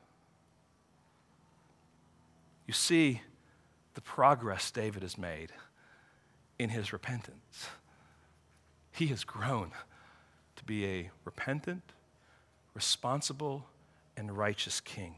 You 2.72 2.76
see 2.76 3.22
the 3.95 4.01
progress 4.01 4.72
David 4.72 5.01
has 5.01 5.17
made 5.17 5.51
in 6.57 6.69
his 6.69 6.93
repentance. 6.93 7.67
He 8.93 9.07
has 9.07 9.26
grown 9.26 9.72
to 10.55 10.63
be 10.63 10.86
a 10.86 11.11
repentant, 11.26 11.84
responsible, 12.74 13.65
and 14.15 14.38
righteous 14.38 14.80
king. 14.80 15.15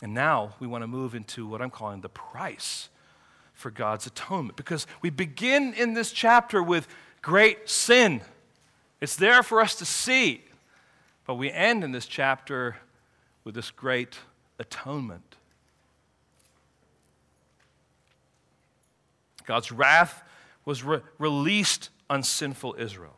And 0.00 0.14
now 0.14 0.54
we 0.60 0.68
want 0.68 0.84
to 0.84 0.86
move 0.86 1.16
into 1.16 1.44
what 1.44 1.60
I'm 1.60 1.70
calling 1.70 2.02
the 2.02 2.08
price 2.08 2.88
for 3.52 3.72
God's 3.72 4.06
atonement 4.06 4.54
because 4.54 4.86
we 5.02 5.10
begin 5.10 5.74
in 5.74 5.94
this 5.94 6.12
chapter 6.12 6.62
with 6.62 6.86
great 7.20 7.68
sin. 7.68 8.20
It's 9.00 9.16
there 9.16 9.42
for 9.42 9.60
us 9.60 9.74
to 9.74 9.84
see. 9.84 10.44
But 11.26 11.34
we 11.34 11.50
end 11.50 11.82
in 11.82 11.90
this 11.90 12.06
chapter 12.06 12.76
with 13.42 13.56
this 13.56 13.72
great 13.72 14.18
atonement. 14.60 15.34
God's 19.46 19.72
wrath 19.72 20.22
was 20.64 20.82
re- 20.82 21.00
released 21.18 21.90
on 22.08 22.22
sinful 22.22 22.76
Israel. 22.78 23.16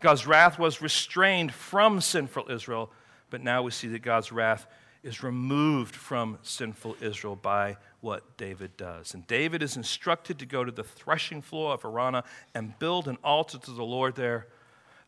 God's 0.00 0.26
wrath 0.26 0.58
was 0.58 0.82
restrained 0.82 1.52
from 1.52 2.00
sinful 2.00 2.50
Israel, 2.50 2.90
but 3.30 3.42
now 3.42 3.62
we 3.62 3.70
see 3.70 3.88
that 3.88 4.02
God's 4.02 4.30
wrath 4.30 4.66
is 5.02 5.22
removed 5.22 5.94
from 5.94 6.38
sinful 6.42 6.96
Israel 7.00 7.36
by 7.36 7.76
what 8.00 8.36
David 8.36 8.76
does. 8.76 9.14
And 9.14 9.26
David 9.26 9.62
is 9.62 9.76
instructed 9.76 10.38
to 10.40 10.46
go 10.46 10.64
to 10.64 10.72
the 10.72 10.82
threshing 10.82 11.42
floor 11.42 11.74
of 11.74 11.82
Araunah 11.82 12.24
and 12.54 12.78
build 12.78 13.08
an 13.08 13.16
altar 13.22 13.58
to 13.58 13.70
the 13.70 13.84
Lord 13.84 14.16
there. 14.16 14.48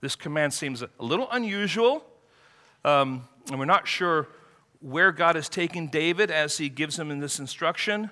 This 0.01 0.15
command 0.15 0.55
seems 0.55 0.83
a 0.83 0.89
little 0.99 1.29
unusual, 1.31 2.05
um, 2.85 3.25
and 3.51 3.59
we're 3.59 3.65
not 3.65 3.89
sure 3.89 4.29
where 4.81 5.11
God 5.11 5.37
is 5.37 5.49
taking 5.49 5.89
David 5.89 6.31
as 6.31 6.59
he 6.59 6.69
gives 6.69 6.99
him 6.99 7.11
in 7.11 7.19
this 7.19 7.41
instruction, 7.41 8.11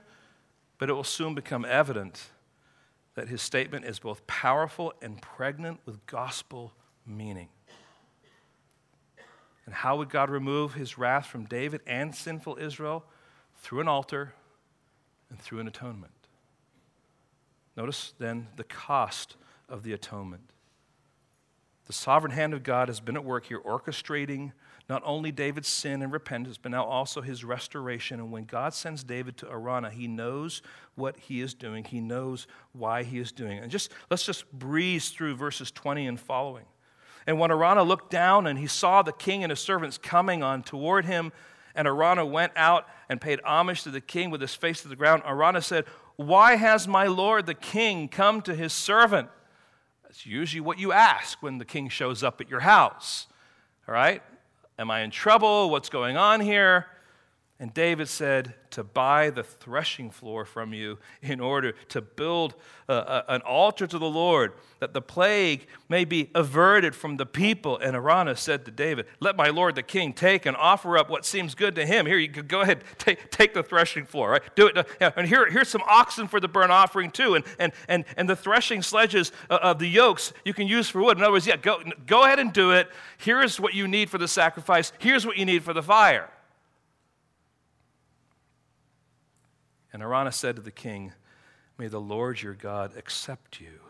but 0.79 0.91
it 0.91 0.93
will 0.93 1.05
soon 1.05 1.35
become 1.35 1.65
evident 1.65 2.31
that 3.15 3.29
his 3.29 3.41
statement 3.41 3.85
is 3.85 3.99
both 3.99 4.27
powerful 4.27 4.93
and 5.01 5.21
pregnant 5.23 5.81
with 5.87 6.05
gospel 6.07 6.73
meaning. 7.07 7.49
And 9.65 9.75
how 9.75 9.97
would 9.97 10.11
God 10.11 10.31
remove 10.31 10.75
his 10.75 10.97
wrath 10.97 11.27
from 11.27 11.45
David 11.45 11.81
and 11.87 12.15
sinful 12.15 12.59
Israel? 12.61 13.05
Through 13.59 13.81
an 13.81 13.89
altar 13.89 14.35
and 15.31 15.41
through 15.41 15.61
an 15.61 15.67
atonement. 15.67 16.13
Notice 17.77 18.15
then 18.19 18.49
the 18.57 18.65
cost 18.65 19.37
of 19.69 19.83
the 19.83 19.93
atonement. 19.93 20.53
The 21.87 21.93
sovereign 21.93 22.33
hand 22.33 22.55
of 22.55 22.63
God 22.63 22.89
has 22.89 23.01
been 23.01 23.17
at 23.17 23.25
work 23.25 23.47
here, 23.47 23.61
orchestrating 23.61 24.53
not 24.89 25.03
only 25.05 25.33
David's 25.33 25.69
sin 25.69 26.01
and 26.03 26.13
repentance, 26.13 26.59
but 26.59 26.71
now 26.71 26.85
also 26.85 27.21
his 27.21 27.45
restoration. 27.45 28.21
And 28.21 28.31
when 28.31 28.45
God 28.45 28.73
sends 28.73 29.03
David 29.03 29.37
to 29.39 29.47
Araunah, 29.47 29.91
he 29.91 30.07
knows 30.07 30.63
what 30.95 31.17
he 31.17 31.41
is 31.41 31.55
doing. 31.55 31.83
He 31.85 32.01
knows 32.01 32.47
why 32.73 33.03
he 33.03 33.19
is 33.19 33.33
doing 33.33 33.59
it. 33.59 33.63
And 33.63 33.71
just 33.71 33.91
let's 34.11 34.25
just 34.25 34.51
breeze 34.53 35.09
through 35.09 35.35
verses 35.35 35.73
20 35.73 36.07
and 36.07 36.21
following. 36.21 36.67
And 37.27 37.41
when 37.41 37.51
Araunah 37.51 37.83
looked 37.83 38.11
down 38.11 38.47
and 38.47 38.59
he 38.59 38.69
saw 38.69 39.03
the 39.03 39.13
king 39.13 39.43
and 39.43 39.51
his 39.51 39.59
servants 39.59 39.99
coming 39.99 40.45
on 40.45 40.63
toward 40.63 41.05
him, 41.05 41.33
and 41.75 41.89
Araunah 41.89 42.25
went 42.25 42.53
out 42.55 42.87
and 43.09 43.21
paid 43.21 43.41
homage 43.45 43.83
to 43.83 43.91
the 43.91 44.01
king 44.01 44.31
with 44.31 44.41
his 44.41 44.55
face 44.55 44.83
to 44.83 44.89
the 44.89 44.97
ground, 44.97 45.23
Araunah 45.25 45.63
said, 45.63 45.85
Why 46.15 46.55
has 46.55 46.87
my 46.87 47.09
lord 47.09 47.47
the 47.47 47.55
king 47.55 48.09
come 48.09 48.41
to 48.43 48.55
his 48.55 48.73
servant? 48.73 49.29
That's 50.05 50.25
usually 50.25 50.61
what 50.61 50.79
you 50.79 50.93
ask 50.93 51.43
when 51.43 51.59
the 51.59 51.65
king 51.65 51.89
shows 51.89 52.23
up 52.23 52.41
at 52.41 52.49
your 52.49 52.61
house. 52.61 53.27
All 53.89 53.95
right? 53.95 54.23
Am 54.79 54.91
I 54.91 55.01
in 55.01 55.11
trouble? 55.11 55.71
What's 55.71 55.89
going 55.89 56.19
on 56.19 56.41
here? 56.41 56.87
And 57.59 57.73
David 57.73 58.09
said, 58.09 58.53
To 58.73 58.85
buy 58.85 59.31
the 59.31 59.43
threshing 59.43 60.11
floor 60.11 60.45
from 60.45 60.75
you 60.75 60.99
in 61.23 61.41
order 61.41 61.73
to 61.89 62.03
build 62.03 62.55
a, 62.87 62.93
a, 62.93 63.25
an 63.29 63.41
altar 63.41 63.87
to 63.87 63.99
the 63.99 64.11
Lord, 64.11 64.53
that 64.81 64.93
the 64.93 65.01
plague 65.01 65.67
may 65.89 66.05
be 66.05 66.31
averted 66.35 66.95
from 66.95 67.17
the 67.17 67.25
people. 67.25 67.79
And 67.79 67.97
Araunah 67.97 68.37
said 68.37 68.67
to 68.67 68.71
David, 68.71 69.07
Let 69.21 69.37
my 69.37 69.49
lord 69.49 69.75
the 69.75 69.83
king 69.83 70.13
take 70.13 70.45
and 70.45 70.55
offer 70.55 70.99
up 70.99 71.09
what 71.09 71.25
seems 71.25 71.55
good 71.55 71.75
to 71.77 71.87
him. 71.87 72.05
Here, 72.05 72.19
you 72.19 72.29
could 72.29 72.47
go 72.47 72.61
ahead, 72.61 72.85
take, 72.99 73.31
take 73.31 73.55
the 73.55 73.63
threshing 73.63 74.05
floor, 74.05 74.33
right? 74.33 74.43
Do 74.55 74.67
it. 74.67 74.87
And 75.17 75.27
here, 75.27 75.49
here's 75.49 75.69
some 75.69 75.83
oxen 75.89 76.29
for 76.29 76.41
the 76.41 76.49
burnt 76.49 76.73
offering, 76.73 77.11
too. 77.11 77.37
And, 77.37 77.45
and, 77.59 77.73
and, 77.89 78.05
and 78.19 78.29
the 78.29 78.37
threshing 78.37 78.83
sledges 78.83 79.33
uh, 79.49 79.61
of 79.63 79.79
the 79.79 79.89
yokes 79.89 80.35
you 80.45 80.53
can 80.53 80.67
use 80.67 80.91
for 80.91 81.03
wood. 81.03 81.17
In 81.17 81.23
other 81.23 81.33
words, 81.33 81.47
yeah, 81.47 81.57
go, 81.57 81.81
go 82.07 82.25
ahead 82.25 82.39
and 82.39 82.53
do 82.53 82.73
it. 82.73 82.91
Here's 83.17 83.59
what 83.59 83.73
you 83.73 83.89
need 83.89 84.11
for 84.11 84.19
the 84.19 84.29
sacrifice, 84.29 84.93
here's 84.99 85.25
what 85.25 85.39
you 85.39 85.47
need 85.47 85.65
for 85.65 85.73
the 85.73 85.83
fire. 85.83 86.29
And 89.97 90.03
Araunah 90.03 90.35
said 90.35 90.57
to 90.57 90.61
the 90.63 90.71
king, 90.71 91.15
May 91.79 91.89
the 91.89 91.99
Lord 91.99 92.43
your 92.43 92.53
God 92.53 92.93
accept 92.99 93.63
you. 93.63 93.81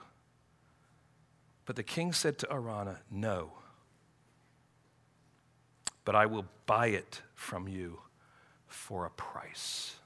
But 1.65 1.75
the 1.75 1.83
king 1.83 2.13
said 2.13 2.39
to 2.39 2.47
Araunah, 2.47 2.99
No, 3.11 3.55
but 6.05 6.15
I 6.15 6.27
will 6.27 6.45
buy 6.67 6.91
it 6.91 7.23
from 7.35 7.67
you 7.67 7.99
for 8.69 9.05
a 9.05 9.11
price. 9.11 9.97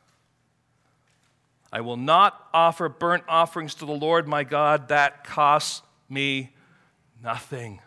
I 1.70 1.82
will 1.82 1.98
not 1.98 2.48
offer 2.55 2.88
burnt 2.88 3.24
offerings 3.28 3.74
to 3.74 3.84
the 3.84 3.92
Lord 3.92 4.26
my 4.26 4.42
God. 4.42 4.88
That 4.88 5.24
costs 5.24 5.82
me 6.09 6.55
nothing. 7.22 7.78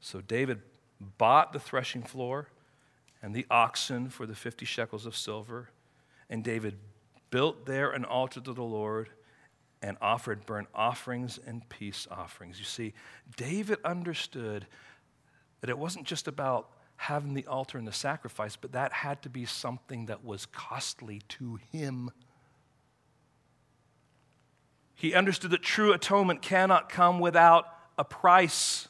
So 0.00 0.22
David 0.22 0.62
bought 1.18 1.52
the 1.52 1.60
threshing 1.60 2.04
floor 2.04 2.48
and 3.22 3.34
the 3.34 3.46
oxen 3.50 4.10
for 4.10 4.26
the 4.26 4.34
50 4.34 4.64
shekels 4.64 5.06
of 5.06 5.16
silver. 5.16 5.70
And 6.28 6.42
David 6.42 6.76
built 7.30 7.66
there 7.66 7.90
an 7.90 8.04
altar 8.04 8.40
to 8.40 8.52
the 8.52 8.62
Lord 8.62 9.08
and 9.80 9.96
offered 10.00 10.44
burnt 10.46 10.68
offerings 10.74 11.38
and 11.46 11.68
peace 11.68 12.06
offerings. 12.10 12.58
You 12.58 12.64
see, 12.64 12.94
David 13.36 13.78
understood 13.84 14.66
that 15.60 15.70
it 15.70 15.78
wasn't 15.78 16.06
just 16.06 16.28
about 16.28 16.70
having 16.96 17.34
the 17.34 17.46
altar 17.46 17.78
and 17.78 17.86
the 17.86 17.92
sacrifice, 17.92 18.56
but 18.56 18.72
that 18.72 18.92
had 18.92 19.22
to 19.22 19.28
be 19.28 19.44
something 19.44 20.06
that 20.06 20.24
was 20.24 20.46
costly 20.46 21.20
to 21.28 21.58
him. 21.72 22.10
He 24.94 25.14
understood 25.14 25.50
that 25.50 25.62
true 25.62 25.92
atonement 25.92 26.42
cannot 26.42 26.88
come 26.88 27.18
without 27.18 27.66
a 27.98 28.04
price. 28.04 28.86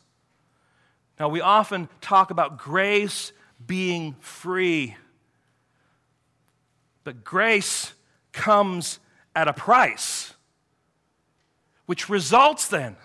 Now, 1.18 1.28
we 1.30 1.41
often 1.41 1.89
talk 2.03 2.30
about 2.30 2.59
grace 2.59 3.33
being 3.66 4.14
free, 4.20 4.96
but 7.04 7.24
grace 7.24 7.92
comes 8.32 8.98
at 9.34 9.48
a 9.48 9.52
price, 9.52 10.34
which 11.86 12.08
results 12.08 12.68
then 12.68 12.96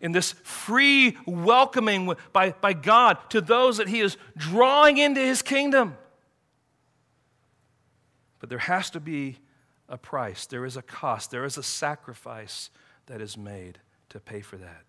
in 0.00 0.12
this 0.12 0.32
free 0.42 1.16
welcoming 1.26 2.14
by, 2.32 2.50
by 2.50 2.72
God 2.72 3.18
to 3.30 3.40
those 3.40 3.78
that 3.78 3.88
He 3.88 4.00
is 4.00 4.16
drawing 4.36 4.98
into 4.98 5.20
His 5.20 5.42
kingdom. 5.42 5.96
But 8.38 8.50
there 8.50 8.58
has 8.58 8.90
to 8.90 9.00
be 9.00 9.38
a 9.88 9.96
price, 9.96 10.46
there 10.46 10.64
is 10.64 10.76
a 10.76 10.82
cost, 10.82 11.30
there 11.30 11.44
is 11.44 11.56
a 11.56 11.62
sacrifice 11.62 12.70
that 13.06 13.20
is 13.20 13.36
made 13.36 13.78
to 14.10 14.20
pay 14.20 14.40
for 14.40 14.56
that. 14.56 14.84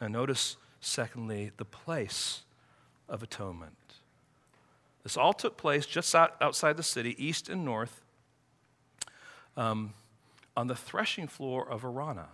Now, 0.00 0.08
notice, 0.08 0.56
secondly, 0.80 1.50
the 1.56 1.64
place 1.64 2.42
of 3.08 3.22
atonement. 3.22 3.76
This 5.04 5.16
all 5.16 5.34
took 5.34 5.56
place 5.56 5.86
just 5.86 6.14
out, 6.14 6.34
outside 6.40 6.76
the 6.76 6.82
city, 6.82 7.14
east 7.24 7.48
and 7.48 7.64
north, 7.64 8.00
um, 9.56 9.92
on 10.56 10.66
the 10.66 10.74
threshing 10.74 11.28
floor 11.28 11.68
of 11.68 11.82
Araunah. 11.82 12.28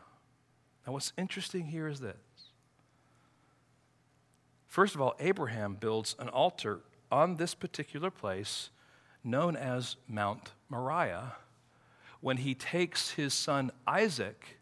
Now, 0.86 0.94
what's 0.94 1.12
interesting 1.18 1.66
here 1.66 1.88
is 1.88 2.00
this. 2.00 2.14
First 4.66 4.94
of 4.94 5.00
all, 5.00 5.16
Abraham 5.18 5.74
builds 5.74 6.14
an 6.20 6.28
altar 6.28 6.80
on 7.10 7.36
this 7.36 7.54
particular 7.54 8.10
place 8.10 8.70
known 9.24 9.56
as 9.56 9.96
Mount 10.08 10.52
Moriah 10.68 11.32
when 12.20 12.38
he 12.38 12.54
takes 12.54 13.10
his 13.10 13.34
son 13.34 13.72
Isaac 13.86 14.59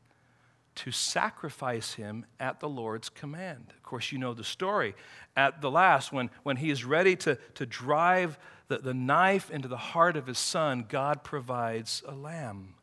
to 0.78 0.92
sacrifice 0.92 1.94
him 1.94 2.24
at 2.38 2.60
the 2.60 2.68
Lord's 2.68 3.08
command. 3.08 3.72
Of 3.76 3.82
course, 3.82 4.12
you 4.12 4.18
know 4.18 4.32
the 4.32 4.44
story. 4.44 4.94
At 5.36 5.60
the 5.60 5.70
last, 5.70 6.12
when, 6.12 6.30
when 6.44 6.56
he 6.56 6.70
is 6.70 6.84
ready 6.84 7.16
to, 7.16 7.36
to 7.54 7.66
drive 7.66 8.38
the, 8.68 8.78
the 8.78 8.94
knife 8.94 9.50
into 9.50 9.66
the 9.66 9.76
heart 9.76 10.16
of 10.16 10.26
his 10.26 10.38
son, 10.38 10.86
God 10.88 11.24
provides 11.24 12.02
a 12.06 12.14
lamb 12.14 12.74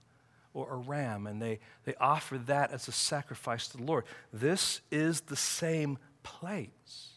or 0.54 0.74
a 0.74 0.76
ram, 0.76 1.26
and 1.26 1.42
they, 1.42 1.60
they 1.86 1.96
offer 1.96 2.38
that 2.38 2.72
as 2.72 2.88
a 2.90 2.92
sacrifice 2.92 3.70
to 3.70 3.78
the 3.78 3.84
Lord. 3.84 4.04
This 4.34 4.82
is 4.92 5.22
the 5.22 5.36
same 5.36 5.98
place. 6.24 7.12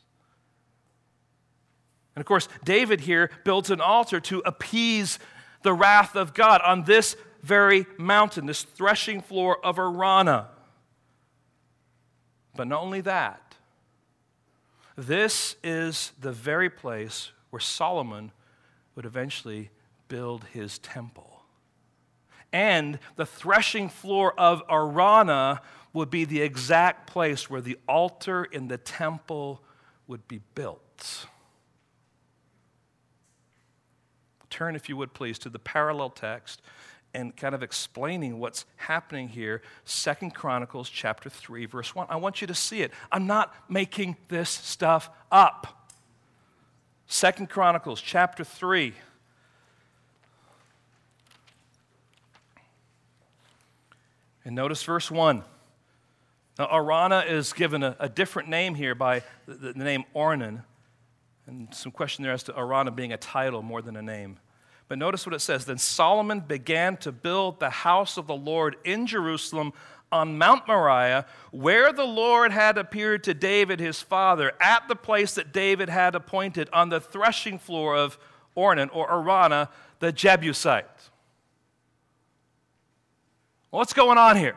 And 2.14 2.20
of 2.20 2.26
course, 2.26 2.48
David 2.64 3.00
here 3.00 3.30
builds 3.44 3.70
an 3.70 3.80
altar 3.80 4.20
to 4.20 4.42
appease 4.44 5.18
the 5.62 5.72
wrath 5.72 6.14
of 6.14 6.34
God 6.34 6.60
on 6.62 6.84
this 6.84 7.16
very 7.42 7.86
mountain, 7.96 8.46
this 8.46 8.62
threshing 8.62 9.22
floor 9.22 9.64
of 9.64 9.76
Araunah. 9.76 10.46
But 12.58 12.66
not 12.66 12.82
only 12.82 13.00
that, 13.02 13.54
this 14.96 15.54
is 15.62 16.10
the 16.20 16.32
very 16.32 16.68
place 16.68 17.30
where 17.50 17.60
Solomon 17.60 18.32
would 18.96 19.06
eventually 19.06 19.70
build 20.08 20.44
his 20.52 20.78
temple 20.80 21.38
and 22.52 22.98
the 23.16 23.26
threshing 23.26 23.88
floor 23.88 24.38
of 24.38 24.62
Araunah 24.68 25.60
would 25.92 26.10
be 26.10 26.24
the 26.24 26.40
exact 26.40 27.06
place 27.06 27.50
where 27.50 27.60
the 27.60 27.78
altar 27.88 28.44
in 28.44 28.68
the 28.68 28.78
temple 28.78 29.62
would 30.06 30.26
be 30.28 30.40
built. 30.54 31.26
Turn, 34.50 34.74
if 34.74 34.88
you 34.88 34.96
would 34.96 35.12
please, 35.12 35.38
to 35.40 35.50
the 35.50 35.58
parallel 35.58 36.10
text 36.10 36.62
and 37.14 37.36
kind 37.36 37.54
of 37.54 37.62
explaining 37.62 38.38
what's 38.38 38.64
happening 38.76 39.28
here 39.28 39.62
second 39.84 40.34
chronicles 40.34 40.88
chapter 40.90 41.30
3 41.30 41.66
verse 41.66 41.94
1 41.94 42.06
i 42.10 42.16
want 42.16 42.40
you 42.40 42.46
to 42.46 42.54
see 42.54 42.82
it 42.82 42.92
i'm 43.10 43.26
not 43.26 43.54
making 43.68 44.16
this 44.28 44.50
stuff 44.50 45.10
up 45.32 45.88
second 47.06 47.48
chronicles 47.48 48.00
chapter 48.00 48.44
3 48.44 48.94
And 54.48 54.56
notice 54.56 54.82
verse 54.82 55.10
1. 55.10 55.44
Now, 56.58 56.68
Araunah 56.68 57.26
is 57.28 57.52
given 57.52 57.82
a, 57.82 57.94
a 58.00 58.08
different 58.08 58.48
name 58.48 58.74
here 58.74 58.94
by 58.94 59.22
the, 59.44 59.74
the, 59.74 59.84
name 59.84 60.04
Ornan. 60.16 60.64
And 61.46 61.68
some 61.74 61.92
question 61.92 62.24
there 62.24 62.32
as 62.32 62.44
to 62.44 62.52
Araunah 62.52 62.96
being 62.96 63.12
a 63.12 63.18
title 63.18 63.60
more 63.60 63.82
than 63.82 63.94
a 63.94 64.00
name. 64.00 64.38
But 64.88 64.98
notice 64.98 65.26
what 65.26 65.34
it 65.34 65.40
says. 65.40 65.66
Then 65.66 65.78
Solomon 65.78 66.40
began 66.40 66.96
to 66.98 67.12
build 67.12 67.60
the 67.60 67.70
house 67.70 68.16
of 68.16 68.26
the 68.26 68.34
Lord 68.36 68.76
in 68.84 69.06
Jerusalem 69.06 69.72
on 70.10 70.38
Mount 70.38 70.66
Moriah, 70.66 71.26
where 71.50 71.92
the 71.92 72.04
Lord 72.04 72.50
had 72.50 72.78
appeared 72.78 73.24
to 73.24 73.34
David 73.34 73.78
his 73.78 74.00
father, 74.00 74.52
at 74.60 74.88
the 74.88 74.96
place 74.96 75.34
that 75.34 75.52
David 75.52 75.90
had 75.90 76.14
appointed 76.14 76.70
on 76.72 76.88
the 76.88 77.00
threshing 77.00 77.58
floor 77.58 77.94
of 77.94 78.18
Ornan 78.56 78.88
or 78.92 79.06
Araunah, 79.10 79.68
the 79.98 80.10
Jebusite. 80.10 81.10
What's 83.70 83.92
going 83.92 84.16
on 84.16 84.36
here? 84.36 84.56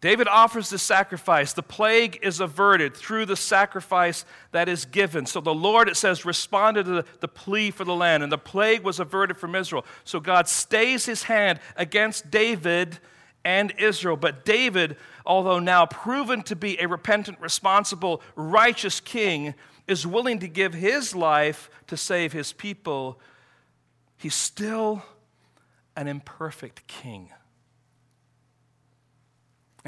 David 0.00 0.28
offers 0.28 0.70
the 0.70 0.78
sacrifice. 0.78 1.52
The 1.52 1.62
plague 1.62 2.20
is 2.22 2.38
averted 2.38 2.96
through 2.96 3.26
the 3.26 3.36
sacrifice 3.36 4.24
that 4.52 4.68
is 4.68 4.84
given. 4.84 5.26
So 5.26 5.40
the 5.40 5.54
Lord, 5.54 5.88
it 5.88 5.96
says, 5.96 6.24
responded 6.24 6.84
to 6.84 6.92
the, 6.92 7.04
the, 7.20 7.28
plea 7.28 7.72
for 7.72 7.84
the 7.84 7.94
land, 7.94 8.22
and 8.22 8.30
the 8.30 8.38
plague 8.38 8.82
was 8.82 9.00
averted 9.00 9.36
from 9.36 9.56
Israel. 9.56 9.84
So 10.04 10.20
God 10.20 10.46
stays 10.46 11.04
his 11.04 11.24
hand 11.24 11.58
against 11.76 12.30
David 12.30 12.98
and 13.44 13.74
Israel. 13.76 14.16
But 14.16 14.44
David, 14.44 14.96
although 15.26 15.58
now 15.58 15.86
proven 15.86 16.42
to 16.44 16.54
be 16.54 16.80
a 16.80 16.86
repentant, 16.86 17.40
responsible, 17.40 18.22
righteous 18.36 19.00
king, 19.00 19.54
is 19.88 20.06
willing 20.06 20.38
to 20.38 20.48
give 20.48 20.74
his 20.74 21.14
life 21.16 21.70
to 21.88 21.96
save 21.96 22.32
his 22.32 22.52
people 22.52 23.20
He's 24.18 24.34
still 24.34 25.04
an 25.96 26.08
imperfect 26.08 26.86
king. 26.86 27.30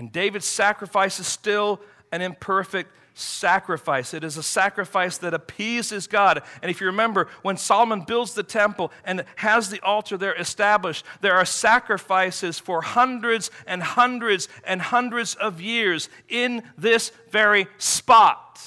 And 0.01 0.11
David's 0.11 0.47
sacrifice 0.47 1.21
is 1.21 1.27
still 1.27 1.79
an 2.11 2.23
imperfect 2.23 2.91
sacrifice. 3.13 4.15
It 4.15 4.25
is 4.25 4.39
a 4.39 4.43
sacrifice 4.43 5.19
that 5.19 5.35
appeases 5.35 6.07
God. 6.07 6.43
And 6.63 6.71
if 6.71 6.81
you 6.81 6.87
remember, 6.87 7.29
when 7.43 7.59
Solomon 7.59 8.07
builds 8.07 8.33
the 8.33 8.43
temple 8.43 8.93
and 9.05 9.27
has 9.37 9.69
the 9.69 9.79
altar 9.83 10.17
there 10.17 10.35
established, 10.35 11.05
there 11.21 11.35
are 11.35 11.45
sacrifices 11.45 12.59
for 12.59 12.81
hundreds 12.81 13.51
and 13.67 13.83
hundreds 13.83 14.49
and 14.65 14.81
hundreds 14.81 15.35
of 15.35 15.61
years 15.61 16.09
in 16.31 16.63
this 16.79 17.13
very 17.31 17.67
spot. 17.77 18.59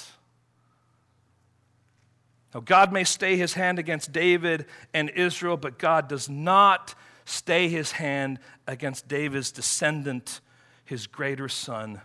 Now, 2.54 2.60
God 2.60 2.92
may 2.92 3.02
stay 3.02 3.36
his 3.36 3.54
hand 3.54 3.80
against 3.80 4.12
David 4.12 4.66
and 4.94 5.10
Israel, 5.10 5.56
but 5.56 5.80
God 5.80 6.06
does 6.06 6.28
not 6.28 6.94
stay 7.24 7.68
his 7.68 7.90
hand 7.90 8.38
against 8.68 9.08
David's 9.08 9.50
descendant, 9.50 10.40
his 10.84 11.06
greater 11.06 11.48
son, 11.48 12.00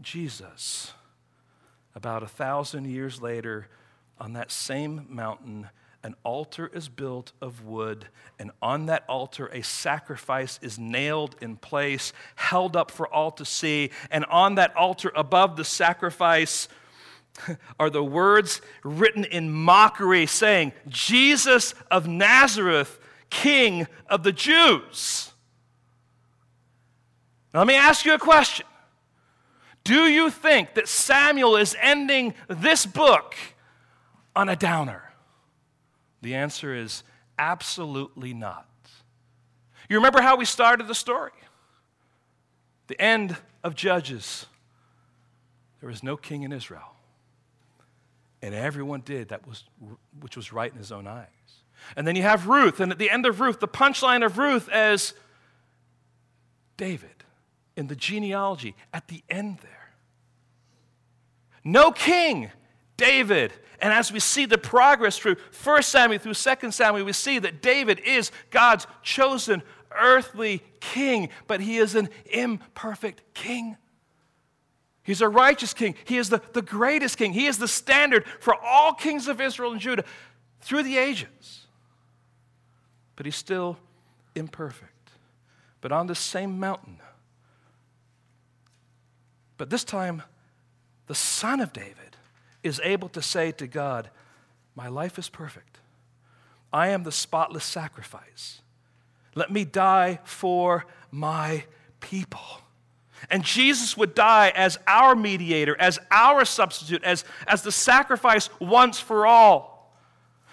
Jesus. 0.00 0.92
About 1.94 2.22
a 2.22 2.28
thousand 2.28 2.86
years 2.86 3.20
later, 3.20 3.68
on 4.18 4.32
that 4.32 4.50
same 4.50 5.06
mountain, 5.08 5.68
an 6.02 6.14
altar 6.24 6.70
is 6.72 6.88
built 6.88 7.32
of 7.40 7.64
wood, 7.64 8.06
and 8.38 8.50
on 8.60 8.86
that 8.86 9.04
altar, 9.08 9.46
a 9.48 9.62
sacrifice 9.62 10.58
is 10.62 10.78
nailed 10.78 11.36
in 11.40 11.56
place, 11.56 12.12
held 12.34 12.76
up 12.76 12.90
for 12.90 13.06
all 13.06 13.30
to 13.32 13.44
see. 13.44 13.90
And 14.10 14.24
on 14.24 14.56
that 14.56 14.74
altar, 14.76 15.12
above 15.14 15.56
the 15.56 15.64
sacrifice, 15.64 16.68
are 17.80 17.90
the 17.90 18.04
words 18.04 18.60
written 18.82 19.24
in 19.24 19.52
mockery 19.52 20.26
saying, 20.26 20.72
Jesus 20.88 21.74
of 21.90 22.08
Nazareth, 22.08 22.98
King 23.30 23.86
of 24.08 24.22
the 24.22 24.32
Jews. 24.32 25.31
Now, 27.52 27.60
let 27.60 27.66
me 27.66 27.74
ask 27.74 28.04
you 28.04 28.14
a 28.14 28.18
question. 28.18 28.66
Do 29.84 30.06
you 30.06 30.30
think 30.30 30.74
that 30.74 30.88
Samuel 30.88 31.56
is 31.56 31.76
ending 31.80 32.34
this 32.48 32.86
book 32.86 33.34
on 34.34 34.48
a 34.48 34.56
downer? 34.56 35.12
The 36.22 36.34
answer 36.34 36.74
is 36.74 37.02
absolutely 37.38 38.32
not. 38.32 38.68
You 39.88 39.96
remember 39.96 40.22
how 40.22 40.36
we 40.36 40.44
started 40.44 40.86
the 40.86 40.94
story? 40.94 41.32
The 42.86 43.00
end 43.00 43.36
of 43.64 43.74
Judges. 43.74 44.46
There 45.80 45.88
was 45.88 46.02
no 46.02 46.16
king 46.16 46.44
in 46.44 46.52
Israel 46.52 46.92
and 48.42 48.54
everyone 48.54 49.00
did 49.00 49.28
that 49.28 49.46
was 49.46 49.64
which 50.20 50.36
was 50.36 50.52
right 50.52 50.70
in 50.70 50.76
his 50.76 50.92
own 50.92 51.06
eyes. 51.06 51.28
And 51.96 52.06
then 52.06 52.16
you 52.16 52.22
have 52.22 52.46
Ruth, 52.46 52.80
and 52.80 52.92
at 52.92 52.98
the 52.98 53.10
end 53.10 53.26
of 53.26 53.40
Ruth, 53.40 53.60
the 53.60 53.68
punchline 53.68 54.24
of 54.24 54.38
Ruth 54.38 54.68
is 54.72 55.14
David 56.76 57.11
in 57.76 57.86
the 57.86 57.96
genealogy 57.96 58.74
at 58.92 59.08
the 59.08 59.22
end 59.28 59.58
there. 59.62 59.92
No 61.64 61.90
king, 61.90 62.50
David. 62.96 63.52
And 63.80 63.92
as 63.92 64.12
we 64.12 64.20
see 64.20 64.46
the 64.46 64.58
progress 64.58 65.18
through 65.18 65.36
1 65.64 65.82
Samuel 65.82 66.18
through 66.18 66.34
2 66.34 66.70
Samuel, 66.70 67.04
we 67.04 67.12
see 67.12 67.38
that 67.38 67.62
David 67.62 68.00
is 68.00 68.30
God's 68.50 68.86
chosen 69.02 69.62
earthly 69.90 70.62
king, 70.80 71.28
but 71.46 71.60
he 71.60 71.78
is 71.78 71.94
an 71.94 72.08
imperfect 72.30 73.22
king. 73.34 73.76
He's 75.04 75.20
a 75.20 75.28
righteous 75.28 75.74
king. 75.74 75.96
He 76.04 76.16
is 76.16 76.28
the, 76.28 76.40
the 76.52 76.62
greatest 76.62 77.18
king. 77.18 77.32
He 77.32 77.46
is 77.46 77.58
the 77.58 77.66
standard 77.66 78.24
for 78.38 78.54
all 78.54 78.94
kings 78.94 79.26
of 79.26 79.40
Israel 79.40 79.72
and 79.72 79.80
Judah 79.80 80.04
through 80.60 80.84
the 80.84 80.96
ages. 80.96 81.66
But 83.16 83.26
he's 83.26 83.36
still 83.36 83.78
imperfect. 84.36 85.10
But 85.80 85.90
on 85.90 86.06
the 86.06 86.14
same 86.14 86.60
mountain, 86.60 87.00
but 89.62 89.70
this 89.70 89.84
time, 89.84 90.24
the 91.06 91.14
son 91.14 91.60
of 91.60 91.72
David 91.72 92.16
is 92.64 92.80
able 92.82 93.08
to 93.10 93.22
say 93.22 93.52
to 93.52 93.68
God, 93.68 94.10
My 94.74 94.88
life 94.88 95.20
is 95.20 95.28
perfect. 95.28 95.78
I 96.72 96.88
am 96.88 97.04
the 97.04 97.12
spotless 97.12 97.62
sacrifice. 97.62 98.60
Let 99.36 99.52
me 99.52 99.64
die 99.64 100.18
for 100.24 100.84
my 101.12 101.62
people. 102.00 102.40
And 103.30 103.44
Jesus 103.44 103.96
would 103.96 104.16
die 104.16 104.52
as 104.56 104.80
our 104.88 105.14
mediator, 105.14 105.76
as 105.78 106.00
our 106.10 106.44
substitute, 106.44 107.04
as, 107.04 107.24
as 107.46 107.62
the 107.62 107.70
sacrifice 107.70 108.50
once 108.58 108.98
for 108.98 109.28
all. 109.28 109.94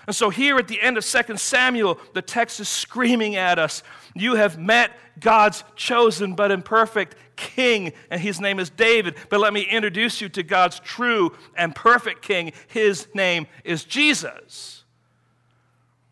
And 0.06 0.16
so, 0.16 0.30
here 0.30 0.60
at 0.60 0.68
the 0.68 0.80
end 0.80 1.00
of 1.00 1.04
2 1.04 1.38
Samuel, 1.38 2.00
the 2.14 2.22
text 2.22 2.60
is 2.60 2.70
screaming 2.70 3.38
at 3.38 3.58
us 3.58 3.82
You 4.14 4.36
have 4.36 4.60
met 4.60 4.92
God's 5.20 5.64
chosen 5.76 6.36
but 6.36 6.52
imperfect 6.52 7.16
king, 7.40 7.94
and 8.12 8.22
his 8.22 8.40
name 8.40 8.60
is 8.60 8.70
David. 8.70 9.16
But 9.30 9.40
let 9.40 9.54
me 9.54 9.62
introduce 9.62 10.22
you 10.22 10.30
to 10.30 10.44
God's 10.44 10.80
true 10.80 11.36
and 11.56 11.74
perfect 11.74 12.22
king. 12.22 12.52
His 12.68 13.08
name 13.16 13.48
is 13.64 13.86
Jesus. 13.86 14.84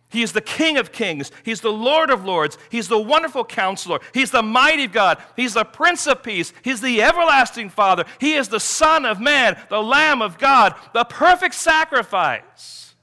He 0.10 0.24
is 0.24 0.32
the 0.32 0.42
King 0.42 0.78
of 0.78 0.94
kings. 0.94 1.32
He's 1.44 1.60
the 1.60 1.72
Lord 1.72 2.10
of 2.10 2.24
lords. 2.24 2.58
He's 2.70 2.88
the 2.88 3.00
wonderful 3.00 3.44
counselor. 3.44 4.00
He's 4.14 4.32
the 4.32 4.42
mighty 4.42 4.88
God. 4.88 5.22
He's 5.36 5.54
the 5.54 5.66
Prince 5.66 6.08
of 6.08 6.24
peace. 6.24 6.54
He's 6.64 6.80
the 6.80 7.02
everlasting 7.02 7.70
Father. 7.70 8.06
He 8.20 8.36
is 8.36 8.48
the 8.48 8.60
Son 8.60 9.06
of 9.06 9.20
man, 9.20 9.60
the 9.70 9.84
Lamb 9.84 10.22
of 10.22 10.38
God, 10.38 10.76
the 10.94 11.04
perfect 11.04 11.56
sacrifice. 11.56 12.96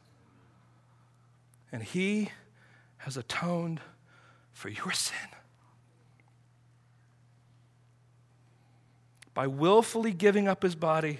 And 1.70 1.82
He 1.82 2.30
has 2.98 3.18
atoned 3.18 3.80
for 4.52 4.70
your 4.70 4.92
sin. 4.92 5.33
By 9.34 9.46
willfully 9.48 10.12
giving 10.12 10.48
up 10.48 10.62
His 10.62 10.74
body 10.74 11.18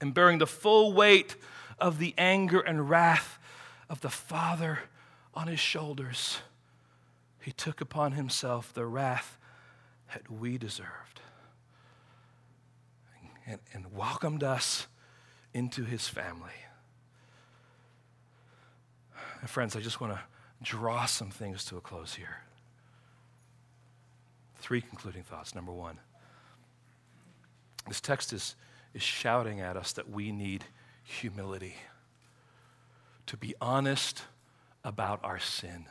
and 0.00 0.14
bearing 0.14 0.38
the 0.38 0.46
full 0.46 0.92
weight 0.92 1.36
of 1.78 1.98
the 1.98 2.14
anger 2.16 2.60
and 2.60 2.88
wrath 2.88 3.38
of 3.88 4.00
the 4.00 4.10
Father 4.10 4.80
on 5.34 5.48
his 5.48 5.60
shoulders, 5.60 6.38
he 7.40 7.52
took 7.52 7.80
upon 7.80 8.12
himself 8.12 8.72
the 8.72 8.86
wrath 8.86 9.38
that 10.12 10.30
we 10.30 10.58
deserved 10.58 11.20
and, 13.46 13.60
and 13.72 13.94
welcomed 13.94 14.42
us 14.42 14.86
into 15.54 15.84
his 15.84 16.08
family. 16.08 16.50
And 19.40 19.48
friends, 19.48 19.76
I 19.76 19.80
just 19.80 20.00
want 20.00 20.14
to 20.14 20.20
draw 20.62 21.04
some 21.06 21.30
things 21.30 21.64
to 21.66 21.76
a 21.76 21.80
close 21.80 22.14
here. 22.14 22.38
Three 24.56 24.80
concluding 24.80 25.22
thoughts. 25.22 25.54
Number 25.54 25.72
one, 25.72 25.98
this 27.86 28.00
text 28.00 28.32
is, 28.32 28.54
is 28.94 29.02
shouting 29.02 29.60
at 29.60 29.76
us 29.76 29.92
that 29.92 30.10
we 30.10 30.32
need 30.32 30.64
humility 31.02 31.74
to 33.26 33.36
be 33.36 33.54
honest 33.60 34.22
about 34.84 35.20
our 35.24 35.38
sin. 35.38 35.86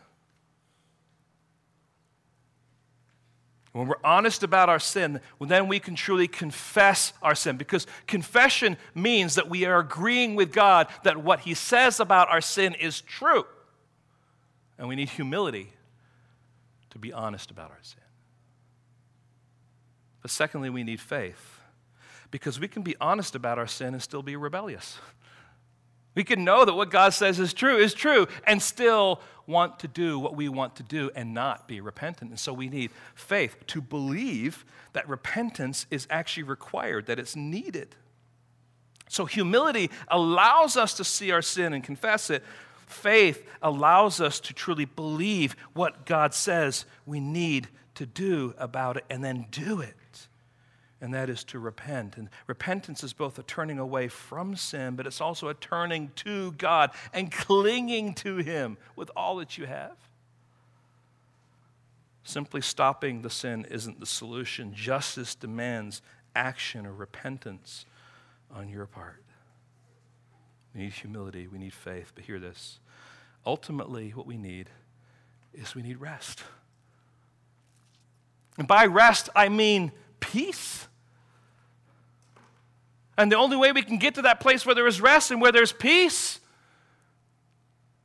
When 3.74 3.88
we're 3.88 3.96
honest 4.06 4.42
about 4.42 4.70
our 4.70 4.80
sin, 4.80 5.20
then 5.42 5.68
we 5.68 5.80
can 5.80 5.96
truly 5.96 6.30
confess 6.30 7.12
our 7.22 7.36
sin 7.36 7.58
because 7.58 7.86
confession 8.08 8.78
means 8.94 9.36
that 9.36 9.50
we 9.50 9.66
are 9.66 9.80
agreeing 9.80 10.36
with 10.36 10.54
God 10.54 10.88
that 11.04 11.18
what 11.18 11.42
He 11.42 11.54
says 11.54 12.00
about 12.00 12.30
our 12.30 12.40
sin 12.40 12.74
is 12.74 13.02
true. 13.02 13.46
And 14.78 14.88
we 14.88 14.96
need 14.96 15.10
humility 15.10 15.74
to 16.92 17.00
be 17.00 17.12
honest 17.12 17.52
about 17.52 17.72
our 17.72 17.82
sin. 17.82 18.00
But 20.22 20.32
secondly, 20.32 20.70
we 20.70 20.86
need 20.86 21.02
faith 21.02 21.55
because 22.36 22.60
we 22.60 22.68
can 22.68 22.82
be 22.82 22.98
honest 23.00 23.34
about 23.34 23.58
our 23.58 23.66
sin 23.66 23.94
and 23.94 24.04
still 24.04 24.22
be 24.22 24.36
rebellious. 24.36 24.98
We 26.16 26.26
can 26.26 26.44
know 26.44 26.66
that 26.66 26.74
what 26.74 26.92
God 26.92 27.14
says 27.14 27.40
is 27.40 27.54
true 27.54 27.78
is 27.78 27.94
true 27.94 28.28
and 28.46 28.62
still 28.62 29.22
want 29.48 29.80
to 29.80 29.88
do 29.88 30.20
what 30.20 30.36
we 30.36 30.50
want 30.50 30.76
to 30.76 30.84
do 30.84 31.10
and 31.16 31.34
not 31.34 31.66
be 31.66 31.80
repentant. 31.80 32.32
And 32.32 32.38
so 32.38 32.52
we 32.52 32.68
need 32.68 32.92
faith 33.14 33.56
to 33.68 33.80
believe 33.80 34.66
that 34.92 35.08
repentance 35.08 35.86
is 35.90 36.08
actually 36.10 36.44
required, 36.44 37.06
that 37.06 37.20
it's 37.20 37.38
needed. 37.38 37.96
So 39.08 39.24
humility 39.24 39.90
allows 40.10 40.76
us 40.76 40.94
to 40.96 41.06
see 41.06 41.32
our 41.32 41.42
sin 41.42 41.72
and 41.72 41.86
confess 41.86 42.30
it. 42.30 42.44
Faith 42.86 43.48
allows 43.62 44.20
us 44.20 44.42
to 44.42 44.54
truly 44.54 44.84
believe 44.84 45.56
what 45.72 46.06
God 46.06 46.34
says 46.34 46.84
we 47.06 47.22
need 47.22 47.70
to 47.94 48.06
do 48.06 48.54
about 48.58 48.98
it 48.98 49.06
and 49.10 49.24
then 49.24 49.46
do 49.52 49.80
it 49.80 49.94
and 51.02 51.14
that 51.14 51.30
is 51.30 51.44
to 51.46 51.60
repent. 51.60 52.18
And 52.18 52.30
repentance 52.48 53.04
is 53.04 53.14
both 53.14 53.38
a 53.38 53.44
turning 53.44 53.80
away 53.80 54.08
from 54.08 54.56
sin, 54.56 54.96
but 54.96 55.06
it's 55.06 55.22
also 55.22 55.50
a 55.50 55.54
turning 55.54 56.12
to 56.18 56.54
God 56.54 56.92
and 57.14 57.32
clinging 57.32 58.14
to 58.16 58.38
Him 58.38 58.78
with 58.96 59.12
all 59.16 59.38
that 59.38 59.58
you 59.58 59.66
have. 59.66 59.96
Simply 62.24 62.62
stopping 62.62 63.22
the 63.22 63.30
sin 63.30 63.68
isn't 63.70 64.00
the 64.00 64.06
solution. 64.06 64.74
Justice 64.74 65.36
demands 65.36 66.02
action 66.36 66.86
or 66.86 66.94
repentance 66.94 67.86
on 68.54 68.68
your 68.70 68.86
part. 68.86 69.22
We 70.74 70.82
need 70.82 70.94
humility, 70.94 71.48
we 71.48 71.60
need 71.60 71.74
faith, 71.74 72.12
but 72.16 72.26
hear 72.26 72.40
this. 72.40 72.80
Ultimately, 73.46 74.10
what 74.10 74.26
we 74.26 74.38
need 74.38 74.70
is 75.54 75.76
we 75.76 75.84
need 75.84 75.98
rest. 75.98 76.44
And 78.58 78.68
by 78.68 78.86
rest, 78.86 79.30
I 79.36 79.50
mean 79.50 79.92
peace. 80.32 80.88
And 83.18 83.32
the 83.32 83.38
only 83.38 83.56
way 83.56 83.72
we 83.72 83.82
can 83.82 83.98
get 83.98 84.16
to 84.16 84.24
that 84.24 84.40
place 84.40 84.66
where 84.66 84.76
there 84.76 84.88
is 84.88 85.00
rest 85.00 85.32
and 85.32 85.40
where 85.40 85.52
there's 85.52 85.72
peace 85.72 86.40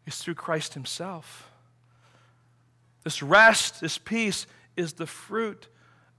is 0.07 0.19
through 0.19 0.35
Christ 0.35 0.75
Himself. 0.75 1.51
This 3.03 3.23
rest, 3.23 3.81
this 3.81 3.99
peace, 3.99 4.47
is 4.77 4.93
the 4.93 5.07
fruit 5.07 5.67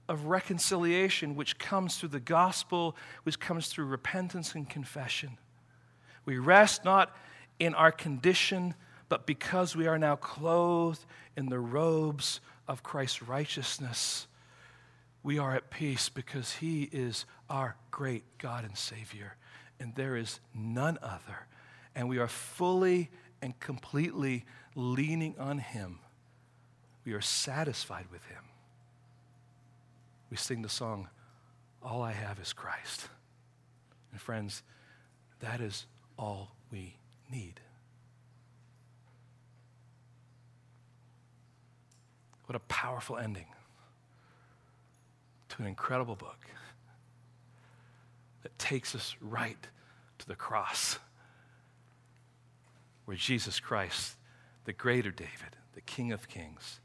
of 0.08 0.26
reconciliation, 0.26 1.36
which 1.36 1.58
comes 1.58 1.96
through 1.96 2.10
the 2.10 2.20
gospel, 2.20 2.96
which 3.22 3.38
comes 3.38 3.68
through 3.68 3.86
repentance 3.86 4.54
and 4.54 4.68
confession. 4.68 5.38
We 6.24 6.38
rest 6.38 6.84
not 6.84 7.16
in 7.58 7.74
our 7.74 7.92
condition, 7.92 8.74
but 9.08 9.26
because 9.26 9.76
we 9.76 9.86
are 9.86 9.98
now 9.98 10.16
clothed 10.16 11.04
in 11.36 11.48
the 11.48 11.60
robes 11.60 12.40
of 12.68 12.82
Christ's 12.82 13.22
righteousness 13.22 14.26
we 15.22 15.38
are 15.38 15.54
at 15.54 15.70
peace 15.70 16.08
because 16.08 16.54
He 16.54 16.84
is 16.92 17.24
our 17.48 17.76
great 17.90 18.24
God 18.38 18.64
and 18.64 18.76
Savior, 18.76 19.36
and 19.78 19.94
there 19.94 20.16
is 20.16 20.40
none 20.54 20.98
other. 21.02 21.46
And 21.94 22.08
we 22.08 22.18
are 22.18 22.28
fully 22.28 23.10
and 23.40 23.58
completely 23.60 24.44
leaning 24.74 25.34
on 25.38 25.58
Him. 25.58 25.98
We 27.04 27.12
are 27.12 27.20
satisfied 27.20 28.06
with 28.10 28.24
Him. 28.26 28.42
We 30.30 30.36
sing 30.36 30.62
the 30.62 30.68
song, 30.68 31.08
All 31.82 32.02
I 32.02 32.12
Have 32.12 32.40
is 32.40 32.52
Christ. 32.52 33.08
And 34.10 34.20
friends, 34.20 34.62
that 35.40 35.60
is 35.60 35.86
all 36.18 36.52
we 36.70 36.96
need. 37.30 37.60
What 42.46 42.56
a 42.56 42.60
powerful 42.60 43.16
ending 43.16 43.46
to 45.52 45.62
an 45.62 45.68
incredible 45.68 46.16
book 46.16 46.46
that 48.42 48.58
takes 48.58 48.94
us 48.94 49.14
right 49.20 49.68
to 50.18 50.26
the 50.26 50.34
cross 50.34 50.98
where 53.04 53.16
Jesus 53.18 53.60
Christ, 53.60 54.16
the 54.64 54.72
greater 54.72 55.10
David, 55.10 55.56
the 55.74 55.82
King 55.82 56.10
of 56.10 56.26
Kings, 56.26 56.80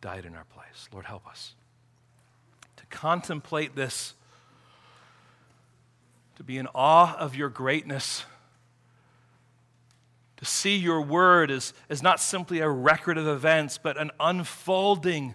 died 0.00 0.24
in 0.24 0.34
our 0.34 0.44
place. 0.44 0.88
Lord, 0.92 1.04
help 1.04 1.26
us 1.26 1.54
to 2.76 2.86
contemplate 2.86 3.76
this, 3.76 4.14
to 6.36 6.42
be 6.42 6.56
in 6.56 6.66
awe 6.74 7.14
of 7.18 7.36
your 7.36 7.50
greatness, 7.50 8.24
to 10.38 10.46
see 10.46 10.76
your 10.76 11.02
word 11.02 11.50
as, 11.50 11.74
as 11.90 12.02
not 12.02 12.18
simply 12.18 12.60
a 12.60 12.68
record 12.68 13.18
of 13.18 13.26
events, 13.26 13.76
but 13.76 13.98
an 14.00 14.10
unfolding 14.18 15.34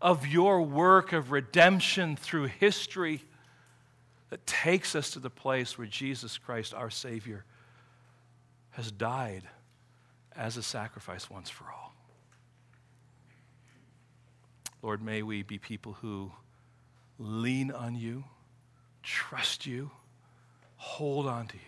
of 0.00 0.26
your 0.26 0.62
work 0.62 1.12
of 1.12 1.30
redemption 1.30 2.16
through 2.16 2.46
history 2.46 3.22
that 4.30 4.46
takes 4.46 4.94
us 4.94 5.10
to 5.10 5.18
the 5.18 5.30
place 5.30 5.78
where 5.78 5.86
Jesus 5.86 6.38
Christ, 6.38 6.74
our 6.74 6.90
Savior, 6.90 7.44
has 8.70 8.90
died 8.90 9.44
as 10.34 10.56
a 10.56 10.62
sacrifice 10.62 11.30
once 11.30 11.48
for 11.48 11.64
all. 11.64 11.94
Lord, 14.82 15.02
may 15.02 15.22
we 15.22 15.42
be 15.42 15.58
people 15.58 15.94
who 15.94 16.30
lean 17.18 17.70
on 17.70 17.94
you, 17.94 18.24
trust 19.02 19.66
you, 19.66 19.90
hold 20.76 21.26
on 21.26 21.46
to 21.48 21.56
you. 21.56 21.60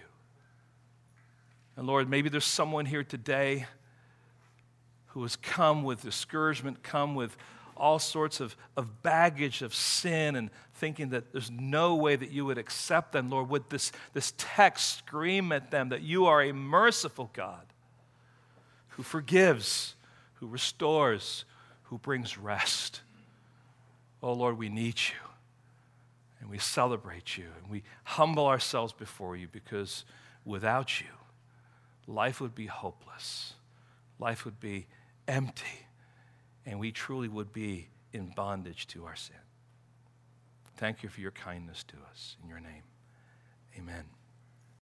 And 1.77 1.87
Lord, 1.87 2.11
maybe 2.11 2.29
there's 2.29 2.45
someone 2.45 2.87
here 2.87 3.05
today 3.05 3.67
who 5.07 5.23
has 5.23 5.37
come 5.37 5.85
with 5.85 6.03
discouragement, 6.03 6.83
come 6.83 7.15
with 7.15 7.37
all 7.79 7.99
sorts 7.99 8.41
of, 8.41 8.57
of 8.77 9.03
baggage 9.03 9.63
of 9.63 9.75
sin 9.75 10.37
and 10.37 10.51
thinking 10.75 11.11
that 11.11 11.33
there's 11.33 11.51
no 11.51 11.95
way 11.95 12.17
that 12.17 12.31
you 12.31 12.45
would 12.45 12.59
accept 12.59 13.13
them, 13.13 13.31
Lord, 13.31 13.49
would 13.49 13.69
this, 13.71 13.93
this 14.13 14.33
text 14.37 14.99
scream 14.99 15.53
at 15.53 15.71
them 15.71 15.89
that 15.89 16.03
you 16.03 16.27
are 16.27 16.43
a 16.43 16.53
merciful 16.53 17.31
God 17.33 17.67
who 18.91 19.03
forgives, 19.03 19.95
who 20.35 20.47
restores, 20.47 21.45
who 21.85 21.99
brings 21.99 22.37
rest. 22.37 23.01
Oh, 24.23 24.33
Lord, 24.33 24.59
we 24.59 24.69
need 24.69 24.97
you. 24.99 25.29
And 26.41 26.51
we 26.51 26.59
celebrate 26.59 27.37
you. 27.37 27.47
And 27.61 27.71
we 27.71 27.83
humble 28.05 28.47
ourselves 28.47 28.93
before 28.93 29.37
you 29.37 29.49
because 29.51 30.05
without 30.45 31.01
you, 31.01 31.07
life 32.07 32.41
would 32.41 32.55
be 32.55 32.67
hopeless. 32.67 33.55
Life 34.19 34.45
would 34.45 34.61
be 34.61 34.87
empty 35.27 35.88
and 36.69 36.79
we 36.79 36.93
truly 36.93 37.29
would 37.29 37.51
be 37.51 37.89
in 38.13 38.31
bondage 38.37 38.87
to 38.89 39.07
our 39.07 39.17
sin. 39.17 39.37
Thank 40.77 41.03
you 41.03 41.09
for 41.09 41.21
your 41.21 41.31
kindness 41.31 41.83
to 41.85 41.97
us. 42.11 42.37
In 42.43 42.49
your 42.49 42.61
name, 42.61 42.83
amen. 43.77 44.05